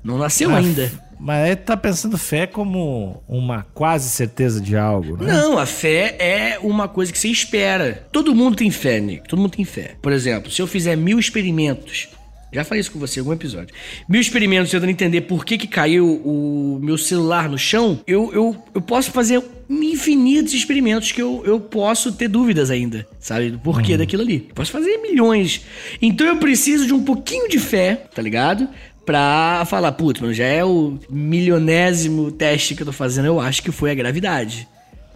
Não 0.02 0.17
nasceu 0.17 0.52
ah, 0.52 0.58
ainda. 0.58 0.89
Mas 1.19 1.49
aí 1.49 1.56
tá 1.56 1.78
pensando 1.78 2.17
fé 2.17 2.45
como 2.45 3.23
uma 3.28 3.63
quase 3.73 4.10
certeza 4.10 4.60
de 4.60 4.75
algo, 4.75 5.17
né? 5.17 5.32
Não, 5.32 5.58
a 5.58 5.65
fé 5.65 6.15
é 6.19 6.60
uma 6.62 6.88
coisa 6.88 7.12
que 7.12 7.17
você 7.17 7.30
espera. 7.30 8.08
Todo 8.12 8.36
mundo 8.36 8.56
tem 8.56 8.69
fé, 8.71 8.99
Nick. 8.99 9.28
Todo 9.28 9.39
mundo 9.39 9.51
tem 9.51 9.65
fé. 9.65 9.95
Por 10.01 10.12
exemplo, 10.12 10.51
se 10.51 10.62
eu 10.62 10.67
fizer 10.67 10.95
mil 10.95 11.19
experimentos 11.19 12.10
já 12.56 12.63
falei 12.63 12.80
isso 12.80 12.91
com 12.91 12.99
você 12.99 13.19
em 13.19 13.21
algum 13.21 13.34
episódio. 13.34 13.75
Mil 14.08 14.21
experimentos 14.21 14.71
tentando 14.71 14.89
entender 14.89 15.21
por 15.21 15.43
que, 15.43 15.58
que 15.58 15.67
caiu 15.67 16.21
o 16.23 16.80
meu 16.82 16.97
celular 16.97 17.49
no 17.49 17.58
chão. 17.58 17.99
Eu, 18.08 18.32
eu, 18.34 18.56
eu 18.73 18.82
posso 18.82 19.12
fazer 19.12 19.43
infinitos 19.69 20.54
experimentos 20.54 21.12
que 21.12 21.21
eu, 21.21 21.43
eu 21.45 21.60
posso 21.60 22.13
ter 22.13 22.30
dúvidas 22.30 22.71
ainda, 22.71 23.06
sabe? 23.19 23.51
Do 23.51 23.60
porquê 23.60 23.93
uhum. 23.93 23.97
daquilo 23.97 24.21
ali. 24.21 24.45
Eu 24.47 24.56
posso 24.56 24.71
fazer 24.71 24.97
milhões. 24.99 25.65
Então 26.01 26.25
eu 26.25 26.38
preciso 26.38 26.88
de 26.88 26.93
um 26.93 27.04
pouquinho 27.04 27.49
de 27.49 27.60
fé, 27.60 27.95
tá 28.15 28.21
ligado? 28.21 28.69
Pra 29.06 29.63
falar, 29.68 29.91
putz, 29.91 30.20
mano, 30.20 30.34
já 30.34 30.46
é 30.46 30.63
o 30.63 30.98
milionésimo 31.10 32.32
teste 32.32 32.76
que 32.76 32.82
eu 32.82 32.86
tô 32.86 32.91
fazendo, 32.91 33.26
eu 33.26 33.39
acho 33.39 33.62
que 33.62 33.72
foi 33.72 33.91
a 33.91 33.96
gravidade. 33.96 34.68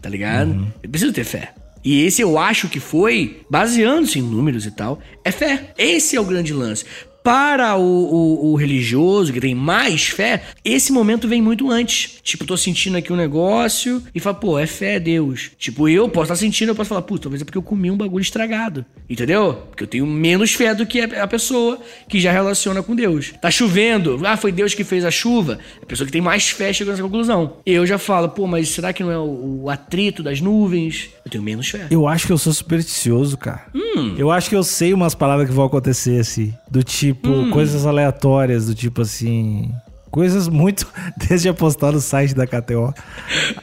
Tá 0.02 0.10
ligado? 0.10 0.52
Uhum. 0.52 0.67
Eu 0.82 0.89
preciso 0.89 1.12
ter 1.12 1.23
fé. 1.23 1.54
E 1.84 2.04
esse 2.06 2.21
eu 2.21 2.38
acho 2.38 2.67
que 2.67 2.80
foi, 2.80 3.41
baseando-se 3.49 4.19
em 4.19 4.21
números 4.21 4.65
e 4.65 4.71
tal, 4.71 4.99
é 5.23 5.32
fé. 5.32 5.73
Esse 5.78 6.15
é 6.15 6.21
o 6.21 6.25
grande 6.25 6.54
lance. 6.54 6.86
Para 7.23 7.75
o, 7.75 7.82
o, 7.82 8.51
o, 8.51 8.55
religioso, 8.55 9.34
que 9.34 9.39
tem 9.39 9.53
mais 9.53 10.08
fé, 10.08 10.43
esse 10.63 10.91
momento 10.91 11.27
vem 11.27 11.41
muito 11.41 11.69
antes. 11.69 12.19
Tipo, 12.23 12.45
tô 12.45 12.55
sentindo 12.55 12.97
aqui 12.97 13.12
um 13.12 13.15
negócio 13.15 14.01
e 14.15 14.19
fala, 14.19 14.36
pô, 14.36 14.58
é 14.58 14.65
fé, 14.65 14.95
é 14.95 14.99
Deus. 14.99 15.51
Tipo, 15.58 15.89
eu 15.89 16.08
posso 16.08 16.25
estar 16.25 16.36
tá 16.36 16.39
sentindo, 16.39 16.69
eu 16.69 16.75
posso 16.75 16.89
falar, 16.89 17.01
pô, 17.01 17.17
talvez 17.17 17.41
é 17.41 17.45
porque 17.45 17.58
eu 17.58 17.63
comi 17.63 17.91
um 17.91 17.97
bagulho 17.97 18.21
estragado. 18.21 18.86
Entendeu? 19.10 19.63
Porque 19.69 19.84
eu 19.84 19.88
tenho 19.88 20.05
menos 20.05 20.53
fé 20.53 20.73
do 20.73 20.86
que 20.86 21.01
a 21.01 21.27
pessoa 21.27 21.79
que 22.08 22.19
já 22.19 22.32
relaciona 22.32 22.82
com 22.82 22.95
Deus. 22.95 23.34
Tá 23.41 23.51
chovendo, 23.51 24.19
ah, 24.25 24.38
foi 24.38 24.51
Deus 24.51 24.73
que 24.73 24.84
fez 24.84 25.03
a 25.03 25.12
chuva. 25.12 25.60
A 25.82 25.86
pessoa 25.86 26.05
que 26.05 26.12
tem 26.12 26.21
mais 26.21 26.49
fé 26.49 26.71
chega 26.71 26.91
nessa 26.91 27.03
conclusão. 27.03 27.58
Eu 27.65 27.86
já 27.86 27.97
falo, 27.97 28.29
pô, 28.29 28.47
mas 28.47 28.69
será 28.69 28.93
que 28.93 29.03
não 29.03 29.12
é 29.12 29.17
o, 29.17 29.63
o 29.63 29.69
atrito 29.69 30.23
das 30.23 30.39
nuvens? 30.39 31.10
Eu 31.25 31.32
tenho 31.32 31.43
menos 31.43 31.69
fé. 31.69 31.88
Eu 31.89 32.08
acho 32.08 32.27
que 32.27 32.34
eu 32.34 32.38
sou 32.38 32.53
supersticioso, 32.53 33.38
cara. 33.38 33.65
Hum. 33.73 34.15
Eu 34.17 34.32
acho 34.32 34.49
que 34.49 34.55
eu 34.55 34.63
sei 34.63 34.93
umas 34.93 35.15
palavras 35.15 35.47
que 35.47 35.53
vão 35.53 35.65
acontecer 35.65 36.19
assim. 36.19 36.53
Do 36.69 36.84
tipo, 36.84 37.29
hum. 37.29 37.51
coisas 37.51 37.86
aleatórias, 37.86 38.67
do 38.67 38.75
tipo 38.75 39.01
assim. 39.01 39.71
Coisas 40.12 40.47
muito. 40.47 40.88
Desde 41.27 41.49
apostar 41.49 41.91
no 41.91 41.99
site 41.99 42.34
da 42.34 42.45
KTO. 42.45 42.93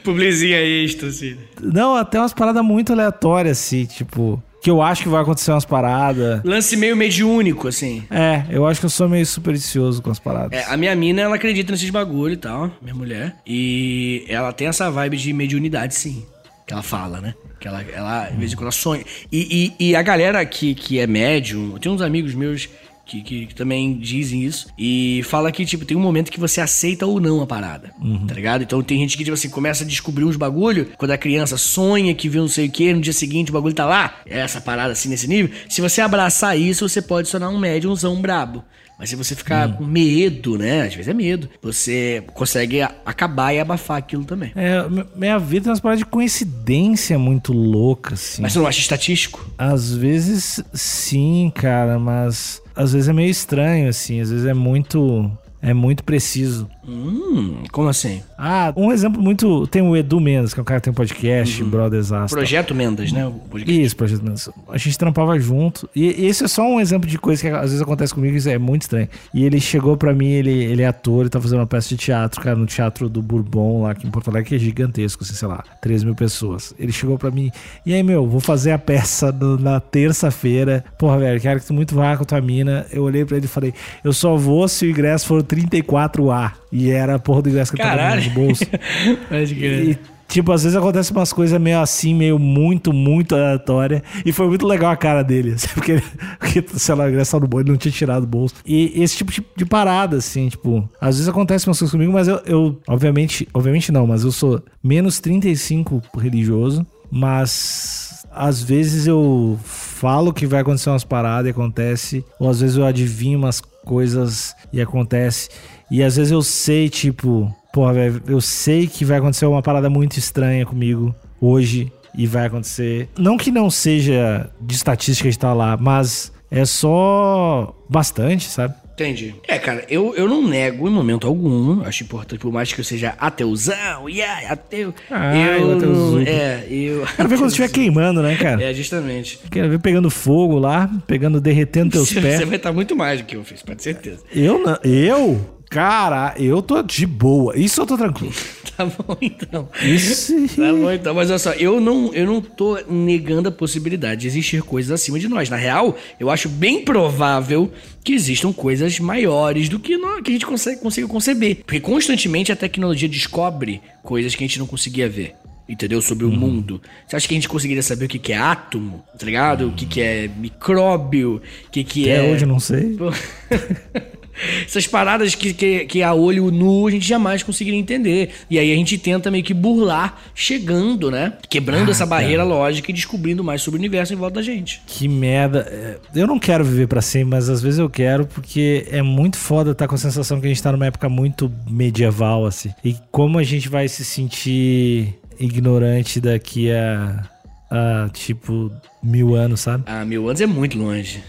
Publizinha 0.03 0.59
extra, 0.59 1.09
assim. 1.09 1.37
Não, 1.61 1.95
até 1.95 2.19
umas 2.19 2.33
paradas 2.33 2.63
muito 2.63 2.93
aleatórias, 2.93 3.59
assim, 3.59 3.85
tipo. 3.85 4.41
Que 4.61 4.71
eu 4.71 4.81
acho 4.81 5.03
que 5.03 5.09
vai 5.09 5.21
acontecer 5.21 5.51
umas 5.51 5.65
paradas. 5.65 6.41
Lance 6.43 6.75
meio 6.75 6.97
mediúnico, 6.97 7.67
assim. 7.67 8.03
É, 8.09 8.43
eu 8.49 8.65
acho 8.65 8.79
que 8.79 8.85
eu 8.85 8.89
sou 8.89 9.07
meio 9.07 9.25
supersticioso 9.25 10.01
com 10.01 10.09
as 10.09 10.19
paradas. 10.19 10.59
É, 10.59 10.65
a 10.65 10.75
minha 10.75 10.95
mina, 10.95 11.21
ela 11.21 11.35
acredita 11.35 11.71
nesses 11.71 11.89
bagulho 11.89 12.33
e 12.33 12.37
tal, 12.37 12.71
minha 12.81 12.95
mulher. 12.95 13.35
E 13.45 14.25
ela 14.27 14.51
tem 14.51 14.67
essa 14.67 14.89
vibe 14.89 15.15
de 15.15 15.31
mediunidade, 15.31 15.93
sim. 15.93 16.25
Que 16.65 16.73
ela 16.73 16.83
fala, 16.83 17.21
né? 17.21 17.33
Que 17.59 17.67
ela, 17.67 17.81
ela, 17.93 18.29
de 18.29 18.37
vez 18.37 18.51
em 18.51 18.55
quando, 18.55 18.63
ela 18.63 18.71
sonha. 18.71 19.05
E, 19.31 19.73
e, 19.79 19.89
e 19.91 19.95
a 19.95 20.01
galera 20.01 20.45
que, 20.45 20.75
que 20.75 20.99
é 20.99 21.07
médium, 21.07 21.77
tem 21.77 21.91
uns 21.91 22.01
amigos 22.01 22.33
meus 22.33 22.67
que, 23.07 23.45
que, 23.47 23.55
também 23.55 23.97
dizem 23.97 24.43
isso. 24.43 24.67
E 24.77 25.21
fala 25.23 25.51
que, 25.51 25.65
tipo, 25.65 25.85
tem 25.85 25.95
um 25.95 26.01
momento 26.01 26.31
que 26.31 26.39
você 26.39 26.59
aceita 26.59 27.05
ou 27.05 27.19
não 27.19 27.41
a 27.41 27.47
parada. 27.47 27.91
Uhum. 28.01 28.27
Tá 28.27 28.35
ligado? 28.35 28.63
Então 28.63 28.83
tem 28.83 28.99
gente 28.99 29.17
que, 29.17 29.23
tipo 29.23 29.33
assim, 29.33 29.49
começa 29.49 29.83
a 29.83 29.87
descobrir 29.87 30.25
uns 30.25 30.35
bagulho. 30.35 30.89
Quando 30.97 31.11
a 31.11 31.17
criança 31.17 31.57
sonha 31.57 32.13
que 32.13 32.27
viu 32.27 32.41
não 32.41 32.49
sei 32.49 32.67
o 32.67 32.71
que, 32.71 32.93
no 32.93 33.01
dia 33.01 33.13
seguinte 33.13 33.49
o 33.49 33.53
bagulho 33.53 33.73
tá 33.73 33.85
lá. 33.85 34.21
É 34.25 34.39
essa 34.39 34.59
parada 34.59 34.91
assim 34.91 35.09
nesse 35.09 35.27
nível. 35.27 35.55
Se 35.69 35.81
você 35.81 36.01
abraçar 36.01 36.59
isso, 36.59 36.87
você 36.87 37.01
pode 37.01 37.29
sonar 37.29 37.49
um 37.49 37.57
médiumzão 37.57 38.19
brabo. 38.21 38.63
Mas 38.97 39.09
se 39.09 39.15
você 39.15 39.35
ficar 39.35 39.69
hum. 39.69 39.73
com 39.73 39.85
medo, 39.85 40.57
né? 40.57 40.83
Às 40.83 40.95
vezes 40.95 41.07
é 41.07 41.13
medo. 41.13 41.49
Você 41.61 42.23
consegue 42.33 42.81
acabar 42.81 43.53
e 43.53 43.59
abafar 43.59 43.97
aquilo 43.97 44.25
também. 44.25 44.51
É, 44.55 44.83
minha 45.15 45.37
vida 45.37 45.69
é 45.69 45.73
uma 45.73 45.79
parada 45.79 45.99
de 45.99 46.05
coincidência 46.05 47.19
muito 47.19 47.53
louca, 47.53 48.15
assim. 48.15 48.41
Mas 48.41 48.53
você 48.53 48.59
não 48.59 48.67
acha 48.67 48.79
estatístico? 48.79 49.47
Às 49.57 49.93
vezes 49.93 50.63
sim, 50.73 51.51
cara, 51.53 51.99
mas 51.99 52.61
às 52.75 52.93
vezes 52.93 53.07
é 53.07 53.13
meio 53.13 53.29
estranho, 53.29 53.89
assim. 53.89 54.19
Às 54.19 54.31
vezes 54.31 54.45
é 54.45 54.53
muito 54.53 55.31
é 55.61 55.73
muito 55.73 56.03
preciso. 56.03 56.69
Hum, 56.87 57.63
como 57.71 57.89
assim? 57.89 58.23
Ah, 58.37 58.71
um 58.75 58.93
exemplo 58.93 59.21
muito. 59.21 59.67
Tem 59.67 59.81
o 59.81 59.95
Edu 59.95 60.21
Mendes, 60.21 60.53
que 60.53 60.59
é 60.59 60.61
um 60.61 60.65
cara 60.65 60.79
que 60.79 60.85
tem 60.85 60.91
um 60.91 60.95
podcast, 60.95 61.61
uhum. 61.61 61.69
Brothers 61.69 62.13
Astro. 62.13 62.37
Projeto 62.37 62.73
Mendes, 62.73 63.11
né? 63.11 63.29
Isso, 63.65 63.95
Projeto 63.95 64.23
Mendes. 64.23 64.49
A 64.69 64.77
gente 64.77 64.97
trampava 64.97 65.37
junto. 65.37 65.89
E, 65.93 66.23
e, 66.23 66.27
esse 66.27 66.45
é 66.45 66.47
só 66.47 66.63
um 66.63 66.79
exemplo 66.79 67.09
de 67.09 67.19
coisa 67.19 67.41
que 67.41 67.49
às 67.49 67.71
vezes 67.71 67.81
acontece 67.81 68.13
comigo, 68.13 68.37
isso 68.37 68.47
é 68.47 68.57
muito 68.57 68.83
estranho. 68.83 69.09
E 69.33 69.43
ele 69.43 69.59
chegou 69.59 69.97
pra 69.97 70.13
mim, 70.13 70.27
ele, 70.27 70.51
ele 70.51 70.81
é 70.81 70.87
ator, 70.87 71.21
ele 71.21 71.29
tá 71.29 71.41
fazendo 71.41 71.59
uma 71.59 71.67
peça 71.67 71.89
de 71.89 71.97
teatro, 71.97 72.39
cara, 72.39 72.55
no 72.55 72.65
Teatro 72.65 73.09
do 73.09 73.21
Bourbon, 73.21 73.81
lá 73.81 73.91
aqui 73.91 74.07
em 74.07 74.11
Porto 74.11 74.29
Alegre, 74.29 74.47
que 74.47 74.55
é 74.55 74.59
gigantesco, 74.59 75.25
assim, 75.25 75.33
sei 75.33 75.47
lá, 75.47 75.63
3 75.81 76.05
mil 76.05 76.15
pessoas. 76.15 76.73
Ele 76.79 76.93
chegou 76.93 77.17
pra 77.17 77.29
mim, 77.29 77.51
e 77.85 77.93
aí, 77.93 78.01
meu, 78.01 78.25
vou 78.25 78.39
fazer 78.39 78.71
a 78.71 78.79
peça 78.79 79.29
no, 79.29 79.57
na 79.57 79.81
terça-feira. 79.81 80.85
Porra, 80.97 81.19
velho, 81.19 81.41
quero 81.41 81.59
que 81.59 81.65
tu 81.65 81.73
muito 81.73 81.93
vá 81.93 82.15
com 82.15 82.23
a 82.23 82.25
tua 82.25 82.39
mina. 82.39 82.85
Eu 82.91 83.03
olhei 83.03 83.25
pra 83.25 83.35
ele 83.35 83.45
e 83.45 83.49
falei, 83.49 83.73
eu 84.05 84.13
só 84.13 84.37
vou 84.37 84.67
se 84.69 84.85
o 84.85 84.89
ingresso 84.89 85.27
for 85.27 85.43
34A. 85.43 86.53
E 86.71 86.91
era 86.91 87.15
a 87.15 87.19
porra 87.19 87.43
do 87.43 87.49
ingresso 87.49 87.73
que 87.73 87.81
eu 87.81 87.85
tava 87.85 87.97
Caralho. 87.97 88.23
no 88.25 88.29
bolso. 88.31 88.65
Pode 89.29 89.55
crer. 89.55 89.89
E, 89.89 89.99
tipo, 90.27 90.51
às 90.51 90.63
vezes 90.63 90.75
acontece 90.77 91.11
umas 91.11 91.31
coisas 91.31 91.59
meio 91.61 91.79
assim, 91.79 92.13
meio 92.13 92.37
muito, 92.37 92.91
muito 92.91 93.35
aleatória. 93.35 94.03
E 94.25 94.31
foi 94.31 94.47
muito 94.47 94.67
legal 94.67 94.91
a 94.91 94.97
cara 94.97 95.23
dele. 95.23 95.55
Porque, 95.73 96.01
porque 96.39 96.63
sei 96.77 96.95
lá, 96.95 97.05
o 97.05 97.09
ingresso 97.09 97.31
tava 97.31 97.43
no 97.43 97.47
bolso, 97.47 97.63
ele 97.63 97.71
não 97.71 97.77
tinha 97.77 97.91
tirado 97.91 98.21
do 98.21 98.27
bolso. 98.27 98.55
E 98.65 99.01
esse 99.01 99.17
tipo 99.17 99.31
de, 99.31 99.45
de 99.55 99.65
parada, 99.65 100.17
assim, 100.17 100.49
tipo, 100.49 100.89
às 100.99 101.15
vezes 101.15 101.29
acontece 101.29 101.67
umas 101.67 101.79
coisas 101.79 101.91
comigo, 101.91 102.11
mas 102.11 102.27
eu, 102.27 102.41
eu, 102.45 102.81
obviamente, 102.87 103.47
obviamente 103.53 103.91
não, 103.91 104.05
mas 104.05 104.23
eu 104.23 104.31
sou 104.31 104.61
menos 104.83 105.19
35 105.19 106.01
religioso, 106.17 106.85
mas 107.09 108.25
às 108.31 108.61
vezes 108.61 109.07
eu 109.07 109.57
falo 109.63 110.33
que 110.33 110.45
vai 110.45 110.61
acontecer 110.61 110.89
umas 110.89 111.03
paradas 111.03 111.47
e 111.47 111.51
acontece, 111.51 112.25
ou 112.39 112.49
às 112.49 112.61
vezes 112.61 112.75
eu 112.77 112.85
adivinho 112.85 113.39
umas 113.39 113.61
coisas 113.61 114.53
e 114.71 114.81
acontece. 114.81 115.49
E 115.89 116.03
às 116.03 116.17
vezes 116.17 116.31
eu 116.31 116.41
sei, 116.41 116.89
tipo, 116.89 117.53
porra, 117.73 117.93
velho, 117.93 118.21
eu 118.27 118.41
sei 118.41 118.87
que 118.87 119.05
vai 119.05 119.17
acontecer 119.17 119.45
uma 119.45 119.61
parada 119.61 119.89
muito 119.89 120.17
estranha 120.17 120.65
comigo 120.65 121.15
hoje 121.39 121.91
e 122.17 122.25
vai 122.25 122.47
acontecer. 122.47 123.07
Não 123.17 123.37
que 123.37 123.51
não 123.51 123.69
seja 123.69 124.49
de 124.59 124.75
estatística 124.75 125.29
estar 125.29 125.53
lá, 125.53 125.77
mas 125.77 126.31
é 126.49 126.65
só 126.65 127.75
bastante, 127.89 128.45
sabe? 128.45 128.73
Entendi. 128.93 129.35
É, 129.47 129.59
cara, 129.59 129.85
eu, 129.87 130.15
eu 130.15 130.27
não 130.27 130.41
nego 130.41 130.87
em 130.87 130.91
momento 130.91 131.27
algum. 131.27 131.83
Acho 131.83 132.03
importante, 132.03 132.39
por 132.39 132.51
mais 132.51 132.73
que 132.73 132.81
eu 132.81 132.83
seja 132.83 133.13
ateuzão, 133.19 134.09
yeah, 134.09 134.51
ateu. 134.51 134.91
Ah, 135.11 135.37
eu 135.37 135.67
não, 135.67 135.77
ateuzudo. 135.77 136.27
É, 136.27 136.65
eu. 136.67 137.05
Quero 137.15 137.29
ver 137.29 137.37
quando 137.37 137.49
estiver 137.49 137.69
queimando, 137.69 138.23
né, 138.23 138.35
cara? 138.35 138.63
É, 138.63 138.73
justamente. 138.73 139.39
Quero 139.51 139.69
ver 139.69 139.79
pegando 139.79 140.09
fogo 140.09 140.57
lá, 140.57 140.89
pegando, 141.05 141.39
derretendo 141.39 141.91
teus 141.91 142.09
Você 142.09 142.19
pés. 142.19 142.43
vai 142.43 142.55
estar 142.55 142.73
muito 142.73 142.95
mais 142.95 143.19
do 143.21 143.27
que 143.27 143.35
eu 143.35 143.43
fiz, 143.43 143.61
pode 143.61 143.77
ter 143.77 143.93
certeza. 143.93 144.23
Eu 144.33 144.57
não. 144.57 144.79
Eu? 144.83 145.56
Cara, 145.69 146.33
eu 146.37 146.61
tô 146.61 146.81
de 146.81 147.05
boa. 147.05 147.57
Isso 147.57 147.81
eu 147.81 147.85
tô 147.85 147.97
tranquilo. 147.97 148.33
Tá 148.77 148.85
bom, 148.85 149.17
então. 149.19 149.67
Isso. 149.81 150.31
Tá 150.55 150.71
bom, 150.71 150.91
então. 150.91 151.11
Mas 151.15 151.31
olha 151.31 151.39
só, 151.39 151.51
eu 151.53 151.81
não, 151.81 152.13
eu 152.13 152.27
não 152.27 152.39
tô 152.39 152.77
negando 152.87 153.49
a 153.49 153.51
possibilidade 153.51 154.21
de 154.21 154.27
existir 154.27 154.61
coisas 154.61 154.91
acima 154.91 155.17
de 155.17 155.27
nós. 155.27 155.49
Na 155.49 155.55
real, 155.55 155.97
eu 156.19 156.29
acho 156.29 156.47
bem 156.47 156.85
provável 156.85 157.71
que 158.03 158.13
existam 158.13 158.53
coisas 158.53 158.99
maiores 158.99 159.67
do 159.67 159.79
que, 159.79 159.97
nós, 159.97 160.21
que 160.21 160.29
a 160.29 160.33
gente 160.33 160.45
consegue, 160.45 160.79
consiga 160.79 161.07
conceber. 161.07 161.63
Porque 161.65 161.79
constantemente 161.79 162.51
a 162.51 162.55
tecnologia 162.55 163.09
descobre 163.09 163.81
coisas 164.03 164.35
que 164.35 164.43
a 164.43 164.47
gente 164.47 164.59
não 164.59 164.67
conseguia 164.67 165.09
ver. 165.09 165.33
Entendeu? 165.67 165.99
Sobre 165.99 166.25
Uhum. 166.25 166.33
o 166.33 166.37
mundo. 166.37 166.79
Você 167.07 167.15
acha 167.15 167.27
que 167.27 167.33
a 167.33 167.37
gente 167.37 167.49
conseguiria 167.49 167.81
saber 167.81 168.05
o 168.05 168.07
que, 168.07 168.19
que 168.19 168.31
é 168.31 168.37
átomo? 168.37 169.03
Tá 169.17 169.25
ligado? 169.25 169.69
O 169.69 169.71
que, 169.71 169.87
que 169.87 170.01
é 170.01 170.27
micróbio? 170.37 171.41
O 171.67 171.71
que, 171.71 171.83
que 171.83 172.03
Até 172.11 172.27
é. 172.27 172.31
hoje 172.31 172.43
eu 172.45 172.47
não 172.47 172.59
sei. 172.59 172.95
Essas 174.65 174.85
paradas 174.87 175.33
que, 175.35 175.53
que, 175.53 175.85
que 175.85 176.03
a 176.03 176.13
olho 176.13 176.51
nu 176.51 176.87
a 176.87 176.91
gente 176.91 177.07
jamais 177.07 177.41
conseguiria 177.43 177.79
entender. 177.79 178.29
E 178.49 178.59
aí 178.59 178.71
a 178.71 178.75
gente 178.75 178.97
tenta 178.97 179.31
meio 179.31 179.43
que 179.43 179.53
burlar, 179.53 180.19
chegando, 180.35 181.09
né? 181.11 181.33
Quebrando 181.49 181.89
Ah, 181.89 181.91
essa 181.91 182.05
barreira 182.05 182.43
lógica 182.43 182.91
e 182.91 182.93
descobrindo 182.93 183.43
mais 183.43 183.61
sobre 183.61 183.77
o 183.77 183.81
universo 183.81 184.13
em 184.13 184.17
volta 184.17 184.35
da 184.35 184.41
gente. 184.41 184.81
Que 184.85 185.07
merda. 185.07 185.59
É, 185.69 186.19
Eu 186.19 186.27
não 186.27 186.39
quero 186.39 186.63
viver 186.63 186.87
pra 186.87 187.01
sempre, 187.01 187.29
mas 187.29 187.49
às 187.49 187.61
vezes 187.61 187.79
eu 187.79 187.89
quero 187.89 188.25
porque 188.27 188.85
é 188.91 189.01
muito 189.01 189.37
foda 189.37 189.71
estar 189.71 189.87
com 189.87 189.95
a 189.95 189.97
sensação 189.97 190.39
que 190.39 190.45
a 190.45 190.49
gente 190.49 190.61
tá 190.61 190.71
numa 190.71 190.85
época 190.85 191.09
muito 191.09 191.51
medieval, 191.69 192.45
assim. 192.45 192.69
E 192.83 192.95
como 193.11 193.37
a 193.39 193.43
gente 193.43 193.67
vai 193.69 193.87
se 193.87 194.03
sentir 194.05 195.15
ignorante 195.39 196.19
daqui 196.19 196.71
a, 196.71 197.23
a 197.69 198.09
tipo, 198.13 198.71
mil 199.01 199.35
anos, 199.35 199.61
sabe? 199.61 199.83
Ah, 199.87 200.03
mil 200.05 200.27
anos 200.27 200.41
é 200.41 200.45
muito 200.45 200.77
longe. 200.77 201.23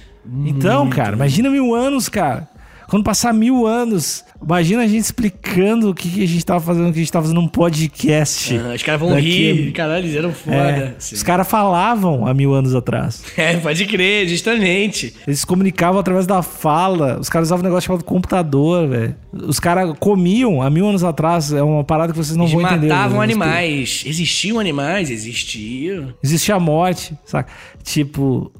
Então, 0.44 0.88
cara, 0.90 1.16
imagina 1.16 1.48
mil 1.48 1.74
anos, 1.74 2.08
cara. 2.08 2.46
Quando 2.88 3.04
passar 3.04 3.34
mil 3.34 3.66
anos, 3.66 4.24
imagina 4.42 4.82
a 4.82 4.86
gente 4.86 5.02
explicando 5.02 5.90
o 5.90 5.94
que, 5.94 6.22
a 6.22 6.26
gente 6.26 6.44
tava 6.44 6.60
fazendo, 6.60 6.88
o 6.88 6.92
que 6.92 6.98
a 6.98 7.02
gente 7.02 7.12
tava 7.12 7.24
fazendo 7.26 7.42
num 7.42 7.46
podcast. 7.46 8.56
Ah, 8.56 8.72
os 8.74 8.82
caras 8.82 8.98
vão 8.98 9.10
Daqui 9.10 9.52
rir. 9.52 9.72
Caralho, 9.72 10.06
eles 10.06 10.16
eram 10.16 10.32
foda. 10.32 10.56
É, 10.56 10.96
os 10.98 11.22
caras 11.22 11.46
falavam 11.46 12.26
há 12.26 12.32
mil 12.32 12.54
anos 12.54 12.74
atrás. 12.74 13.22
É, 13.36 13.56
pode 13.58 13.84
crer, 13.86 14.26
justamente. 14.26 15.14
Eles 15.26 15.44
comunicavam 15.44 16.00
através 16.00 16.26
da 16.26 16.42
fala. 16.42 17.18
Os 17.20 17.28
caras 17.28 17.48
usavam 17.48 17.62
um 17.62 17.68
negócio 17.68 17.86
chamado 17.86 18.04
computador, 18.04 18.88
velho. 18.88 19.14
Os 19.32 19.60
caras 19.60 19.94
comiam 20.00 20.60
há 20.60 20.68
mil 20.68 20.86
anos 20.88 21.04
atrás. 21.04 21.52
É 21.52 21.62
uma 21.62 21.84
parada 21.84 22.12
que 22.12 22.18
vocês 22.18 22.36
não 22.36 22.46
Eles 22.46 22.54
vão 22.54 22.62
entender. 22.62 22.88
matavam 22.88 23.20
animais. 23.20 24.02
Existiam 24.06 24.58
animais? 24.58 25.10
Existiam. 25.10 26.12
Existia 26.22 26.56
a 26.56 26.60
morte, 26.60 27.14
saca? 27.24 27.50
Tipo, 27.84 28.50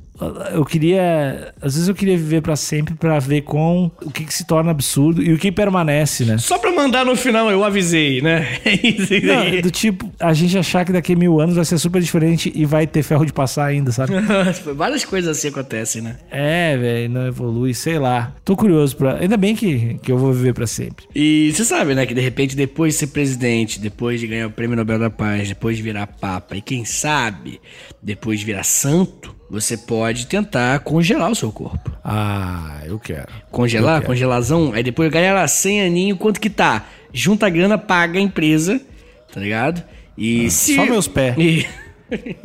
eu 0.53 0.65
queria. 0.65 1.53
Às 1.61 1.75
vezes 1.75 1.89
eu 1.89 1.95
queria 1.95 2.17
viver 2.17 2.41
pra 2.43 2.57
sempre 2.57 2.95
pra 2.95 3.19
ver 3.19 3.43
com 3.43 3.91
o 4.03 4.11
que, 4.11 4.25
que 4.25 4.35
se 4.35 4.47
torna 4.47 4.71
absurdo 4.71 5.23
e 5.23 5.33
o 5.33 5.39
que 5.39 5.53
permanece, 5.53 6.25
né? 6.25 6.39
Só 6.39 6.59
pra 6.59 6.73
mandar 6.73 7.05
no 7.05 7.15
final, 7.17 7.51
eu 7.51 7.65
avisei, 7.65 8.21
né? 8.21 8.47
É. 9.09 9.21
Não, 9.21 9.61
do 9.63 9.71
tipo, 9.71 10.11
a 10.19 10.33
gente 10.33 10.57
achar 10.57 10.85
que 10.85 10.93
daqui 10.93 11.13
a 11.13 11.17
mil 11.17 11.41
anos 11.41 11.57
vai 11.57 11.65
ser 11.65 11.79
super 11.79 12.01
diferente 12.01 12.53
e 12.55 12.65
vai 12.65 12.87
ter 12.87 13.03
ferro 13.03 13.25
de 13.25 13.33
passar 13.33 13.67
ainda, 13.67 13.91
sabe? 13.91 14.13
Várias 14.75 15.05
coisas 15.05 15.37
assim 15.37 15.49
acontecem, 15.49 16.03
né? 16.03 16.17
É, 16.31 16.77
velho, 16.77 17.11
não 17.11 17.27
evolui, 17.27 17.75
sei 17.75 17.99
lá. 17.99 18.35
Tô 18.45 18.57
curioso 18.57 18.97
pra. 18.97 19.19
Ainda 19.19 19.37
bem 19.37 19.55
que, 19.55 19.99
que 20.03 20.11
eu 20.13 20.19
vou 20.19 20.33
viver 20.33 20.55
pra 20.55 20.67
sempre. 20.67 21.07
E 21.15 21.53
você 21.53 21.65
sabe, 21.65 21.95
né, 21.95 22.07
que 22.07 22.15
de 22.15 22.21
repente 22.21 22.57
depois 22.57 22.95
de 22.95 23.01
ser 23.01 23.07
presidente, 23.09 23.81
depois 23.81 24.21
de 24.21 24.27
ganhar 24.27 24.47
o 24.47 24.51
Prêmio 24.51 24.77
Nobel 24.77 24.99
da 24.99 25.11
Paz, 25.11 25.49
depois 25.49 25.77
de 25.77 25.83
virar 25.83 26.07
papa 26.07 26.57
e 26.57 26.61
quem 26.61 26.85
sabe 26.85 27.61
depois 28.03 28.41
de 28.41 28.47
virar 28.47 28.65
santo, 28.65 29.35
você 29.51 29.77
pode 29.77 30.27
tentar 30.27 30.81
congelar 30.81 31.31
o 31.31 31.35
seu 31.35 31.51
corpo. 31.53 31.91
Ah, 32.05 32.81
eu 32.85 32.99
quero. 32.99 33.27
Congelar, 33.51 33.97
Eu 33.97 34.01
quero. 34.03 34.13
congelazão, 34.13 34.73
aí 34.73 34.83
depois, 34.83 35.11
galera, 35.11 35.47
100 35.47 35.83
aninho, 35.83 36.17
quanto 36.17 36.41
que 36.41 36.51
tá? 36.51 36.87
Junta 37.13 37.47
a 37.47 37.51
grana, 37.51 37.79
paga 37.79 38.19
a 38.19 38.23
empresa, 38.23 38.81
tá 39.33 39.41
ligado? 39.41 39.83
E 40.17 40.51
se... 40.51 40.73
Ah, 40.79 40.85
só 40.85 40.91
meus 40.91 41.09
pés. 41.09 41.35
E- 41.39 41.67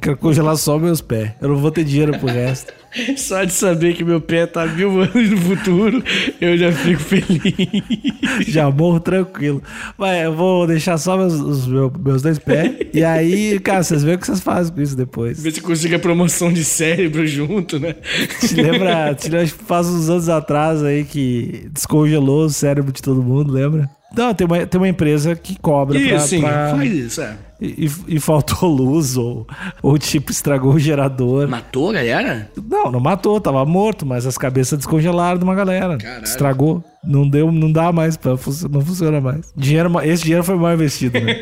Quero 0.00 0.16
congelar 0.16 0.56
só 0.56 0.78
meus 0.78 1.00
pés. 1.00 1.32
Eu 1.40 1.48
não 1.48 1.56
vou 1.56 1.70
ter 1.70 1.84
dinheiro 1.84 2.16
pro 2.18 2.28
resto. 2.28 2.72
Só 3.18 3.44
de 3.44 3.52
saber 3.52 3.92
que 3.94 4.02
meu 4.02 4.18
pé 4.18 4.46
tá 4.46 4.64
mil 4.64 5.02
anos 5.02 5.30
no 5.30 5.36
futuro, 5.36 6.02
eu 6.40 6.56
já 6.56 6.72
fico 6.72 6.98
feliz. 6.98 8.46
Já 8.46 8.70
morro 8.70 8.98
tranquilo. 8.98 9.62
Mas 9.98 10.24
eu 10.24 10.34
vou 10.34 10.66
deixar 10.66 10.96
só 10.96 11.16
meus, 11.18 11.34
os 11.34 11.66
meu- 11.66 11.92
meus 12.02 12.22
dois 12.22 12.38
pés. 12.38 12.72
E 12.94 13.04
aí, 13.04 13.58
cara, 13.60 13.82
vocês 13.82 14.02
veem 14.02 14.16
o 14.16 14.18
que 14.18 14.24
vocês 14.26 14.40
fazem 14.40 14.72
com 14.74 14.80
isso 14.80 14.96
depois. 14.96 15.42
Ver 15.42 15.50
se 15.52 15.60
consiga 15.60 15.96
a 15.96 15.98
promoção 15.98 16.50
de 16.50 16.64
cérebro 16.64 17.26
junto, 17.26 17.78
né? 17.78 17.94
Te 18.40 18.54
lembra, 18.54 19.14
te 19.14 19.28
lembra, 19.28 19.46
faz 19.66 19.86
uns 19.86 20.08
anos 20.08 20.28
atrás 20.30 20.82
aí 20.82 21.04
que 21.04 21.68
descongelou 21.70 22.46
o 22.46 22.50
cérebro 22.50 22.90
de 22.90 23.02
todo 23.02 23.22
mundo, 23.22 23.52
lembra? 23.52 23.88
Não, 24.16 24.32
tem 24.32 24.46
uma, 24.46 24.64
tem 24.66 24.80
uma 24.80 24.88
empresa 24.88 25.36
que 25.36 25.58
cobra 25.60 25.98
pra, 26.00 26.16
Isso, 26.16 26.28
sim, 26.28 26.40
pra- 26.40 26.70
faz 26.74 26.90
isso, 26.90 27.20
é. 27.20 27.36
E, 27.60 27.90
e- 28.06 28.20
faltou 28.20 28.68
luz, 28.70 29.16
ou, 29.16 29.46
ou 29.82 29.98
tipo, 29.98 30.30
estragou 30.30 30.74
o 30.74 30.78
gerador. 30.78 31.48
Matou 31.48 31.90
a 31.90 31.94
galera? 31.94 32.50
Não, 32.68 32.92
não 32.92 33.00
matou, 33.00 33.40
tava 33.40 33.64
morto, 33.64 34.06
mas 34.06 34.26
as 34.26 34.38
cabeças 34.38 34.78
descongelaram 34.78 35.38
de 35.38 35.44
uma 35.44 35.54
galera. 35.54 35.98
Caralho. 35.98 36.24
Estragou. 36.24 36.84
Não 37.08 37.26
deu, 37.28 37.50
não 37.50 37.72
dá 37.72 37.90
mais, 37.90 38.16
func- 38.16 38.70
não 38.70 38.82
funciona 38.82 39.20
mais. 39.20 39.52
Dinheiro, 39.56 39.90
esse 40.02 40.22
dinheiro 40.24 40.44
foi 40.44 40.56
mal 40.56 40.74
investido, 40.74 41.18
né? 41.18 41.34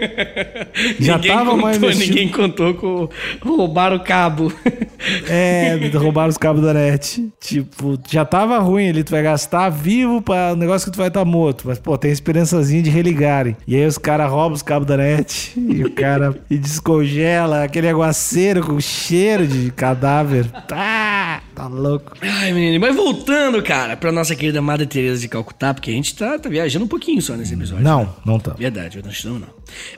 Já 1.01 1.17
ninguém 1.17 1.31
tava 1.33 1.45
contou, 1.51 1.57
mal 1.63 1.75
investido. 1.75 2.09
Ninguém 2.11 2.29
contou 2.29 2.75
com 2.75 3.09
roubaram 3.43 3.97
o 3.97 4.01
cabo. 4.05 4.53
É, 5.29 5.79
roubaram 5.95 6.31
os 6.31 6.39
cabos 6.39 6.63
da 6.63 6.73
net. 6.73 7.29
Tipo, 7.39 7.99
já 8.09 8.25
tava 8.25 8.59
ruim 8.59 8.89
ali, 8.89 9.05
tu 9.05 9.11
vai 9.11 9.23
gastar 9.23 9.69
vivo 9.69 10.23
pra 10.23 10.53
um 10.55 10.57
negócio 10.57 10.87
que 10.87 10.93
tu 10.95 10.99
vai 10.99 11.09
estar 11.09 11.25
morto. 11.25 11.65
Mas, 11.67 11.79
pô, 11.79 11.99
tem 11.99 12.11
esperançazinha 12.11 12.83
de 12.83 12.89
religarem. 12.91 13.55
E 13.69 13.77
aí 13.77 13.87
os 13.87 13.99
caras 13.99 14.31
roubam 14.31 14.55
os 14.55 14.63
cabos 14.63 14.87
da 14.89 14.97
net 14.97 15.53
e 15.61 15.85
o 15.85 15.91
cara 15.93 16.35
e 16.49 16.57
descongela 16.57 17.63
aquele 17.65 17.89
aguaceiro 17.89 18.63
com 18.67 18.81
cheiro 18.81 19.47
de 19.47 19.71
cadáver. 19.71 20.47
Tá, 20.67 21.43
tá 21.57 21.67
louco. 21.67 22.13
Ai, 22.21 22.53
menino, 22.53 22.79
mas 22.79 22.95
voltando, 22.95 23.63
cara, 23.63 23.97
pra 23.97 24.13
nossa 24.13 24.37
querida 24.37 24.61
Madre 24.61 24.87
Teresa 24.87 25.23
de 25.23 25.29
Calcutá, 25.29 25.73
porque 25.73 25.91
a 25.91 25.95
gente 25.95 26.15
tá, 26.15 26.39
tá 26.39 26.51
viajando 26.51 26.85
um 26.85 26.89
pouquinho 26.89 27.21
só 27.23 27.35
nesse 27.35 27.55
episódio. 27.55 27.83
Não, 27.83 28.15
não 28.25 28.39
tá. 28.39 28.53
Verdade, 28.53 28.99
eu 28.99 29.03
não 29.03 29.11
estou, 29.11 29.39
não. 29.39 29.49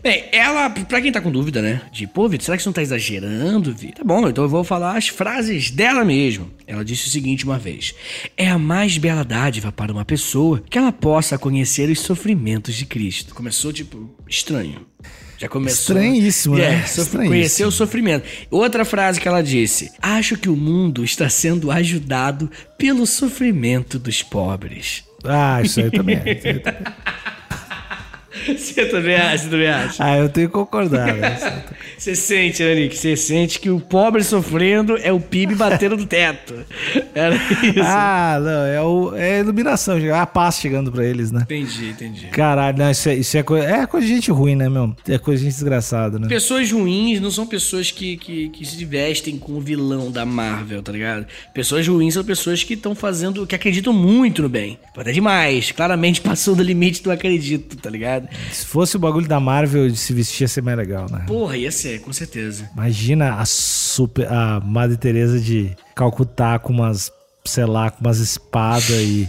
Bem, 0.03 0.27
ela, 0.31 0.71
pra 0.71 1.03
quem 1.03 1.11
tá 1.11 1.21
com 1.21 1.31
dúvida, 1.31 1.61
né? 1.61 1.83
De, 1.93 2.07
pô, 2.07 2.29
Vitor, 2.29 2.45
será 2.45 2.57
que 2.57 2.63
você 2.63 2.69
não 2.69 2.73
tá 2.73 2.81
exagerando, 2.81 3.75
Vitor? 3.75 3.99
Tá 3.99 4.05
bom, 4.05 4.29
então 4.29 4.45
eu 4.45 4.49
vou 4.49 4.63
falar 4.63 4.97
as 4.97 5.09
frases 5.09 5.71
dela 5.71 6.05
mesmo. 6.05 6.49
Ela 6.67 6.85
disse 6.85 7.09
o 7.09 7.11
seguinte 7.11 7.45
uma 7.45 7.59
vez: 7.59 7.95
É 8.37 8.49
a 8.49 8.59
mais 8.59 8.97
bela 8.97 9.25
dádiva 9.25 9.73
para 9.73 9.93
uma 9.93 10.05
pessoa 10.05 10.63
que 10.71 10.79
ela 10.79 10.93
possa 10.93 11.37
conhecer 11.37 11.91
os 11.91 12.01
sofrimentos 12.01 12.75
de 12.75 12.87
Cristo. 12.87 13.35
Começou, 13.35 13.73
tipo, 13.73 14.15
estranho. 14.29 14.87
Já 15.39 15.49
começou. 15.49 15.97
Estranhíssimo, 15.97 16.57
né? 16.57 16.65
É, 16.65 16.85
Estranhíssimo. 16.85 17.29
conhecer 17.29 17.65
o 17.65 17.71
sofrimento. 17.71 18.27
Outra 18.51 18.85
frase 18.85 19.21
que 19.21 19.29
ela 19.29 19.41
disse: 19.43 19.93
Acho 20.03 20.37
que 20.37 20.49
o 20.49 20.57
mundo 20.57 21.05
está 21.05 21.29
sendo 21.29 21.71
ajudado 21.71 22.51
pelo 22.77 23.07
sofrimento 23.07 23.99
dos 23.99 24.23
pobres. 24.23 25.05
Ah, 25.23 25.61
isso 25.63 25.81
aí 25.81 25.91
também. 25.91 26.21
é, 26.25 26.33
isso 26.33 26.47
aí 26.47 26.59
também. 26.59 26.83
Você 28.57 28.86
também 28.86 29.14
acha, 29.14 29.39
você 29.39 29.51
também 29.51 29.68
acha. 29.68 30.05
Ah, 30.05 30.18
eu 30.18 30.28
tenho 30.28 30.49
que 30.49 30.55
concordar. 30.55 31.14
Né? 31.14 31.39
Você 31.99 32.14
sente, 32.14 32.62
né, 32.62 32.74
Nick? 32.74 32.97
Você 32.97 33.16
sente 33.16 33.59
que 33.59 33.70
o 33.70 33.80
pobre 33.80 34.22
sofrendo 34.22 34.97
é 34.99 35.12
o 35.12 35.18
PIB 35.18 35.55
batendo 35.55 35.97
no 35.97 36.07
teto. 36.07 36.55
Era 37.14 37.34
isso. 37.34 37.82
Ah, 37.82 38.39
não, 38.41 38.64
é, 38.64 38.82
o, 38.82 39.16
é 39.16 39.36
a 39.36 39.39
iluminação, 39.41 39.99
é 39.99 40.11
a 40.11 40.26
paz 40.26 40.59
chegando 40.59 40.93
pra 40.93 41.05
eles, 41.05 41.32
né? 41.32 41.43
Entendi, 41.43 41.89
entendi. 41.89 42.26
Caralho, 42.26 42.78
não, 42.78 42.91
isso, 42.91 43.09
é, 43.09 43.14
isso 43.16 43.36
é, 43.36 43.43
coisa, 43.43 43.66
é 43.66 43.86
coisa 43.86 44.07
de 44.07 44.14
gente 44.14 44.30
ruim, 44.30 44.55
né, 44.55 44.68
meu? 44.68 44.95
É 45.09 45.18
coisa 45.18 45.41
de 45.41 45.47
gente 45.47 45.55
desgraçada, 45.55 46.18
né? 46.18 46.28
Pessoas 46.28 46.70
ruins 46.70 47.20
não 47.20 47.30
são 47.30 47.47
pessoas 47.47 47.91
que, 47.91 48.16
que, 48.16 48.49
que 48.51 48.64
se 48.64 48.84
vestem 48.84 49.36
com 49.36 49.53
o 49.53 49.61
vilão 49.61 50.11
da 50.11 50.24
Marvel, 50.24 50.82
tá 50.82 50.93
ligado? 50.93 51.26
Pessoas 51.53 51.86
ruins 51.86 52.14
são 52.14 52.24
pessoas 52.24 52.62
que 52.62 52.74
estão 52.74 52.95
fazendo, 52.95 53.47
que 53.47 53.55
acreditam 53.55 53.93
muito 53.93 54.43
no 54.43 54.49
bem. 54.49 54.78
Até 54.97 55.12
demais, 55.12 55.72
claramente 55.72 56.20
passou 56.20 56.55
do 56.55 56.62
limite 56.62 57.03
do 57.03 57.11
acredito, 57.11 57.76
tá 57.76 57.91
ligado? 57.91 58.28
Se 58.53 58.64
fosse 58.66 58.97
o 58.97 58.99
bagulho 58.99 59.26
da 59.29 59.39
Marvel, 59.41 59.95
se 59.95 60.12
vestir 60.12 60.43
ia 60.45 60.49
ser 60.49 60.62
mais 60.62 60.76
legal, 60.76 61.07
né? 61.11 61.24
Porra, 61.26 61.57
ia 61.57 61.70
ser, 61.72 62.01
com 62.01 62.12
certeza. 62.12 62.68
Imagina 62.74 63.35
a 63.35 63.45
super. 63.47 64.26
a 64.31 64.61
Madre 64.61 64.97
Teresa 64.97 65.39
de 65.41 65.70
Calcutá 65.95 66.59
com 66.59 66.72
umas, 66.72 67.11
sei 67.45 67.64
lá, 67.66 67.91
com 67.91 68.01
umas 68.05 68.18
espadas 68.18 68.91
e 68.91 69.29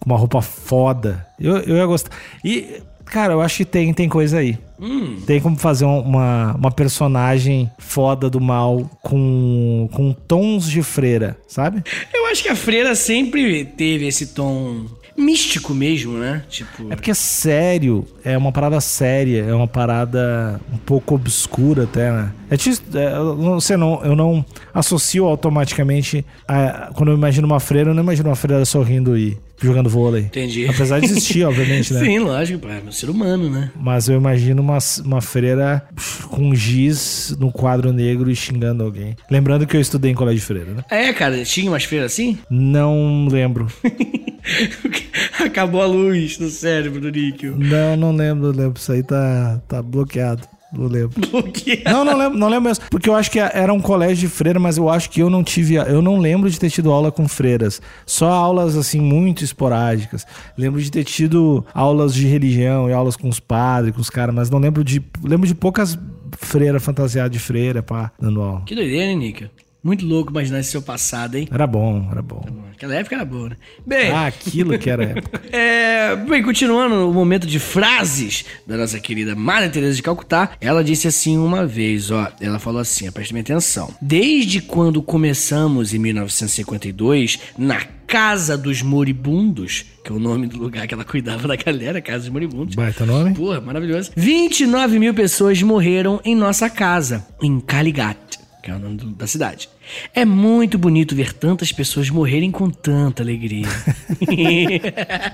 com 0.00 0.10
uma 0.10 0.18
roupa 0.18 0.40
foda. 0.40 1.26
Eu, 1.38 1.58
eu 1.58 1.76
ia 1.76 1.86
gostar. 1.86 2.10
E, 2.44 2.80
cara, 3.04 3.32
eu 3.34 3.40
acho 3.40 3.58
que 3.58 3.64
tem, 3.64 3.92
tem 3.92 4.08
coisa 4.08 4.38
aí. 4.38 4.58
Hum, 4.80 5.20
Tem 5.26 5.40
como 5.40 5.56
fazer 5.56 5.84
um- 5.84 6.00
uma, 6.02 6.54
uma 6.54 6.70
personagem 6.70 7.68
foda 7.78 8.30
do 8.30 8.40
mal 8.40 8.88
com, 9.02 9.88
com 9.92 10.12
tons 10.12 10.70
de 10.70 10.82
freira, 10.84 11.36
sabe? 11.48 11.82
eu 12.14 12.26
acho 12.26 12.44
que 12.44 12.48
a 12.48 12.54
freira 12.54 12.94
sempre 12.94 13.64
teve 13.64 14.06
esse 14.06 14.26
tom 14.28 14.86
místico 15.18 15.74
mesmo, 15.74 16.14
né? 16.18 16.42
Tipo. 16.48 16.90
É 16.92 16.96
porque 16.96 17.10
é 17.10 17.14
sério, 17.14 18.06
é 18.24 18.36
uma 18.38 18.52
parada 18.52 18.80
séria, 18.80 19.44
é 19.44 19.54
uma 19.54 19.66
parada 19.68 20.60
um 20.72 20.76
pouco 20.78 21.14
obscura 21.14 21.84
até, 21.84 22.10
né? 22.12 22.30
É, 22.50 22.56
tipo, 22.56 22.96
é, 22.96 23.12
eu 23.16 23.36
não 23.36 23.60
sei, 23.60 23.76
não, 23.76 24.02
eu 24.04 24.16
não 24.16 24.44
associo 24.72 25.26
automaticamente, 25.26 26.24
a- 26.46 26.90
quando 26.94 27.10
eu 27.10 27.16
imagino 27.16 27.46
uma 27.46 27.60
freira, 27.60 27.90
eu 27.90 27.94
não 27.94 28.02
imagino 28.02 28.28
uma 28.30 28.36
freira 28.36 28.64
sorrindo 28.64 29.18
e 29.18 29.36
jogando 29.60 29.90
vôlei. 29.90 30.22
Entendi. 30.22 30.66
Apesar 30.68 31.00
de 31.00 31.06
existir, 31.06 31.44
obviamente, 31.44 31.92
né? 31.92 32.00
Sim, 32.04 32.20
lógico, 32.20 32.66
é 32.68 32.80
um 32.86 32.92
ser 32.92 33.10
humano, 33.10 33.50
né? 33.50 33.70
Mas 33.76 34.08
eu 34.08 34.16
imagino 34.16 34.62
uma, 34.62 34.78
uma 35.04 35.20
freira 35.20 35.82
com 36.30 36.54
giz 36.54 37.36
no 37.38 37.50
quadro 37.52 37.92
negro 37.92 38.30
e 38.30 38.36
xingando 38.36 38.84
alguém. 38.84 39.16
Lembrando 39.30 39.66
que 39.66 39.76
eu 39.76 39.80
estudei 39.80 40.12
em 40.12 40.14
colégio 40.14 40.40
de 40.40 40.46
freira, 40.46 40.70
né? 40.72 40.84
É, 40.88 41.12
cara, 41.12 41.42
tinha 41.44 41.70
umas 41.70 41.82
freiras 41.84 42.12
assim? 42.12 42.38
Não 42.48 43.26
lembro. 43.30 43.66
Acabou 45.44 45.82
a 45.82 45.86
luz 45.86 46.38
no 46.38 46.48
cérebro 46.48 47.00
do 47.00 47.10
Níquel. 47.10 47.56
Não, 47.56 47.96
não 47.96 48.12
lembro, 48.14 48.52
não 48.52 48.56
lembro. 48.56 48.78
Isso 48.78 48.92
aí 48.92 49.02
tá, 49.02 49.60
tá 49.68 49.82
bloqueado. 49.82 50.42
Não 50.72 50.86
lembro. 50.86 51.18
Porque 51.30 51.82
Não, 51.86 52.04
não 52.04 52.16
lembro, 52.16 52.38
não 52.38 52.48
lembro 52.48 52.68
mesmo. 52.68 52.84
Porque 52.90 53.08
eu 53.08 53.14
acho 53.14 53.30
que 53.30 53.38
era 53.38 53.72
um 53.72 53.80
colégio 53.80 54.28
de 54.28 54.28
freira, 54.28 54.58
mas 54.60 54.76
eu 54.76 54.88
acho 54.90 55.08
que 55.08 55.20
eu 55.20 55.30
não 55.30 55.42
tive. 55.42 55.76
Eu 55.76 56.02
não 56.02 56.18
lembro 56.18 56.50
de 56.50 56.60
ter 56.60 56.68
tido 56.68 56.92
aula 56.92 57.10
com 57.10 57.26
freiras. 57.26 57.80
Só 58.04 58.28
aulas, 58.28 58.76
assim, 58.76 59.00
muito 59.00 59.42
esporádicas. 59.42 60.26
Lembro 60.58 60.80
de 60.80 60.90
ter 60.90 61.04
tido 61.04 61.64
aulas 61.72 62.12
de 62.12 62.26
religião 62.26 62.88
e 62.90 62.92
aulas 62.92 63.16
com 63.16 63.28
os 63.28 63.40
padres, 63.40 63.94
com 63.94 64.00
os 64.00 64.10
caras, 64.10 64.34
mas 64.34 64.50
não 64.50 64.58
lembro 64.58 64.84
de. 64.84 65.02
Lembro 65.24 65.46
de 65.46 65.54
poucas 65.54 65.98
freiras 66.36 66.84
fantasiadas 66.84 67.32
de 67.32 67.38
freira, 67.38 67.82
pá, 67.82 68.12
dando 68.20 68.42
aula. 68.42 68.62
Que 68.66 68.74
doideira, 68.74 69.10
hein, 69.10 69.16
Níquel? 69.16 69.48
Muito 69.82 70.04
louco 70.04 70.30
imaginar 70.30 70.58
esse 70.60 70.70
seu 70.70 70.82
passado, 70.82 71.36
hein? 71.36 71.48
Era 71.52 71.66
bom, 71.66 72.08
era 72.10 72.20
bom. 72.20 72.44
Aquela 72.72 72.94
época 72.96 73.14
era 73.14 73.24
boa, 73.24 73.50
né? 73.50 73.56
Bem, 73.86 74.10
Ah, 74.10 74.26
aquilo 74.26 74.78
que 74.78 74.90
era 74.90 75.04
época. 75.04 75.40
É, 75.50 76.16
bem, 76.16 76.42
continuando 76.42 77.08
o 77.08 77.12
momento 77.14 77.46
de 77.46 77.58
frases 77.58 78.44
da 78.66 78.76
nossa 78.76 78.98
querida 79.00 79.34
Maria 79.34 79.68
Teresa 79.68 79.94
de 79.96 80.02
Calcutá, 80.02 80.50
ela 80.60 80.82
disse 80.84 81.06
assim 81.08 81.36
uma 81.38 81.66
vez, 81.66 82.10
ó, 82.10 82.30
ela 82.40 82.58
falou 82.58 82.80
assim, 82.80 83.08
ó, 83.08 83.12
preste 83.12 83.32
bem 83.32 83.40
atenção. 83.42 83.92
Desde 84.00 84.60
quando 84.60 85.00
começamos 85.02 85.92
em 85.94 85.98
1952 85.98 87.38
na 87.56 87.80
Casa 88.06 88.56
dos 88.56 88.80
Moribundos, 88.80 89.84
que 90.02 90.10
é 90.10 90.14
o 90.14 90.18
nome 90.18 90.46
do 90.46 90.56
lugar 90.56 90.86
que 90.86 90.94
ela 90.94 91.04
cuidava 91.04 91.46
da 91.46 91.56
galera, 91.56 92.00
Casa 92.00 92.20
dos 92.20 92.28
Moribundos. 92.30 92.74
Baita 92.74 93.04
nome? 93.04 93.34
Porra, 93.34 93.60
maravilhoso. 93.60 94.10
29 94.16 94.98
mil 94.98 95.12
pessoas 95.12 95.60
morreram 95.62 96.18
em 96.24 96.34
nossa 96.34 96.70
casa, 96.70 97.26
em 97.42 97.60
Caligat, 97.60 98.37
que 98.62 98.70
é 98.70 98.74
o 98.74 98.78
nome 98.78 98.96
do- 98.96 99.06
da 99.10 99.26
cidade. 99.26 99.68
É 100.14 100.24
muito 100.24 100.78
bonito 100.78 101.14
ver 101.14 101.32
tantas 101.32 101.72
pessoas 101.72 102.10
morrerem 102.10 102.50
com 102.50 102.68
tanta 102.70 103.22
alegria. 103.22 103.66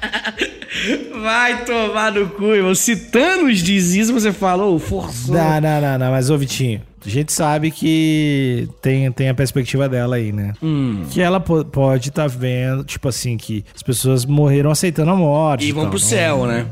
Vai 1.22 1.64
tomar 1.64 2.12
no 2.12 2.28
cu, 2.28 2.46
irmão. 2.54 2.74
Se 2.74 2.96
Thanos 3.10 3.60
diz 3.62 3.94
isso, 3.94 4.12
você 4.12 4.32
falou, 4.32 4.78
forçou. 4.78 5.34
Não, 5.34 5.60
não, 5.60 5.80
não, 5.80 5.98
não, 5.98 6.10
mas 6.10 6.30
ô 6.30 6.36
Vitinho, 6.36 6.82
a 7.04 7.08
gente 7.08 7.32
sabe 7.32 7.70
que 7.70 8.68
tem, 8.82 9.10
tem 9.12 9.28
a 9.28 9.34
perspectiva 9.34 9.88
dela 9.88 10.16
aí, 10.16 10.32
né? 10.32 10.52
Hum. 10.62 11.04
Que 11.10 11.20
ela 11.20 11.40
po- 11.40 11.64
pode 11.64 12.08
estar 12.10 12.26
vendo, 12.28 12.84
tipo 12.84 13.08
assim, 13.08 13.36
que 13.36 13.64
as 13.74 13.82
pessoas 13.82 14.24
morreram 14.24 14.70
aceitando 14.70 15.10
a 15.12 15.16
morte. 15.16 15.66
E 15.66 15.72
vão 15.72 15.84
tal, 15.84 15.90
pro 15.92 16.00
não- 16.00 16.06
céu, 16.06 16.46
né? 16.46 16.66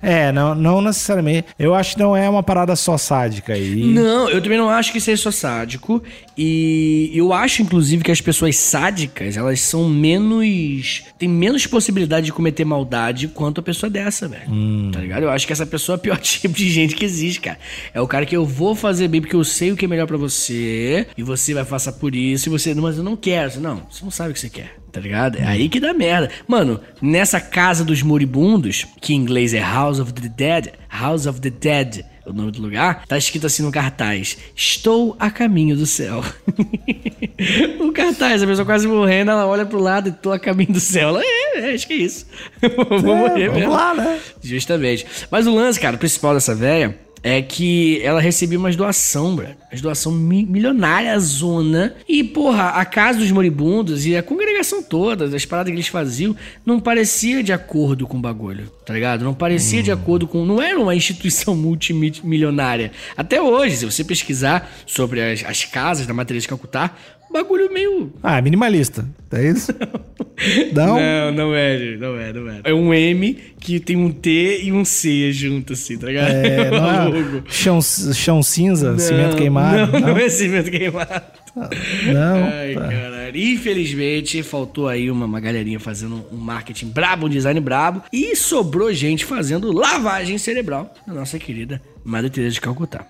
É, 0.00 0.30
não, 0.32 0.54
não 0.54 0.80
necessariamente. 0.80 1.48
Eu 1.58 1.74
acho 1.74 1.94
que 1.94 2.00
não 2.00 2.16
é 2.16 2.28
uma 2.28 2.42
parada 2.42 2.76
só 2.76 2.96
sádica 2.98 3.52
aí. 3.54 3.84
Não, 3.84 4.28
eu 4.28 4.42
também 4.42 4.58
não 4.58 4.68
acho 4.68 4.92
que 4.92 5.00
seja 5.00 5.22
só 5.22 5.30
sádico. 5.30 6.02
E 6.36 7.10
eu 7.14 7.32
acho, 7.32 7.62
inclusive, 7.62 8.04
que 8.04 8.10
as 8.10 8.20
pessoas 8.20 8.56
sádicas, 8.56 9.36
elas 9.36 9.60
são 9.60 9.88
menos. 9.88 11.04
tem 11.18 11.28
menos 11.28 11.66
possibilidade 11.66 12.26
de 12.26 12.32
cometer 12.32 12.64
maldade 12.64 13.28
quanto 13.28 13.60
a 13.60 13.62
pessoa 13.62 13.88
dessa, 13.88 14.28
velho. 14.28 14.46
Tá 14.92 15.00
ligado? 15.00 15.22
Eu 15.22 15.30
acho 15.30 15.46
que 15.46 15.52
essa 15.52 15.66
pessoa 15.66 15.96
é 15.96 15.98
o 15.98 16.00
pior 16.00 16.18
tipo 16.20 16.54
de 16.54 16.70
gente 16.70 16.94
que 16.94 17.04
existe, 17.04 17.40
cara. 17.40 17.58
É 17.94 18.00
o 18.00 18.06
cara 18.06 18.26
que 18.26 18.36
eu 18.36 18.44
vou 18.44 18.74
fazer 18.74 19.08
bem 19.08 19.20
porque 19.20 19.36
eu 19.36 19.44
sei 19.44 19.72
o 19.72 19.76
que 19.76 19.84
é 19.84 19.88
melhor 19.88 20.06
pra 20.06 20.16
você. 20.16 21.06
E 21.16 21.22
você 21.22 21.54
vai 21.54 21.64
passar 21.64 21.92
por 21.92 22.14
isso. 22.14 22.48
E 22.48 22.50
você. 22.50 22.74
Mas 22.74 22.98
eu 22.98 23.04
não 23.04 23.16
quero. 23.16 23.60
Não, 23.60 23.82
você 23.90 24.04
não 24.04 24.10
sabe 24.10 24.30
o 24.30 24.34
que 24.34 24.40
você 24.40 24.50
quer. 24.50 24.76
Tá 24.96 25.00
ligado? 25.02 25.36
É 25.36 25.44
aí 25.44 25.68
que 25.68 25.78
dá 25.78 25.92
merda. 25.92 26.30
Mano, 26.48 26.80
nessa 27.02 27.38
casa 27.38 27.84
dos 27.84 28.00
moribundos, 28.00 28.86
que 28.98 29.12
em 29.12 29.16
inglês 29.18 29.52
é 29.52 29.60
House 29.60 30.00
of 30.00 30.10
the 30.14 30.26
Dead, 30.26 30.68
House 30.88 31.26
of 31.26 31.38
the 31.38 31.50
Dead, 31.50 32.02
o 32.24 32.32
nome 32.32 32.50
do 32.50 32.62
lugar, 32.62 33.04
tá 33.06 33.18
escrito 33.18 33.46
assim 33.46 33.62
no 33.62 33.70
cartaz: 33.70 34.38
Estou 34.56 35.14
a 35.20 35.30
caminho 35.30 35.76
do 35.76 35.84
céu. 35.84 36.24
o 37.78 37.92
cartaz, 37.92 38.42
a 38.42 38.46
pessoa 38.46 38.64
quase 38.64 38.88
morrendo, 38.88 39.32
ela 39.32 39.46
olha 39.46 39.66
pro 39.66 39.78
lado 39.78 40.08
e 40.08 40.12
tô 40.12 40.32
a 40.32 40.38
caminho 40.38 40.72
do 40.72 40.80
céu. 40.80 41.10
Ela, 41.10 41.20
é, 41.22 41.58
é, 41.70 41.74
acho 41.74 41.86
que 41.86 41.92
é 41.92 41.96
isso. 41.96 42.26
Vou 42.88 43.14
É, 43.14 43.18
morrer 43.28 43.46
vamos 43.48 43.60
mesmo. 43.60 43.72
lá, 43.74 43.92
né? 43.92 44.18
Justamente. 44.42 45.06
Mas 45.30 45.46
o 45.46 45.54
lance, 45.54 45.78
cara, 45.78 45.98
principal 45.98 46.32
dessa 46.32 46.54
véia 46.54 46.96
é 47.22 47.42
que 47.42 48.00
ela 48.02 48.20
recebia 48.20 48.58
umas 48.58 48.76
doação, 48.76 49.34
bro. 49.34 49.48
As 49.72 49.80
doação 49.80 50.12
mi 50.12 50.46
milionária 50.46 51.18
zona. 51.18 51.94
E, 52.08 52.22
porra, 52.22 52.70
a 52.70 52.84
casa 52.84 53.18
dos 53.18 53.30
moribundos 53.30 54.06
e 54.06 54.16
a 54.16 54.22
congregação 54.22 54.82
toda, 54.82 55.24
as 55.24 55.44
paradas 55.44 55.70
que 55.70 55.76
eles 55.76 55.88
faziam, 55.88 56.36
não 56.64 56.78
parecia 56.78 57.42
de 57.42 57.52
acordo 57.52 58.06
com 58.06 58.16
o 58.16 58.20
bagulho, 58.20 58.70
tá 58.84 58.94
ligado? 58.94 59.24
Não 59.24 59.34
parecia 59.34 59.82
de 59.82 59.90
acordo 59.90 60.26
com. 60.26 60.44
Não 60.44 60.62
era 60.62 60.78
uma 60.78 60.94
instituição 60.94 61.54
multimilionária. 61.56 62.92
Até 63.16 63.40
hoje, 63.40 63.76
se 63.76 63.84
você 63.84 64.04
pesquisar 64.04 64.70
sobre 64.86 65.20
as, 65.20 65.44
as 65.44 65.64
casas 65.64 66.06
da 66.06 66.14
Matriz 66.14 66.44
de 66.44 66.48
Calcutá, 66.48 66.94
bagulho 67.32 67.72
meio 67.72 68.12
Ah, 68.22 68.40
minimalista. 68.40 69.06
É 69.32 69.48
isso? 69.48 69.72
Não? 70.74 70.96
Não, 71.00 71.32
não 71.32 71.54
é, 71.54 71.78
gente, 71.78 71.96
não 71.96 72.14
é, 72.18 72.30
não 72.30 72.50
é. 72.50 72.60
É 72.64 72.74
um 72.74 72.92
M 72.92 73.34
que 73.58 73.80
tem 73.80 73.96
um 73.96 74.10
T 74.10 74.60
e 74.64 74.70
um 74.70 74.84
C 74.84 75.32
junto, 75.32 75.72
assim, 75.72 75.96
tá 75.96 76.06
ligado? 76.08 76.28
É, 76.30 76.68
não 76.78 76.90
é 76.90 77.04
logo. 77.04 77.42
chão, 77.48 77.80
chão 77.80 78.42
cinza, 78.42 78.98
cimento 78.98 79.30
Não, 79.30 79.36
queimado? 79.38 79.92
Não, 79.92 80.00
Não, 80.00 80.08
não 80.08 80.18
é 80.18 80.28
cimento 80.28 80.70
queimado. 80.70 81.22
não. 81.56 82.44
Ai, 82.52 82.74
tá. 82.74 82.80
caralho. 82.88 83.36
Infelizmente, 83.36 84.42
faltou 84.42 84.88
aí 84.88 85.10
uma, 85.10 85.24
uma 85.24 85.40
galerinha 85.40 85.80
fazendo 85.80 86.22
um 86.30 86.36
marketing 86.36 86.88
brabo, 86.88 87.26
um 87.26 87.30
design 87.30 87.58
brabo. 87.58 88.02
E 88.12 88.36
sobrou 88.36 88.92
gente 88.92 89.24
fazendo 89.24 89.72
lavagem 89.72 90.36
cerebral 90.36 90.92
na 91.06 91.14
nossa 91.14 91.38
querida 91.38 91.80
Madre 92.04 92.28
Teresa 92.28 92.52
de 92.54 92.60
Calcutá. 92.60 93.06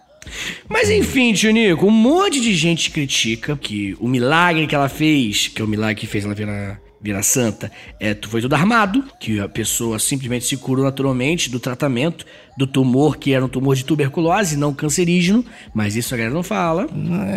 Mas 0.68 0.90
enfim, 0.90 1.32
tio 1.32 1.50
Nico, 1.52 1.86
um 1.86 1.90
monte 1.90 2.40
de 2.40 2.54
gente 2.54 2.90
critica 2.90 3.56
que 3.56 3.96
o 4.00 4.08
milagre 4.08 4.66
que 4.66 4.74
ela 4.74 4.88
fez, 4.88 5.48
que 5.48 5.60
é 5.60 5.64
o 5.64 5.68
milagre 5.68 5.96
que 5.96 6.06
fez 6.06 6.24
ela 6.24 6.34
virar, 6.34 6.80
virar 7.00 7.22
santa, 7.22 7.70
é, 8.00 8.16
foi 8.28 8.40
tudo 8.40 8.54
armado, 8.54 9.04
que 9.20 9.38
a 9.40 9.48
pessoa 9.48 9.98
simplesmente 9.98 10.44
se 10.44 10.56
curou 10.56 10.84
naturalmente 10.84 11.50
do 11.50 11.60
tratamento 11.60 12.26
do 12.56 12.66
tumor, 12.66 13.16
que 13.18 13.32
era 13.34 13.44
um 13.44 13.48
tumor 13.48 13.76
de 13.76 13.84
tuberculose, 13.84 14.56
não 14.56 14.72
cancerígeno, 14.72 15.44
mas 15.74 15.94
isso 15.94 16.14
a 16.14 16.16
galera 16.16 16.34
não 16.34 16.42
fala. 16.42 16.86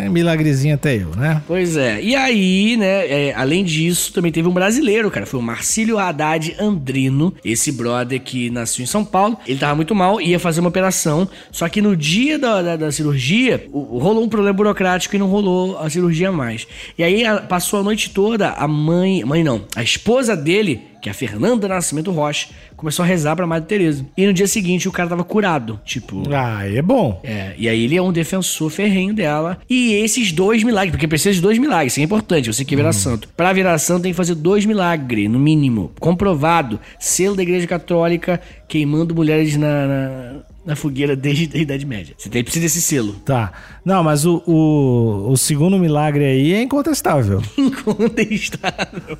É 0.02 0.08
milagrezinho 0.08 0.74
até 0.74 0.96
eu, 0.96 1.10
né? 1.14 1.42
Pois 1.46 1.76
é. 1.76 2.00
E 2.02 2.14
aí, 2.16 2.76
né, 2.76 3.06
é, 3.28 3.34
além 3.34 3.62
disso, 3.64 4.12
também 4.12 4.32
teve 4.32 4.48
um 4.48 4.52
brasileiro, 4.52 5.10
cara. 5.10 5.26
Foi 5.26 5.38
o 5.38 5.42
Marcílio 5.42 5.98
Haddad 5.98 6.56
Andrino, 6.58 7.34
esse 7.44 7.70
brother 7.72 8.20
que 8.20 8.48
nasceu 8.50 8.82
em 8.82 8.86
São 8.86 9.04
Paulo. 9.04 9.36
Ele 9.46 9.58
tava 9.58 9.74
muito 9.74 9.94
mal, 9.94 10.20
ia 10.20 10.38
fazer 10.38 10.60
uma 10.60 10.68
operação. 10.70 11.28
Só 11.52 11.68
que 11.68 11.82
no 11.82 11.94
dia 11.96 12.38
da, 12.38 12.62
da, 12.62 12.76
da 12.76 12.92
cirurgia, 12.92 13.66
o- 13.72 13.98
rolou 13.98 14.24
um 14.24 14.28
problema 14.28 14.54
burocrático 14.54 15.16
e 15.16 15.18
não 15.18 15.26
rolou 15.28 15.78
a 15.78 15.90
cirurgia 15.90 16.32
mais. 16.32 16.66
E 16.96 17.02
aí 17.04 17.24
a- 17.26 17.40
passou 17.42 17.80
a 17.80 17.82
noite 17.82 18.10
toda 18.10 18.50
a 18.52 18.66
mãe. 18.66 19.22
Mãe 19.24 19.44
não, 19.44 19.62
a 19.76 19.82
esposa 19.82 20.34
dele 20.36 20.80
que 21.00 21.08
é 21.08 21.12
a 21.12 21.14
Fernanda 21.14 21.68
Nascimento 21.68 22.10
Rocha, 22.10 22.48
começou 22.76 23.02
a 23.02 23.06
rezar 23.06 23.36
pra 23.36 23.46
Madre 23.46 23.68
Teresa. 23.68 24.04
E 24.16 24.26
no 24.26 24.32
dia 24.32 24.46
seguinte 24.46 24.88
o 24.88 24.92
cara 24.92 25.08
tava 25.08 25.24
curado. 25.24 25.80
Tipo. 25.84 26.22
Ah, 26.32 26.66
é 26.66 26.82
bom. 26.82 27.20
É, 27.24 27.54
e 27.56 27.68
aí 27.68 27.84
ele 27.84 27.96
é 27.96 28.02
um 28.02 28.12
defensor 28.12 28.70
ferrenho 28.70 29.14
dela. 29.14 29.58
E 29.68 29.94
esses 29.94 30.32
dois 30.32 30.62
milagres, 30.62 30.92
porque 30.92 31.08
precisa 31.08 31.34
de 31.34 31.40
dois 31.40 31.58
milagres, 31.58 31.92
isso 31.92 32.00
é 32.00 32.02
importante, 32.04 32.52
você 32.52 32.64
que 32.64 32.76
virar 32.76 32.92
santo. 32.92 33.28
Pra 33.36 33.52
virar 33.52 33.78
santo 33.78 34.02
tem 34.02 34.12
que 34.12 34.16
fazer 34.16 34.34
dois 34.34 34.64
milagres, 34.64 35.30
no 35.30 35.38
mínimo. 35.38 35.92
Comprovado. 35.98 36.78
Selo 36.98 37.36
da 37.36 37.42
Igreja 37.42 37.66
Católica 37.66 38.40
queimando 38.68 39.14
mulheres 39.14 39.56
na, 39.56 39.86
na, 39.86 40.32
na 40.64 40.76
fogueira 40.76 41.16
desde 41.16 41.56
a 41.56 41.60
Idade 41.60 41.86
Média. 41.86 42.14
Você 42.18 42.28
tem, 42.28 42.42
precisa 42.44 42.64
desse 42.64 42.80
selo. 42.82 43.14
Tá. 43.24 43.52
Não, 43.84 44.02
mas 44.04 44.26
o, 44.26 44.42
o, 44.46 45.30
o 45.32 45.36
segundo 45.36 45.78
milagre 45.78 46.24
aí 46.24 46.52
é 46.52 46.62
incontestável. 46.62 47.42
Incontestável. 47.56 49.18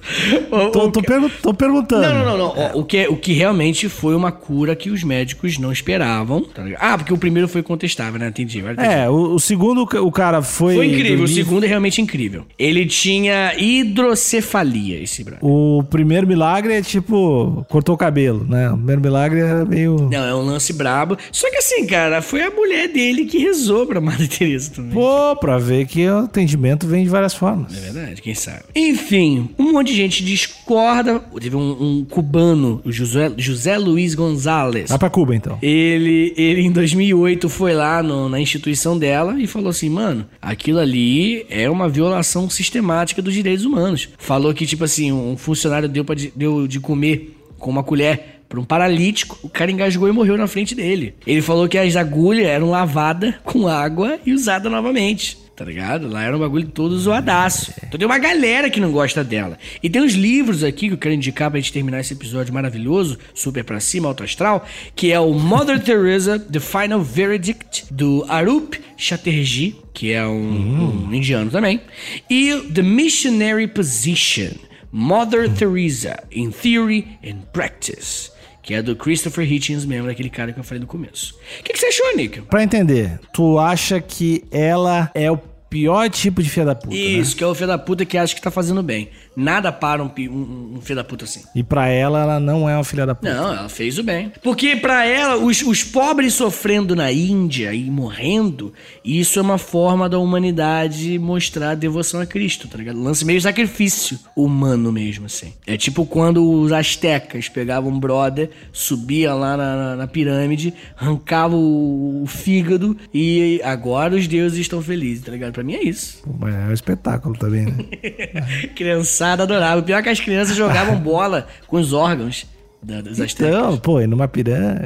O- 0.50 0.70
Tô, 0.70 0.86
o 0.86 0.90
tô, 0.92 1.02
pergu- 1.02 1.30
tô 1.42 1.54
perguntando. 1.54 2.02
Não, 2.02 2.14
não, 2.14 2.24
não, 2.24 2.38
não. 2.38 2.54
Ó, 2.74 2.78
O, 2.80 2.84
que, 2.84 3.06
o 3.08 3.16
que 3.16 3.32
realmente 3.32 3.88
foi 3.88 4.14
uma 4.14 4.30
cura 4.30 4.76
que 4.76 4.90
os 4.90 5.02
médicos 5.02 5.58
não 5.58 5.72
esperavam. 5.72 6.42
tá 6.44 6.62
ah, 6.78 6.98
porque 6.98 7.12
o 7.12 7.18
primeiro 7.18 7.48
foi 7.48 7.62
contestável, 7.62 8.18
né? 8.20 8.28
Entendi. 8.28 8.62
É, 8.76 9.08
o, 9.08 9.34
o 9.34 9.40
segundo, 9.40 9.82
o 9.82 10.12
cara 10.12 10.42
foi. 10.42 10.74
Foi 10.76 10.86
incrível, 10.86 11.14
o 11.14 11.18
dormir- 11.26 11.34
segundo 11.34 11.64
é 11.64 11.66
realmente 11.68 12.00
incrível. 12.00 12.44
Ele 12.58 12.84
tinha 12.86 13.54
hidrocefalia, 13.58 15.02
esse 15.02 15.24
brother. 15.24 15.44
O 15.44 15.82
primeiro 15.84 16.26
milagre 16.26 16.74
é 16.74 16.82
tipo, 16.82 17.64
cortou 17.68 17.94
o 17.94 17.98
cabelo, 17.98 18.44
né? 18.48 18.70
O 18.70 18.76
primeiro 18.76 19.00
milagre 19.00 19.40
era 19.40 19.64
meio. 19.64 20.08
Não, 20.10 20.24
é 20.24 20.34
um 20.34 20.42
lance 20.44 20.72
brabo. 20.72 21.16
Só 21.32 21.50
que 21.50 21.56
assim, 21.56 21.86
cara, 21.86 22.20
foi 22.22 22.42
a 22.42 22.50
mulher 22.50 22.88
dele 22.88 23.24
que 23.24 23.38
rezou 23.38 23.86
pra 23.86 24.00
Madre 24.00 24.26
Teresa 24.28 24.70
também. 24.74 24.92
Pô, 24.92 25.36
pra 25.36 25.58
ver 25.58 25.86
que 25.86 26.06
o 26.08 26.18
atendimento 26.18 26.86
vem 26.86 27.04
de 27.04 27.10
várias 27.10 27.34
formas. 27.34 27.76
É 27.76 27.80
verdade, 27.80 28.20
quem 28.22 28.34
sabe. 28.34 28.64
Enfim, 28.74 29.50
um 29.58 29.72
monte 29.72 29.88
de 29.88 29.96
gente 29.96 30.24
discorda. 30.24 31.20
Teve 31.40 31.56
um, 31.56 31.70
um 32.00 32.04
cubano, 32.04 32.80
o 32.84 32.92
José, 32.92 33.32
José 33.36 33.78
Luiz 33.78 34.14
Gonzalez. 34.14 34.90
Vai 34.90 34.98
pra 34.98 35.10
Cuba, 35.10 35.34
então. 35.34 35.58
Ele, 35.62 36.34
ele 36.36 36.62
em 36.62 36.70
2008 36.72 37.48
foi 37.48 37.74
lá 37.74 38.02
no- 38.02 38.28
na 38.28 38.40
instituição 38.40 38.98
dela 38.98 39.38
e 39.40 39.46
falou 39.46 39.68
assim, 39.70 39.88
mano, 39.88 40.26
aquilo 40.40 40.78
ali 40.78 41.46
é 41.48 41.68
uma 41.70 41.88
violação 41.88 42.48
sistemática 42.50 43.22
dos 43.22 43.34
direitos 43.34 43.64
humanos. 43.64 44.08
Falou 44.18 44.52
que, 44.54 44.66
tipo 44.66 44.84
assim, 44.84 45.12
um 45.12 45.36
funcionário 45.36 45.88
deu, 45.88 46.04
pra, 46.04 46.14
de- 46.14 46.32
deu 46.34 46.66
de 46.66 46.80
comer 46.80 47.36
com 47.58 47.70
uma 47.70 47.82
colher 47.82 48.39
pra 48.50 48.60
um 48.60 48.64
paralítico, 48.64 49.38
o 49.42 49.48
cara 49.48 49.70
engasgou 49.70 50.08
e 50.08 50.12
morreu 50.12 50.36
na 50.36 50.48
frente 50.48 50.74
dele. 50.74 51.14
Ele 51.24 51.40
falou 51.40 51.68
que 51.68 51.78
as 51.78 51.94
agulhas 51.94 52.48
eram 52.48 52.68
lavadas 52.68 53.32
com 53.44 53.68
água 53.68 54.18
e 54.26 54.32
usadas 54.32 54.70
novamente. 54.70 55.38
Tá 55.54 55.64
ligado? 55.64 56.08
Lá 56.08 56.24
era 56.24 56.34
um 56.34 56.40
bagulho 56.40 56.66
todo 56.66 56.98
zoadaço. 56.98 57.72
Então 57.86 57.98
tem 57.98 58.06
uma 58.06 58.18
galera 58.18 58.68
que 58.68 58.80
não 58.80 58.90
gosta 58.90 59.22
dela. 59.22 59.56
E 59.82 59.88
tem 59.88 60.02
uns 60.02 60.14
livros 60.14 60.64
aqui 60.64 60.88
que 60.88 60.94
eu 60.94 60.98
quero 60.98 61.14
indicar 61.14 61.50
pra 61.50 61.60
gente 61.60 61.72
terminar 61.72 62.00
esse 62.00 62.14
episódio 62.14 62.52
maravilhoso, 62.52 63.18
super 63.34 63.62
pra 63.62 63.78
cima, 63.78 64.08
alto 64.08 64.24
astral, 64.24 64.66
que 64.96 65.12
é 65.12 65.20
o 65.20 65.32
Mother 65.32 65.78
Teresa, 65.78 66.38
The 66.38 66.58
Final 66.58 67.02
Verdict, 67.02 67.84
do 67.92 68.24
Arup 68.28 68.80
Chatterjee, 68.96 69.76
que 69.92 70.12
é 70.12 70.26
um, 70.26 71.08
um 71.08 71.14
indiano 71.14 71.50
também, 71.50 71.82
e 72.28 72.52
The 72.74 72.82
Missionary 72.82 73.68
Position, 73.68 74.52
Mother 74.90 75.48
Teresa, 75.52 76.24
in 76.32 76.50
Theory 76.50 77.06
and 77.22 77.42
Practice, 77.52 78.32
que 78.62 78.74
é 78.74 78.82
do 78.82 78.94
Christopher 78.94 79.50
Hitchens 79.50 79.84
mesmo, 79.84 80.06
daquele 80.06 80.30
cara 80.30 80.52
que 80.52 80.60
eu 80.60 80.64
falei 80.64 80.80
no 80.80 80.86
começo. 80.86 81.34
O 81.60 81.62
que, 81.64 81.72
que 81.72 81.78
você 81.78 81.86
achou, 81.86 82.16
Nick? 82.16 82.42
Pra 82.42 82.62
entender, 82.62 83.18
tu 83.32 83.58
acha 83.58 84.00
que 84.00 84.44
ela 84.50 85.10
é 85.14 85.30
o 85.30 85.38
pior 85.70 86.10
tipo 86.10 86.42
de 86.42 86.50
filha 86.50 86.66
da 86.66 86.74
puta, 86.74 86.88
né? 86.88 87.00
Isso, 87.00 87.36
que 87.36 87.44
é 87.44 87.46
o 87.46 87.54
filho 87.54 87.68
da 87.68 87.78
puta 87.78 88.04
que 88.04 88.18
acha 88.18 88.34
que 88.34 88.42
tá 88.42 88.50
fazendo 88.50 88.82
bem. 88.82 89.08
Nada 89.36 89.70
para 89.72 90.02
um, 90.02 90.10
um, 90.28 90.74
um 90.76 90.80
filho 90.82 90.96
da 90.96 91.04
puta 91.04 91.24
assim. 91.24 91.42
E 91.54 91.62
pra 91.62 91.88
ela, 91.88 92.20
ela 92.22 92.40
não 92.40 92.68
é 92.68 92.74
uma 92.74 92.84
filha 92.84 93.06
da 93.06 93.14
puta. 93.14 93.32
Não, 93.32 93.52
ela 93.54 93.68
fez 93.68 93.98
o 93.98 94.02
bem. 94.02 94.32
Porque 94.42 94.76
pra 94.76 95.06
ela, 95.06 95.36
os, 95.36 95.62
os 95.62 95.84
pobres 95.84 96.34
sofrendo 96.34 96.94
na 96.96 97.10
Índia 97.12 97.72
e 97.72 97.90
morrendo, 97.90 98.72
isso 99.04 99.38
é 99.38 99.42
uma 99.42 99.56
forma 99.58 100.08
da 100.08 100.18
humanidade 100.18 101.18
mostrar 101.18 101.74
devoção 101.74 102.20
a 102.20 102.26
Cristo, 102.26 102.66
tá 102.68 102.76
ligado? 102.78 103.00
Lance 103.02 103.24
meio 103.24 103.40
sacrifício 103.40 104.18
humano 104.36 104.90
mesmo, 104.92 105.26
assim. 105.26 105.52
É 105.66 105.76
tipo 105.76 106.04
quando 106.04 106.44
os 106.60 106.72
astecas 106.72 107.48
pegavam 107.48 107.90
um 107.92 107.98
brother, 108.00 108.50
subia 108.72 109.32
lá 109.32 109.56
na, 109.56 109.76
na- 109.76 109.96
na 109.96 110.06
pirâmide, 110.06 110.74
arrancava 110.98 111.54
o, 111.56 112.22
o 112.22 112.26
fígado 112.26 112.96
e 113.14 113.60
agora 113.64 114.14
os 114.16 114.26
deuses 114.26 114.58
estão 114.58 114.82
felizes, 114.82 115.24
tá 115.24 115.32
ligado? 115.32 115.52
Pra 115.52 115.62
mim 115.62 115.74
é 115.74 115.82
isso. 115.84 116.22
É 116.42 116.68
um 116.68 116.72
espetáculo 116.72 117.36
também, 117.38 117.66
né? 117.66 117.74
Criançada 119.20 119.42
adorava. 119.42 119.80
O 119.80 119.82
pior 119.82 119.98
é 119.98 120.02
que 120.02 120.08
as 120.08 120.20
crianças 120.20 120.56
jogavam 120.56 120.96
bola 120.96 121.46
com 121.66 121.76
os 121.76 121.92
órgãos 121.92 122.46
da, 122.82 123.00
das 123.02 123.20
astecas. 123.20 123.54
Então, 123.54 123.76
pô, 123.78 124.00
e 124.00 124.06
numa 124.06 124.26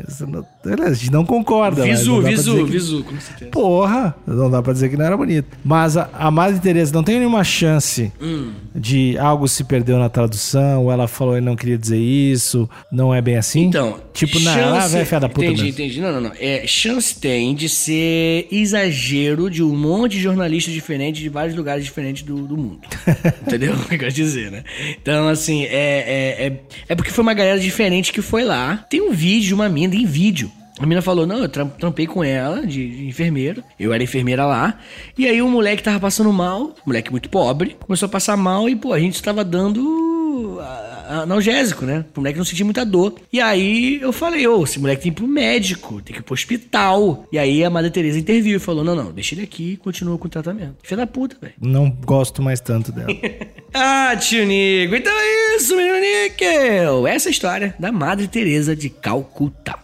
isso 0.08 0.26
não- 0.26 0.44
A 0.64 0.92
gente 0.92 1.10
não 1.12 1.24
concorda. 1.24 1.82
Visu, 1.82 2.22
visu, 2.22 2.56
que- 2.64 2.70
visu, 2.72 3.04
com 3.04 3.20
certeza. 3.20 3.50
Porra, 3.50 4.14
não 4.26 4.50
dá 4.50 4.62
pra 4.62 4.72
dizer 4.72 4.88
que 4.88 4.96
não 4.96 5.04
era 5.04 5.16
bonito. 5.16 5.46
Mas 5.64 5.96
a, 5.96 6.08
a 6.12 6.30
Madre 6.30 6.58
Teresa 6.60 6.92
não 6.92 7.02
tem 7.04 7.18
nenhuma 7.18 7.44
chance 7.44 8.10
Hum. 8.20 8.52
de 8.74 9.16
algo 9.18 9.46
se 9.46 9.64
perdeu 9.64 9.98
na 9.98 10.08
tradução, 10.08 10.84
ou 10.84 10.92
ela 10.92 11.06
falou 11.06 11.36
e 11.36 11.40
não 11.40 11.54
queria 11.56 11.76
dizer 11.78 11.98
isso, 11.98 12.68
não 12.90 13.14
é 13.14 13.20
bem 13.20 13.36
assim? 13.36 13.64
Então, 13.64 13.98
tipo, 14.12 14.38
não, 14.40 14.52
ela 14.56 14.86
vai 14.88 15.04
fiar 15.04 15.20
da 15.20 15.28
puta 15.28 15.46
Entendi, 15.46 15.62
mesmo. 15.64 15.80
entendi. 15.80 16.00
Não, 16.00 16.12
não, 16.12 16.20
não. 16.22 16.32
É, 16.40 16.66
chance 16.66 17.18
tem 17.18 17.54
de 17.54 17.68
ser 17.68 18.48
exagero 18.50 19.50
de 19.50 19.62
um 19.62 19.76
monte 19.76 20.12
de 20.12 20.20
jornalistas 20.20 20.72
diferentes 20.72 21.20
de 21.22 21.28
vários 21.28 21.54
lugares 21.56 21.84
diferentes 21.84 22.22
do, 22.22 22.46
do 22.46 22.56
mundo. 22.56 22.80
Entendeu? 23.46 23.74
O 23.74 23.78
que 23.88 23.94
eu 23.94 23.98
quero 23.98 24.12
dizer, 24.12 24.50
né? 24.50 24.64
Então, 25.00 25.28
assim, 25.28 25.64
é, 25.64 25.68
é, 25.68 26.46
é, 26.46 26.60
é 26.88 26.94
porque 26.94 27.10
foi 27.10 27.22
uma 27.22 27.34
galera 27.34 27.58
diferente 27.58 28.12
que 28.12 28.22
foi 28.22 28.44
lá. 28.44 28.84
Tem 28.88 29.00
um 29.00 29.12
vídeo 29.12 29.48
de 29.48 29.54
uma 29.54 29.68
mina, 29.68 29.92
tem 29.92 30.06
vídeo. 30.06 30.50
A 30.78 30.86
mina 30.86 31.00
falou, 31.00 31.26
não, 31.26 31.38
eu 31.38 31.48
tram- 31.48 31.68
trampei 31.68 32.06
com 32.06 32.22
ela, 32.24 32.66
de, 32.66 32.96
de 32.96 33.06
enfermeiro. 33.06 33.62
Eu 33.78 33.92
era 33.92 34.02
enfermeira 34.02 34.44
lá. 34.44 34.78
E 35.16 35.26
aí 35.28 35.40
o 35.40 35.48
moleque 35.48 35.82
tava 35.82 36.00
passando 36.00 36.32
mal, 36.32 36.74
moleque 36.84 37.10
muito 37.12 37.28
pobre, 37.28 37.76
começou 37.80 38.06
a 38.06 38.08
passar 38.08 38.36
mal 38.36 38.68
e, 38.68 38.74
pô, 38.74 38.92
a 38.92 38.98
gente 38.98 39.22
tava 39.22 39.44
dando 39.44 40.60
analgésico, 41.08 41.84
né? 41.84 42.04
Pro 42.12 42.20
moleque 42.22 42.38
não 42.38 42.44
sentir 42.44 42.64
muita 42.64 42.84
dor. 42.84 43.14
E 43.32 43.40
aí 43.40 44.00
eu 44.00 44.12
falei, 44.12 44.46
ô, 44.46 44.64
esse 44.64 44.78
moleque 44.80 45.02
tem 45.02 45.12
que 45.12 45.18
ir 45.18 45.20
pro 45.22 45.28
médico, 45.32 46.00
tem 46.02 46.14
que 46.14 46.20
ir 46.20 46.24
pro 46.24 46.34
hospital. 46.34 47.24
E 47.30 47.38
aí 47.38 47.64
a 47.64 47.70
Madre 47.70 47.90
Teresa 47.90 48.18
interviu 48.18 48.56
e 48.56 48.60
falou, 48.60 48.82
não, 48.82 48.96
não, 48.96 49.12
deixa 49.12 49.34
ele 49.34 49.42
aqui 49.42 49.72
e 49.72 49.76
continua 49.76 50.18
com 50.18 50.26
o 50.26 50.30
tratamento. 50.30 50.76
Filha 50.82 50.98
da 50.98 51.06
puta, 51.06 51.36
velho. 51.40 51.54
Não 51.60 51.88
gosto 51.90 52.42
mais 52.42 52.60
tanto 52.60 52.90
dela. 52.92 53.08
Ah, 53.76 54.14
tio 54.16 54.46
Nico, 54.46 54.94
então 54.94 55.12
é 55.12 55.56
isso, 55.56 55.74
menino 55.76 55.98
Níquel. 55.98 57.08
Essa 57.08 57.28
é 57.28 57.30
a 57.30 57.32
história 57.32 57.74
da 57.76 57.90
Madre 57.90 58.28
Teresa 58.28 58.76
de 58.76 58.88
Calcutá. 58.88 59.80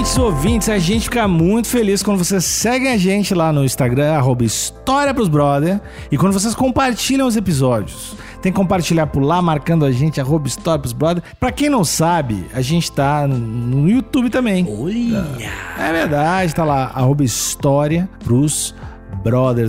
Ouvintes, 0.00 0.18
ouvintes, 0.18 0.68
a 0.70 0.78
gente 0.78 1.04
fica 1.04 1.28
muito 1.28 1.68
feliz 1.68 2.02
quando 2.02 2.16
vocês 2.16 2.42
seguem 2.42 2.90
a 2.90 2.96
gente 2.96 3.34
lá 3.34 3.52
no 3.52 3.62
Instagram, 3.62 4.14
arroba 4.14 4.42
História 4.42 5.12
pros 5.12 5.28
Brother, 5.28 5.78
e 6.10 6.16
quando 6.16 6.32
vocês 6.32 6.54
compartilham 6.54 7.26
os 7.26 7.36
episódios. 7.36 8.16
Tem 8.40 8.50
que 8.50 8.56
compartilhar 8.56 9.08
por 9.08 9.22
lá, 9.22 9.42
marcando 9.42 9.84
a 9.84 9.92
gente, 9.92 10.18
arroba 10.18 10.48
História 10.48 10.78
pros 10.78 10.94
Brother. 10.94 11.22
Pra 11.38 11.52
quem 11.52 11.68
não 11.68 11.84
sabe, 11.84 12.46
a 12.54 12.62
gente 12.62 12.90
tá 12.90 13.26
no 13.28 13.90
YouTube 13.90 14.30
também. 14.30 14.66
Olha! 14.66 15.26
É 15.78 15.92
verdade, 15.92 16.54
tá 16.54 16.64
lá, 16.64 16.90
arroba 16.94 17.22
História 17.22 18.08
pros 18.24 18.70
Brother 18.70 18.89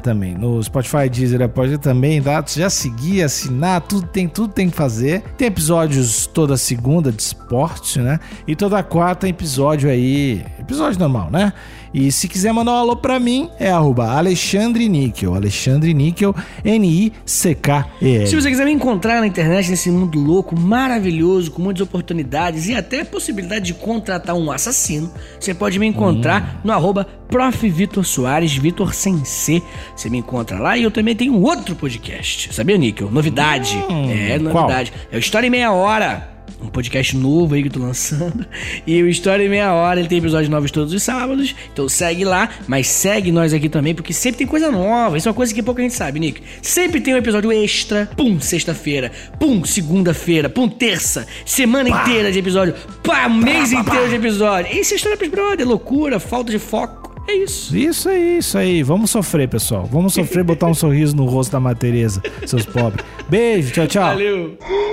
também. 0.01 0.33
No 0.35 0.61
Spotify, 0.63 1.09
Deezer, 1.09 1.47
pode 1.49 1.77
também, 1.77 2.21
tá? 2.21 2.43
Já 2.47 2.69
seguir, 2.69 3.23
assinar, 3.23 3.81
tudo 3.81 4.07
tem, 4.07 4.27
tudo 4.27 4.53
tem 4.53 4.69
que 4.69 4.75
fazer. 4.75 5.21
Tem 5.37 5.47
episódios 5.47 6.27
toda 6.27 6.57
segunda 6.57 7.11
de 7.11 7.21
esporte, 7.21 7.99
né? 7.99 8.19
E 8.47 8.55
toda 8.55 8.81
quarta 8.81 9.27
episódio 9.27 9.89
aí, 9.89 10.43
episódio 10.59 10.99
normal, 10.99 11.29
né? 11.29 11.53
E 11.93 12.09
se 12.09 12.27
quiser 12.27 12.53
mandar 12.53 12.71
um 12.71 12.75
alô 12.75 12.95
pra 12.95 13.19
mim, 13.19 13.49
é 13.59 13.69
arroba 13.69 14.11
Alexandre 14.11 14.87
Níquel, 14.87 15.35
Alexandre 15.35 15.93
Níquel, 15.93 16.33
N-I-C-K-E-L. 16.63 18.27
Se 18.27 18.35
você 18.35 18.49
quiser 18.49 18.63
me 18.63 18.71
encontrar 18.71 19.19
na 19.19 19.27
internet 19.27 19.69
nesse 19.69 19.91
mundo 19.91 20.17
louco, 20.17 20.57
maravilhoso, 20.57 21.51
com 21.51 21.61
muitas 21.61 21.81
oportunidades 21.81 22.69
e 22.69 22.75
até 22.75 23.01
a 23.01 23.05
possibilidade 23.05 23.65
de 23.65 23.73
contratar 23.73 24.35
um 24.35 24.49
assassino, 24.49 25.11
você 25.37 25.53
pode 25.53 25.77
me 25.79 25.85
encontrar 25.85 26.61
no 26.63 26.71
arroba 26.71 27.05
Prof. 27.31 27.69
Vitor 27.69 28.05
Soares, 28.05 28.53
Vitor 28.53 28.93
sem 28.93 29.23
C. 29.23 29.63
Você 29.95 30.09
me 30.09 30.17
encontra 30.17 30.59
lá 30.59 30.77
e 30.77 30.83
eu 30.83 30.91
também 30.91 31.15
tenho 31.15 31.33
um 31.33 31.41
outro 31.41 31.75
podcast. 31.75 32.53
Sabia, 32.53 32.77
Níquel? 32.77 33.09
Novidade. 33.09 33.77
é, 34.09 34.37
qual? 34.37 34.63
novidade. 34.63 34.93
É 35.09 35.15
o 35.15 35.19
História 35.19 35.47
em 35.47 35.49
Meia 35.49 35.71
Hora. 35.71 36.29
Um 36.61 36.67
podcast 36.67 37.17
novo 37.17 37.55
aí 37.55 37.61
que 37.63 37.69
eu 37.69 37.73
tô 37.73 37.79
lançando. 37.79 38.45
E 38.85 39.01
o 39.01 39.07
História 39.07 39.43
em 39.43 39.49
Meia 39.49 39.73
Hora, 39.73 39.99
ele 39.99 40.09
tem 40.09 40.17
episódios 40.17 40.49
novos 40.49 40.69
todos 40.69 40.93
os 40.93 41.01
sábados. 41.01 41.55
Então 41.71 41.87
segue 41.87 42.23
lá, 42.23 42.49
mas 42.67 42.87
segue 42.87 43.31
nós 43.31 43.53
aqui 43.53 43.69
também, 43.69 43.95
porque 43.95 44.13
sempre 44.13 44.39
tem 44.39 44.47
coisa 44.47 44.69
nova. 44.69 45.17
Isso 45.17 45.27
é 45.27 45.31
uma 45.31 45.35
coisa 45.35 45.53
que 45.53 45.63
pouca 45.63 45.81
gente 45.81 45.93
sabe, 45.93 46.19
Nick. 46.19 46.41
Sempre 46.61 47.01
tem 47.01 47.15
um 47.15 47.17
episódio 47.17 47.51
extra. 47.51 48.09
Pum, 48.17 48.39
sexta-feira. 48.39 49.11
Pum, 49.39 49.63
segunda-feira. 49.63 50.49
Pum, 50.49 50.67
terça. 50.67 51.25
Semana 51.45 51.89
inteira 51.89 52.31
de 52.31 52.39
episódio. 52.39 52.75
Pá, 53.03 53.27
mês 53.29 53.71
inteiro 53.71 54.09
de 54.09 54.15
episódio. 54.15 54.77
Isso 54.77 54.93
é 54.93 54.97
História 54.97 55.17
pros 55.17 55.29
Brother. 55.31 55.67
Loucura, 55.67 56.19
falta 56.19 56.51
de 56.51 56.59
foco. 56.59 57.00
É 57.27 57.33
isso. 57.33 57.75
Isso 57.75 58.09
aí, 58.09 58.37
isso 58.37 58.57
aí. 58.57 58.83
Vamos 58.83 59.11
sofrer, 59.11 59.47
pessoal. 59.47 59.85
Vamos 59.85 60.13
sofrer, 60.13 60.43
botar 60.43 60.67
um 60.67 60.73
sorriso 60.73 61.15
no 61.15 61.25
rosto 61.25 61.51
da 61.51 61.59
Matereza, 61.59 62.21
seus 62.45 62.65
pobres. 62.65 63.05
Beijo, 63.29 63.71
tchau, 63.71 63.87
tchau. 63.87 64.09
Valeu. 64.09 64.57